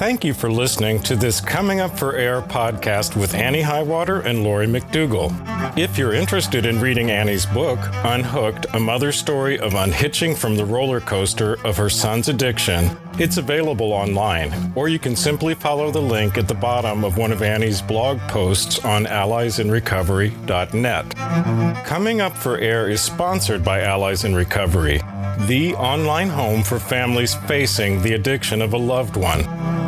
Thank 0.00 0.24
you 0.24 0.32
for 0.32 0.50
listening 0.50 1.02
to 1.02 1.14
this 1.14 1.42
Coming 1.42 1.80
Up 1.80 1.98
for 1.98 2.16
Air 2.16 2.40
podcast 2.40 3.20
with 3.20 3.34
Annie 3.34 3.60
Highwater 3.60 4.20
and 4.20 4.42
Lori 4.42 4.66
McDougall. 4.66 5.30
If 5.76 5.98
you're 5.98 6.14
interested 6.14 6.64
in 6.64 6.80
reading 6.80 7.10
Annie's 7.10 7.44
book, 7.44 7.78
Unhooked 8.02 8.64
A 8.72 8.80
Mother's 8.80 9.18
Story 9.18 9.58
of 9.58 9.74
Unhitching 9.74 10.34
from 10.34 10.56
the 10.56 10.64
Roller 10.64 11.00
Coaster 11.00 11.58
of 11.66 11.76
Her 11.76 11.90
Son's 11.90 12.30
Addiction, 12.30 12.96
it's 13.18 13.36
available 13.36 13.92
online, 13.92 14.72
or 14.74 14.88
you 14.88 14.98
can 14.98 15.14
simply 15.14 15.52
follow 15.52 15.90
the 15.90 16.00
link 16.00 16.38
at 16.38 16.48
the 16.48 16.54
bottom 16.54 17.04
of 17.04 17.18
one 17.18 17.30
of 17.30 17.42
Annie's 17.42 17.82
blog 17.82 18.18
posts 18.20 18.82
on 18.82 19.04
alliesinrecovery.net. 19.04 21.84
Coming 21.84 22.22
Up 22.22 22.38
for 22.38 22.56
Air 22.56 22.88
is 22.88 23.02
sponsored 23.02 23.62
by 23.62 23.82
Allies 23.82 24.24
in 24.24 24.34
Recovery, 24.34 25.02
the 25.40 25.74
online 25.74 26.30
home 26.30 26.62
for 26.62 26.78
families 26.78 27.34
facing 27.34 28.00
the 28.00 28.14
addiction 28.14 28.62
of 28.62 28.72
a 28.72 28.78
loved 28.78 29.18
one. 29.18 29.79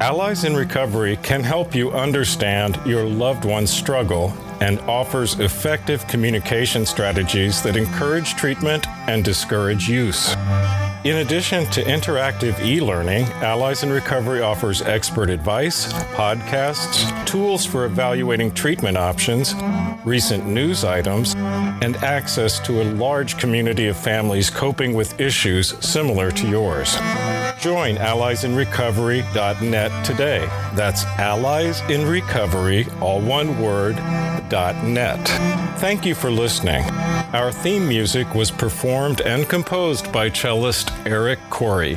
Allies 0.00 0.44
in 0.44 0.56
Recovery 0.56 1.18
can 1.18 1.42
help 1.42 1.74
you 1.74 1.90
understand 1.90 2.80
your 2.86 3.04
loved 3.04 3.44
one's 3.44 3.70
struggle 3.70 4.32
and 4.62 4.80
offers 4.80 5.38
effective 5.40 6.06
communication 6.08 6.86
strategies 6.86 7.62
that 7.62 7.76
encourage 7.76 8.34
treatment 8.34 8.88
and 9.08 9.22
discourage 9.22 9.90
use. 9.90 10.34
In 11.04 11.18
addition 11.18 11.66
to 11.72 11.82
interactive 11.82 12.58
e 12.64 12.80
learning, 12.80 13.24
Allies 13.42 13.82
in 13.82 13.90
Recovery 13.90 14.40
offers 14.40 14.80
expert 14.80 15.28
advice, 15.28 15.92
podcasts, 16.14 17.26
tools 17.26 17.66
for 17.66 17.84
evaluating 17.84 18.52
treatment 18.52 18.96
options, 18.96 19.54
recent 20.06 20.46
news 20.46 20.82
items, 20.82 21.34
and 21.82 21.96
access 21.96 22.58
to 22.60 22.80
a 22.80 22.84
large 22.94 23.36
community 23.36 23.88
of 23.88 23.98
families 23.98 24.48
coping 24.48 24.94
with 24.94 25.20
issues 25.20 25.76
similar 25.86 26.30
to 26.30 26.48
yours. 26.48 26.96
Join 27.60 27.96
alliesinrecovery.net 27.96 30.04
today. 30.04 30.46
That's 30.74 31.04
alliesinrecovery, 31.04 33.02
all 33.02 33.20
one 33.20 33.60
word, 33.60 33.96
net. 34.82 35.28
Thank 35.78 36.06
you 36.06 36.14
for 36.14 36.30
listening. 36.30 36.82
Our 37.34 37.52
theme 37.52 37.86
music 37.86 38.34
was 38.34 38.50
performed 38.50 39.20
and 39.20 39.46
composed 39.46 40.10
by 40.10 40.30
cellist 40.30 40.90
Eric 41.06 41.38
Corey. 41.50 41.96